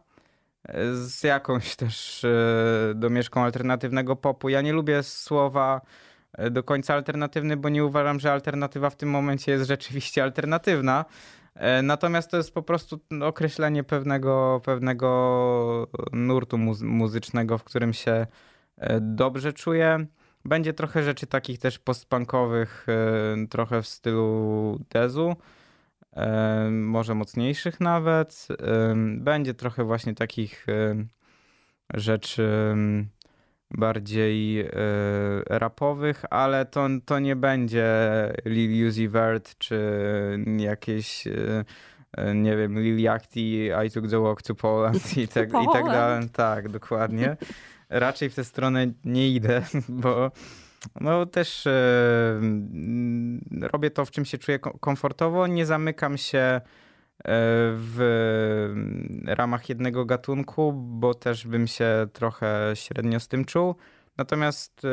Z 0.92 1.22
jakąś 1.22 1.76
też 1.76 2.26
domieszką 2.94 3.42
alternatywnego 3.44 4.16
popu. 4.16 4.48
Ja 4.48 4.60
nie 4.60 4.72
lubię 4.72 5.02
słowa 5.02 5.80
do 6.50 6.62
końca 6.62 6.94
alternatywny, 6.94 7.56
bo 7.56 7.68
nie 7.68 7.84
uważam, 7.84 8.20
że 8.20 8.32
alternatywa 8.32 8.90
w 8.90 8.96
tym 8.96 9.10
momencie 9.10 9.52
jest 9.52 9.68
rzeczywiście 9.68 10.22
alternatywna. 10.22 11.04
E, 11.54 11.82
Natomiast 11.82 12.30
to 12.30 12.36
jest 12.36 12.54
po 12.54 12.62
prostu 12.62 13.00
określenie 13.22 13.84
pewnego, 13.84 14.60
pewnego 14.64 15.88
nurtu 16.12 16.56
muzy- 16.58 16.84
muzycznego, 16.84 17.58
w 17.58 17.64
którym 17.64 17.92
się 17.92 18.26
e, 18.76 19.00
dobrze 19.00 19.52
czuję. 19.52 20.06
Będzie 20.44 20.72
trochę 20.72 21.02
rzeczy 21.02 21.26
takich 21.26 21.58
też 21.58 21.78
postpunkowych, 21.78 22.86
e, 22.88 23.46
trochę 23.46 23.82
w 23.82 23.86
stylu 23.88 24.78
dezu, 24.90 25.36
e, 26.12 26.68
może 26.70 27.14
mocniejszych 27.14 27.80
nawet. 27.80 28.48
E, 28.50 28.94
Będzie 29.20 29.54
trochę 29.54 29.84
właśnie 29.84 30.14
takich 30.14 30.66
e, 30.68 30.94
rzeczy 31.94 32.42
em, 32.72 33.08
bardziej 33.70 34.60
e, 34.60 34.68
rapowych, 35.46 36.24
ale 36.30 36.66
to, 36.66 36.88
to 37.04 37.18
nie 37.18 37.36
będzie 37.36 37.86
Lil 38.44 38.88
Uzi 38.88 39.08
Vert 39.08 39.58
czy 39.58 39.78
jakieś 40.58 41.26
e, 41.26 42.34
nie 42.34 42.56
wiem, 42.56 42.78
Lil 42.78 42.98
Yachty, 42.98 43.40
I 43.86 43.90
took 43.90 44.10
the 44.10 44.22
walk 44.22 44.42
to 44.42 44.54
Poland 44.54 45.16
i 45.16 45.28
tak, 45.28 45.48
i 45.48 45.52
tak 45.52 45.64
Poland. 45.64 45.88
dalej. 45.88 46.28
Tak, 46.32 46.68
dokładnie. 46.68 47.36
Raczej 47.88 48.30
w 48.30 48.34
tę 48.34 48.44
stronę 48.44 48.86
nie 49.04 49.28
idę, 49.28 49.62
bo 49.88 50.30
no 51.00 51.26
też 51.26 51.66
mm, 51.66 53.40
robię 53.60 53.90
to, 53.90 54.04
w 54.04 54.10
czym 54.10 54.24
się 54.24 54.38
czuję 54.38 54.58
ko- 54.58 54.78
komfortowo. 54.78 55.46
Nie 55.46 55.66
zamykam 55.66 56.18
się 56.18 56.60
w 57.24 57.98
ramach 59.26 59.68
jednego 59.68 60.04
gatunku, 60.04 60.72
bo 60.72 61.14
też 61.14 61.46
bym 61.46 61.66
się 61.66 62.06
trochę 62.12 62.72
średnio 62.74 63.20
z 63.20 63.28
tym 63.28 63.44
czuł. 63.44 63.74
Natomiast 64.18 64.84
e, 64.84 64.88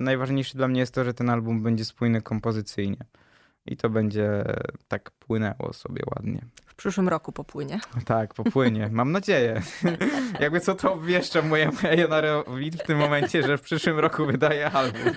najważniejsze 0.00 0.58
dla 0.58 0.68
mnie 0.68 0.80
jest 0.80 0.94
to, 0.94 1.04
że 1.04 1.14
ten 1.14 1.30
album 1.30 1.62
będzie 1.62 1.84
spójny 1.84 2.22
kompozycyjnie. 2.22 2.96
I 3.66 3.76
to 3.76 3.90
będzie 3.90 4.44
tak 4.88 5.10
płynęło 5.10 5.72
sobie 5.72 6.02
ładnie. 6.16 6.40
W 6.66 6.74
przyszłym 6.74 7.08
roku 7.08 7.32
popłynie. 7.32 7.80
Tak, 8.04 8.34
popłynie. 8.34 8.88
Mam 8.92 9.12
nadzieję. 9.12 9.62
Jakby 10.40 10.60
co 10.60 10.74
to 10.74 10.92
obwieszczam 10.92 11.48
mojemu 11.48 11.72
Ejonarowi 11.84 12.70
w 12.70 12.82
tym 12.82 12.98
momencie, 12.98 13.42
że 13.42 13.58
w 13.58 13.62
przyszłym 13.62 13.98
roku 13.98 14.26
wydaje 14.26 14.70
album. 14.70 15.02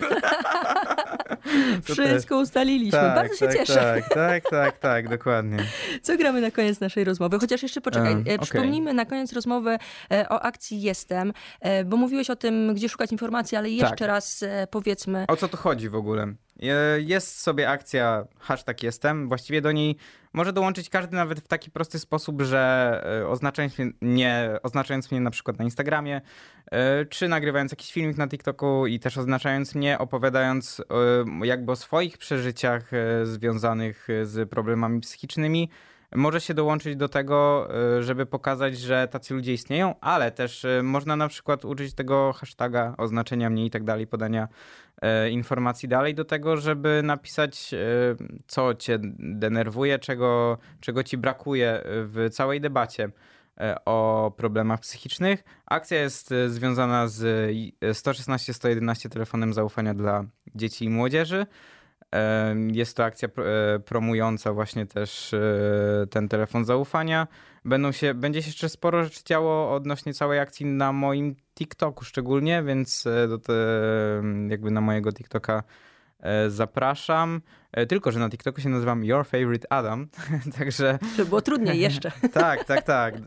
Wszystko 1.83 2.37
ustaliliśmy. 2.39 2.99
Tak, 2.99 3.15
Bardzo 3.15 3.35
się 3.35 3.47
tak, 3.47 3.57
cieszę. 3.57 3.73
Tak, 3.75 4.09
tak, 4.13 4.49
tak, 4.49 4.77
tak, 4.77 5.09
dokładnie. 5.09 5.57
Co 6.01 6.17
gramy 6.17 6.41
na 6.41 6.51
koniec 6.51 6.79
naszej 6.79 7.03
rozmowy? 7.03 7.39
Chociaż 7.39 7.63
jeszcze 7.63 7.81
poczekaj, 7.81 8.13
E, 8.13 8.15
e, 8.15 8.19
okej. 8.21 8.39
przypomnijmy 8.39 8.93
na 8.93 9.05
koniec 9.05 9.33
rozmowy 9.33 9.77
e, 10.11 10.29
o 10.29 10.41
akcji 10.41 10.81
Jestem, 10.81 11.33
e, 11.61 11.85
bo 11.85 11.97
mówiłeś 11.97 12.29
o 12.29 12.35
tym, 12.35 12.73
gdzie 12.73 12.89
szukać 12.89 13.11
informacji, 13.11 13.57
ale 13.57 13.69
jeszcze 13.69 13.95
Tak. 13.95 14.07
raz 14.07 14.43
e, 14.43 14.67
powiedzmy. 14.71 15.25
O 15.27 15.35
co 15.35 15.47
tu 15.47 15.57
chodzi 15.57 15.89
w 15.89 15.95
ogóle? 15.95 16.33
Je- 16.59 16.75
Jest 16.99 17.39
sobie 17.41 17.69
akcja 17.69 18.25
hashtag 18.39 18.83
jestem. 18.83 19.27
Właściwie 19.27 19.61
do 19.61 19.71
niej 19.71 19.95
może 20.33 20.53
dołączyć 20.53 20.89
każdy 20.89 21.15
nawet 21.15 21.39
w 21.39 21.47
taki 21.47 21.71
prosty 21.71 21.99
sposób, 21.99 22.41
że 22.41 23.01
e, 23.21 23.27
oznaczając 23.27 23.73
mnie, 24.01 24.49
oznaczając 24.63 25.11
mnie 25.11 25.21
na 25.21 25.31
przykład 25.31 25.59
na 25.59 25.65
Instagramie, 25.65 26.21
e, 26.71 27.05
czy 27.05 27.27
nagrywając 27.27 27.71
jakiś 27.71 27.91
filmik 27.93 28.17
na 28.17 28.27
TikToku 28.27 28.87
i 28.87 28.99
też 28.99 29.17
oznaczając 29.17 29.75
mnie, 29.75 29.97
opowiadając 29.97 30.79
e, 31.41 31.45
jakby 31.47 31.71
o 31.71 31.75
swoich 31.75 32.17
przeżyciach 32.17 32.93
e, 32.93 33.25
związanych 33.25 34.07
z 34.23 34.49
problemami 34.49 35.01
psychicznymi, 35.01 35.69
może 36.15 36.41
się 36.41 36.53
dołączyć 36.53 36.95
do 36.95 37.09
tego, 37.09 37.69
e, 37.97 38.03
żeby 38.03 38.25
pokazać, 38.25 38.77
że 38.79 39.07
tacy 39.11 39.33
ludzie 39.33 39.53
istnieją, 39.53 39.95
ale 40.01 40.31
też 40.31 40.65
e, 40.65 40.83
można 40.83 41.15
na 41.15 41.27
przykład 41.27 41.65
użyć 41.65 41.93
tego 41.93 42.33
hashtaga, 42.33 42.95
oznaczenia 42.97 43.49
mnie 43.49 43.65
i 43.65 43.69
tak 43.69 43.83
dalej, 43.83 44.07
podania 44.07 44.47
e, 45.01 45.29
informacji 45.29 45.89
dalej 45.89 46.15
do 46.15 46.25
tego, 46.25 46.57
żeby 46.57 47.01
napisać, 47.03 47.75
co 48.47 48.75
cię 48.75 48.99
denerwuje, 49.19 49.99
czego, 49.99 50.57
czego 50.79 51.03
ci 51.03 51.17
brakuje 51.17 51.81
w 51.85 52.29
całej 52.31 52.61
debacie 52.61 53.09
o 53.85 54.31
problemach 54.37 54.79
psychicznych. 54.79 55.43
Akcja 55.65 55.99
jest 56.01 56.33
związana 56.47 57.07
z 57.07 57.51
i- 57.51 57.73
116-111 57.93 59.09
telefonem 59.09 59.53
zaufania 59.53 59.93
dla 59.93 60.23
dzieci 60.55 60.85
i 60.85 60.89
młodzieży. 60.89 61.45
Jest 62.71 62.97
to 62.97 63.03
akcja 63.03 63.27
e, 63.27 63.79
promująca 63.79 64.53
właśnie 64.53 64.85
też 64.85 65.33
e, 65.33 66.07
ten 66.09 66.29
telefon 66.29 66.65
zaufania. 66.65 67.27
Będą 67.65 67.91
się, 67.91 68.13
będzie 68.13 68.41
się 68.41 68.47
jeszcze 68.47 68.69
sporo 68.69 69.03
rzeczy 69.03 69.21
działo 69.25 69.75
odnośnie 69.75 70.13
całej 70.13 70.39
akcji 70.39 70.65
na 70.65 70.93
moim 70.93 71.35
TikToku 71.55 72.05
szczególnie, 72.05 72.63
więc 72.63 73.07
e, 73.07 73.27
do 73.27 73.37
te, 73.37 73.53
jakby 74.49 74.71
na 74.71 74.81
mojego 74.81 75.13
TikToka 75.13 75.63
zapraszam. 76.47 77.41
E, 77.71 77.85
Tylko, 77.85 78.11
że 78.11 78.19
na 78.19 78.29
TikToku 78.29 78.61
się 78.61 78.69
nazywam 78.69 79.03
Your 79.03 79.25
Favorite 79.25 79.73
Adam, 79.73 80.07
także 80.57 80.99
Żeby 81.17 81.29
było 81.29 81.41
trudniej 81.41 81.79
jeszcze. 81.79 82.11
tak, 82.33 82.63
tak, 82.63 82.83
tak. 82.85 83.15
E, 83.15 83.19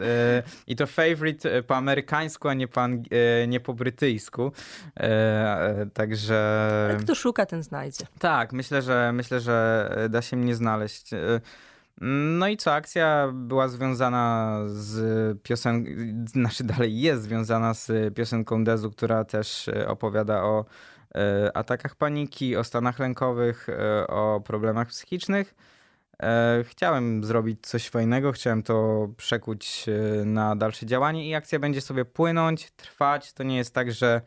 I 0.66 0.76
to 0.76 0.86
favorite 0.86 1.53
e, 1.57 1.62
po 1.62 1.76
amerykańsku, 1.76 2.49
a 2.49 2.55
nie 2.55 2.68
po, 2.68 2.80
ang- 2.80 3.05
e, 3.43 3.47
nie 3.47 3.61
po 3.61 3.74
brytyjsku. 3.74 4.53
E, 4.97 5.03
e, 5.03 5.86
Także... 5.95 6.86
Ale 6.90 6.99
kto 6.99 7.14
szuka, 7.14 7.47
ten 7.47 7.62
znajdzie. 7.62 8.07
Tak, 8.18 8.53
myślę, 8.53 8.82
że 8.82 9.11
myślę, 9.12 9.40
że 9.40 9.90
da 10.11 10.22
się 10.22 10.36
mnie 10.36 10.55
znaleźć. 10.55 11.12
E, 11.12 11.18
No 12.38 12.49
i 12.49 12.57
co, 12.57 12.74
akcja 12.74 13.28
była 13.34 13.68
związana 13.68 14.59
z 14.66 15.38
piosenką, 15.43 15.90
znaczy 16.26 16.64
dalej 16.64 17.01
jest 17.01 17.22
związana 17.22 17.74
z 17.74 18.14
piosenką 18.14 18.64
Dezu, 18.64 18.90
która 18.90 19.24
też 19.24 19.68
e, 19.68 19.88
opowiada 19.88 20.43
o 20.43 20.61
e, 20.61 20.64
atakach 21.54 21.94
paniki, 21.94 22.56
o 22.56 22.64
stanach 22.64 22.98
lękowych, 22.98 23.68
e, 23.68 24.06
o 24.06 24.40
problemach 24.44 24.88
psychicznych. 24.88 25.54
E, 26.22 26.64
Chciałem 26.64 27.24
zrobić 27.24 27.66
coś 27.66 27.88
fajnego, 27.88 28.32
chciałem 28.32 28.62
to 28.62 29.08
przekuć 29.16 29.86
e, 29.88 30.24
na 30.24 30.56
dalsze 30.56 30.86
działanie 30.86 31.28
i 31.28 31.34
akcja 31.34 31.58
będzie 31.58 31.80
sobie 31.80 32.04
płynąć, 32.04 32.70
trwać. 32.70 33.32
To 33.32 33.42
nie 33.42 33.56
jest 33.56 33.74
tak, 33.74 33.92
że 33.92 34.20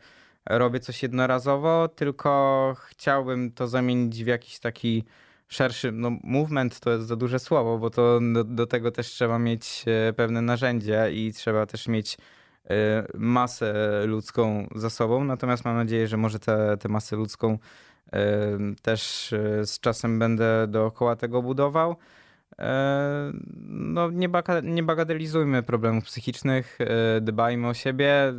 robię 0.46 0.80
coś 0.80 1.02
jednorazowo, 1.02 1.88
tylko 1.88 2.74
chciałbym 2.78 3.52
to 3.52 3.68
zamienić 3.68 4.24
w 4.24 4.26
jakiś 4.26 4.58
taki 4.58 5.04
szerszy, 5.48 5.92
no 5.92 6.10
movement 6.24 6.80
to 6.80 6.90
jest 6.90 7.06
za 7.06 7.16
duże 7.16 7.38
słowo, 7.38 7.78
bo 7.78 7.90
to 7.90 8.20
do, 8.32 8.44
do 8.44 8.66
tego 8.66 8.90
też 8.90 9.06
trzeba 9.06 9.38
mieć 9.38 9.84
e, 9.86 10.12
pewne 10.12 10.42
narzędzia 10.42 11.08
i 11.08 11.32
trzeba 11.32 11.66
też 11.66 11.88
mieć 11.88 12.14
e, 12.14 12.18
masę 13.14 14.02
ludzką 14.06 14.68
za 14.74 14.90
sobą, 14.90 15.24
natomiast 15.24 15.64
mam 15.64 15.76
nadzieję, 15.76 16.08
że 16.08 16.16
może 16.16 16.38
tę 16.80 16.88
masę 16.88 17.16
ludzką 17.16 17.58
e, 18.12 18.58
też 18.82 19.32
e, 19.32 19.66
z 19.66 19.80
czasem 19.80 20.18
będę 20.18 20.66
dookoła 20.68 21.16
tego 21.16 21.42
budował. 21.42 21.96
E, 22.58 23.32
No, 23.68 24.10
nie, 24.10 24.28
baka, 24.28 24.60
nie 24.60 24.82
bagatelizujmy 24.82 25.62
problemów 25.62 26.04
psychicznych, 26.04 26.78
e, 26.80 27.20
dbajmy 27.20 27.68
o 27.68 27.74
siebie, 27.74 28.12
e, 28.28 28.34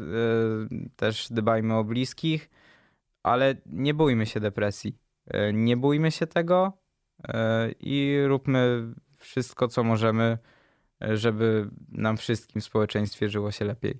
też 0.96 1.28
dbajmy 1.32 1.76
o 1.76 1.84
bliskich, 1.84 2.50
ale 3.24 3.56
nie 3.66 3.94
bójmy 3.94 4.26
się 4.26 4.40
depresji. 4.40 4.98
E, 5.28 5.54
Nie 5.54 5.78
bójmy 5.78 6.12
się 6.12 6.28
tego 6.28 6.74
e, 7.28 7.72
i 7.80 8.20
róbmy 8.28 8.94
wszystko, 9.18 9.68
co 9.68 9.84
możemy, 9.84 10.38
e, 11.04 11.18
żeby 11.18 11.70
nam 11.90 12.18
wszystkim 12.18 12.62
w 12.62 12.66
społeczeństwie 12.66 13.30
żyło 13.30 13.52
się 13.52 13.66
lepiej. 13.66 14.00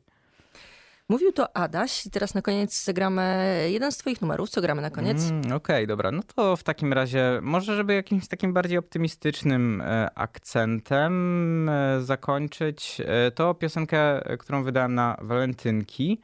Mówił 1.10 1.32
to 1.32 1.58
Adaś. 1.58 2.06
I 2.06 2.12
Teraz 2.12 2.34
na 2.34 2.42
koniec 2.42 2.84
zagramy 2.84 3.68
jeden 3.72 3.92
z 3.92 3.98
twoich 3.98 4.22
numerów. 4.22 4.50
Co 4.50 4.62
gramy 4.62 4.82
na 4.82 4.90
koniec? 4.90 5.30
Mm, 5.30 5.52
Okej, 5.54 5.88
dobra. 5.88 6.12
No 6.12 6.22
to 6.36 6.56
w 6.56 6.64
takim 6.64 6.94
razie 6.94 7.40
może, 7.42 7.76
żeby 7.76 7.94
jakimś 7.94 8.28
takim 8.28 8.54
bardziej 8.54 8.78
optymistycznym 8.78 9.82
e, 9.82 10.10
akcentem 10.16 11.70
e, 11.70 12.02
zakończyć, 12.02 13.02
e, 13.06 13.32
to 13.32 13.54
piosenkę, 13.54 14.22
którą 14.40 14.64
wydałem 14.64 14.96
na 14.96 15.18
walentynki. 15.22 16.22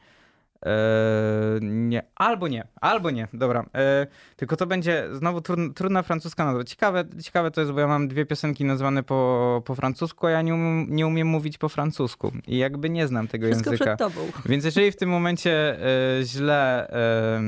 E, 0.64 1.58
nie, 1.62 2.02
albo 2.14 2.48
nie, 2.48 2.66
albo 2.80 3.10
nie, 3.10 3.28
dobra. 3.32 3.66
E, 3.74 4.06
tylko 4.36 4.56
to 4.56 4.66
będzie 4.66 5.08
znowu 5.12 5.40
trudna, 5.40 5.74
trudna 5.74 6.02
francuska 6.02 6.44
nazwa. 6.44 6.64
Ciekawe, 6.64 7.04
ciekawe 7.22 7.50
to 7.50 7.60
jest, 7.60 7.72
bo 7.72 7.80
ja 7.80 7.86
mam 7.86 8.08
dwie 8.08 8.26
piosenki 8.26 8.64
nazwane 8.64 9.02
po, 9.02 9.62
po 9.64 9.74
francusku, 9.74 10.26
a 10.26 10.30
ja 10.30 10.42
nie, 10.42 10.52
um, 10.52 10.86
nie 10.90 11.06
umiem 11.06 11.28
mówić 11.28 11.58
po 11.58 11.68
francusku. 11.68 12.32
I 12.46 12.58
jakby 12.58 12.90
nie 12.90 13.08
znam 13.08 13.28
tego 13.28 13.46
Wszystko 13.46 13.70
języka. 13.70 13.96
przed 13.96 14.14
tobą. 14.14 14.26
Więc 14.50 14.64
jeżeli 14.64 14.92
w 14.92 14.96
tym 14.96 15.08
momencie 15.08 15.78
e, 16.20 16.22
źle 16.22 16.90
e, 16.90 17.42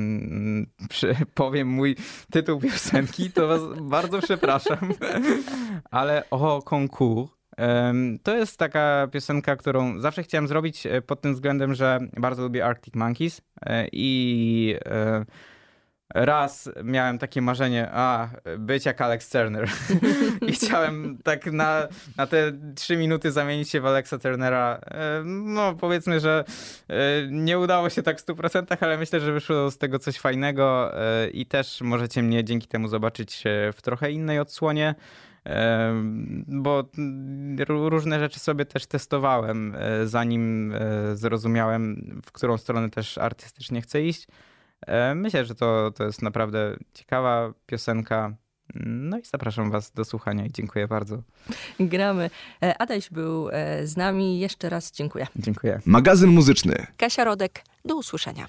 przy, 0.89 1.17
powiem 1.35 1.69
mój 1.69 1.97
tytuł 2.31 2.61
piosenki, 2.61 3.31
to 3.31 3.49
was 3.49 3.61
bardzo 3.81 4.21
przepraszam. 4.23 4.79
Ale 5.91 6.23
o 6.31 6.62
konkurs. 6.62 7.36
To 8.23 8.37
jest 8.37 8.59
taka 8.59 9.09
piosenka, 9.13 9.57
którą 9.57 10.01
zawsze 10.01 10.23
chciałem 10.23 10.49
zrobić 10.49 10.87
e, 10.87 11.03
pod 11.03 11.21
tym 11.21 11.35
względem, 11.35 11.75
że 11.75 11.99
bardzo 12.17 12.43
lubię 12.43 12.67
Arctic 12.67 12.95
Monkeys 12.95 13.41
e, 13.67 13.89
i 13.93 14.77
e, 14.85 15.25
raz 16.15 16.71
miałem 16.85 17.19
takie 17.19 17.43
marzenie, 17.43 17.89
a 17.93 18.29
być 18.59 18.87
jak 18.87 19.01
Alex 19.01 19.31
Turner. 19.31 19.69
I 20.49 20.53
chciałem 20.53 21.19
tak 21.25 21.47
na, 21.47 21.89
na 22.17 22.27
te 22.27 22.53
trzy 22.75 22.97
minuty 22.97 23.33
zamienić 23.33 23.71
się 23.71 23.81
w 23.81 23.87
Alexa 23.87 24.19
Turnera. 24.19 24.81
No 25.25 25.75
powiedzmy, 25.75 26.21
że 26.21 26.45
nie 27.31 27.59
udało 27.59 27.91
się 27.91 28.03
tak 28.03 28.21
w 28.21 28.27
100%, 28.27 28.77
ale 28.81 28.99
myślę, 28.99 29.21
że 29.21 29.33
wyszło 29.33 29.71
z 29.71 29.79
tego 29.79 29.99
coś 29.99 30.19
fajnego 30.19 30.93
i 31.33 31.47
też 31.47 31.81
możecie 31.81 32.23
mnie 32.23 32.45
dzięki 32.45 32.69
temu 32.69 32.89
zobaczyć 32.89 33.45
w 33.73 33.83
trochę 33.83 34.13
innej 34.13 34.39
odsłonie. 34.41 34.95
Bo 36.47 36.83
ró- 37.59 37.89
różne 37.89 38.21
rzeczy 38.21 38.41
sobie 38.41 38.65
też 38.65 38.87
testowałem, 38.87 39.75
e, 39.79 40.07
zanim 40.07 40.73
e, 40.75 41.17
zrozumiałem, 41.17 41.97
w 42.27 42.33
którą 42.33 42.59
stronę 42.59 42.91
też 42.91 43.19
artystycznie 43.19 43.83
chcę 43.83 44.03
iść. 44.03 44.27
E, 44.87 45.15
Myślę, 45.15 45.45
że 45.45 45.55
to, 45.55 45.91
to 45.91 46.05
jest 46.05 46.23
naprawdę 46.23 46.77
ciekawa 46.95 47.53
piosenka. 47.67 48.35
No 48.87 49.19
i 49.19 49.23
zapraszam 49.25 49.71
Was 49.71 49.93
do 49.93 50.05
słuchania 50.05 50.47
i 50.47 50.53
dziękuję 50.53 50.89
bardzo. 50.89 51.23
Gramy. 51.81 52.31
Adaś 52.79 53.11
był 53.11 53.49
z 53.85 53.97
nami. 53.97 54.39
Jeszcze 54.39 54.69
raz 54.69 54.93
dziękuję. 54.93 55.27
Dziękuję. 55.37 55.81
Magazyn 55.87 56.31
muzyczny. 56.31 56.87
Kasia 56.97 57.25
Rodek. 57.25 57.65
Do 57.85 57.97
usłyszenia. 57.97 58.47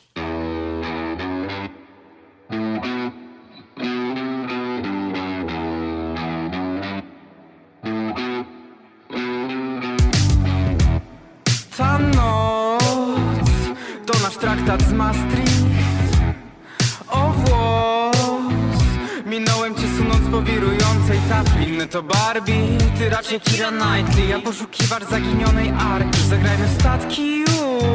To 21.88 22.04
Barbie, 22.04 22.78
ty 22.98 23.10
raczej 23.10 23.40
Kira 23.42 23.72
Knightley. 23.72 24.30
Ja 24.30 24.40
poszukiwacz 24.40 25.04
zaginionej 25.10 25.70
arki. 25.70 26.20
Zagrajmy 26.30 26.68
statki, 26.80 27.44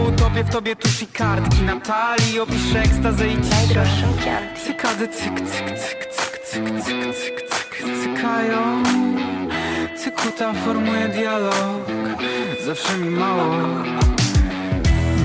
utopię 0.08 0.44
w 0.44 0.50
tobie 0.50 0.76
tusz 0.76 1.02
i 1.02 1.06
kartki. 1.06 1.62
Natalii, 1.62 2.40
opiszę 2.40 2.78
ekstazę 2.78 3.28
i 3.28 3.36
ciszę 3.36 3.86
Cykady 4.66 5.08
cyk, 5.08 5.40
cyk, 5.40 5.78
cyk, 5.78 6.08
cyk, 6.14 6.40
cyk, 6.44 6.84
cyk, 6.84 7.14
cyk, 7.14 7.48
cyk, 7.50 7.84
cykają. 8.02 8.82
Cykuta 9.96 10.52
formuje 10.52 11.08
dialog. 11.08 11.90
Zawsze 12.66 12.98
mi 12.98 13.10
mało. 13.10 13.46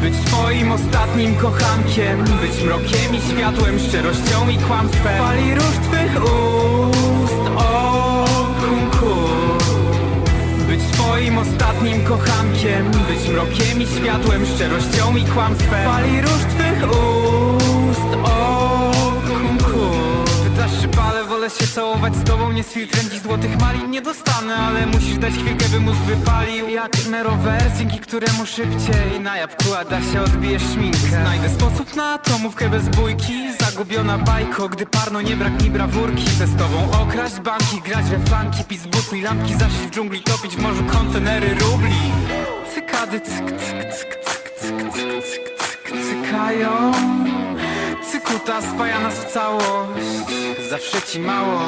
Być 0.02 0.14
twoim 0.26 0.72
ostatnim 0.72 1.36
kochankiem. 1.36 2.24
Być 2.24 2.64
mrokiem 2.64 3.16
i 3.16 3.32
światłem, 3.32 3.80
szczerością 3.80 4.50
i 4.50 4.58
kłamstwem. 4.58 5.24
Pali 5.24 5.56
róż 5.56 5.76
twych 5.90 6.24
ust, 6.24 7.48
o 7.58 8.07
Twoim 11.08 11.38
ostatnim 11.38 12.04
kochankiem. 12.04 12.92
Być 12.92 13.30
mrokiem 13.30 13.82
i 13.82 13.88
światłem, 13.88 14.46
szczerością 14.46 15.18
i 15.18 15.26
kłamstwem. 15.26 15.86
Pali 15.86 16.22
róż 16.22 16.32
twych 16.32 16.90
ust, 16.92 17.27
wolę 21.48 21.60
się 21.60 21.68
całować 21.68 22.16
z 22.16 22.24
tobą 22.24 22.52
Nie 22.52 22.64
z 22.64 22.68
filtrem 22.68 23.10
dziś 23.10 23.20
złotych 23.20 23.60
malin 23.60 23.92
nie 23.92 24.02
dostanę 24.02 24.56
Ale 24.56 24.86
musisz 24.86 25.18
dać 25.18 25.34
chwilkę, 25.34 25.70
by 25.70 25.80
mózg 25.80 26.00
wypalił. 26.00 26.70
Jak 26.70 27.08
Nerower, 27.10 27.72
dzięki 27.78 28.00
któremu 28.00 28.46
szybciej 28.46 29.20
Na 29.20 29.38
jabłku 29.38 29.74
Ada 29.74 30.02
się 30.02 30.22
odbijesz 30.22 30.64
szminkę. 30.74 30.98
Znajdę 30.98 31.50
sposób 31.50 31.96
na 31.96 32.14
atomówkę 32.14 32.70
bez 32.70 32.90
bójki. 32.90 33.54
Zagubiona 33.60 34.18
bajko, 34.18 34.70
gdy 34.70 34.86
parno 34.86 35.22
nie 35.22 35.36
brak 35.36 35.64
mi 35.64 35.70
brawurki. 35.70 36.26
Chcę 36.26 36.48
z 36.48 36.56
tobą 36.56 36.92
okraść 37.02 37.40
banki, 37.40 37.82
grać 37.86 38.06
we 38.06 38.20
flanki 38.20 38.64
Pis 38.64 38.88
butli, 38.88 39.22
lampki, 39.22 39.54
zasić 39.54 39.80
w 39.80 39.92
dżungli 39.92 40.22
Topić 40.22 40.56
w 40.56 40.62
morzu 40.62 40.84
kontenery 40.84 41.56
rubli. 41.56 41.96
Cykady, 42.76 43.22
cyk, 43.22 43.46
cyk, 43.46 43.94
cyk, 43.94 44.18
cyk, 44.26 44.50
cyk, 44.60 44.94
cyk, 44.94 45.24
cyk, 45.24 45.46
cyk, 45.60 45.98
cykają 46.08 46.94
Cykuta 48.12 48.62
spaja 48.62 49.00
nas 49.00 49.14
w 49.14 49.26
całość. 49.26 50.28
Zawsze 50.70 51.02
ci 51.02 51.20
mało. 51.20 51.60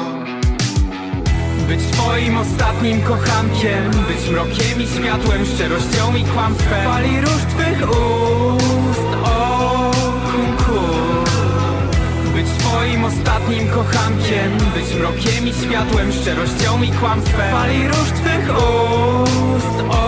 Być 1.68 1.80
twoim 1.92 2.38
ostatnim 2.38 3.02
kochankiem 3.02 3.90
Być 3.90 4.30
mrokiem 4.30 4.82
i 4.82 4.86
światłem, 4.86 5.46
szczerością 5.46 6.16
i 6.16 6.24
kłamstwem. 6.24 6.84
Pali 6.84 7.20
róż 7.20 7.42
twych 7.48 7.90
ust, 7.90 9.10
o 9.24 9.90
kunku 10.32 10.80
Być 12.34 12.46
twoim 12.58 13.04
ostatnim 13.04 13.68
kochankiem 13.68 14.58
Być 14.74 14.94
mrokiem 14.94 15.48
i 15.48 15.52
światłem, 15.52 16.12
szczerością 16.12 16.82
i 16.82 16.88
kłamstwem. 16.88 17.52
Pali 17.52 17.88
róż 17.88 18.10
twych 18.22 18.50
ust, 18.50 19.80
o 19.90 19.99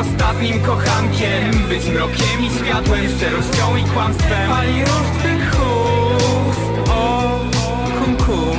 ostatnim 0.00 0.60
kochankiem 0.60 1.50
Być 1.68 1.84
mrokiem 1.86 2.40
i 2.46 2.50
światłem, 2.58 3.00
szczerością 3.16 3.76
i 3.76 3.84
kłamstwem. 3.84 4.50
Pali 4.50 4.80
róż 4.80 5.08
twych 5.18 5.54
ust, 6.48 6.90
o 6.90 7.40
kunku 7.98 8.56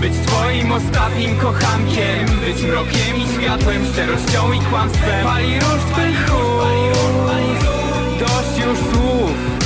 Być 0.00 0.12
twoim 0.26 0.72
ostatnim 0.72 1.36
kochankiem 1.36 2.26
Być 2.46 2.62
mrokiem 2.62 3.16
i 3.16 3.34
światłem, 3.34 3.86
szczerością 3.92 4.52
i 4.52 4.60
kłamstwem. 4.60 5.26
Pali 5.26 5.54
róż 5.54 5.82
twych 5.92 6.30
ust 6.34 7.66
Dość 8.18 8.66
już 8.66 8.78
słów 8.78 9.57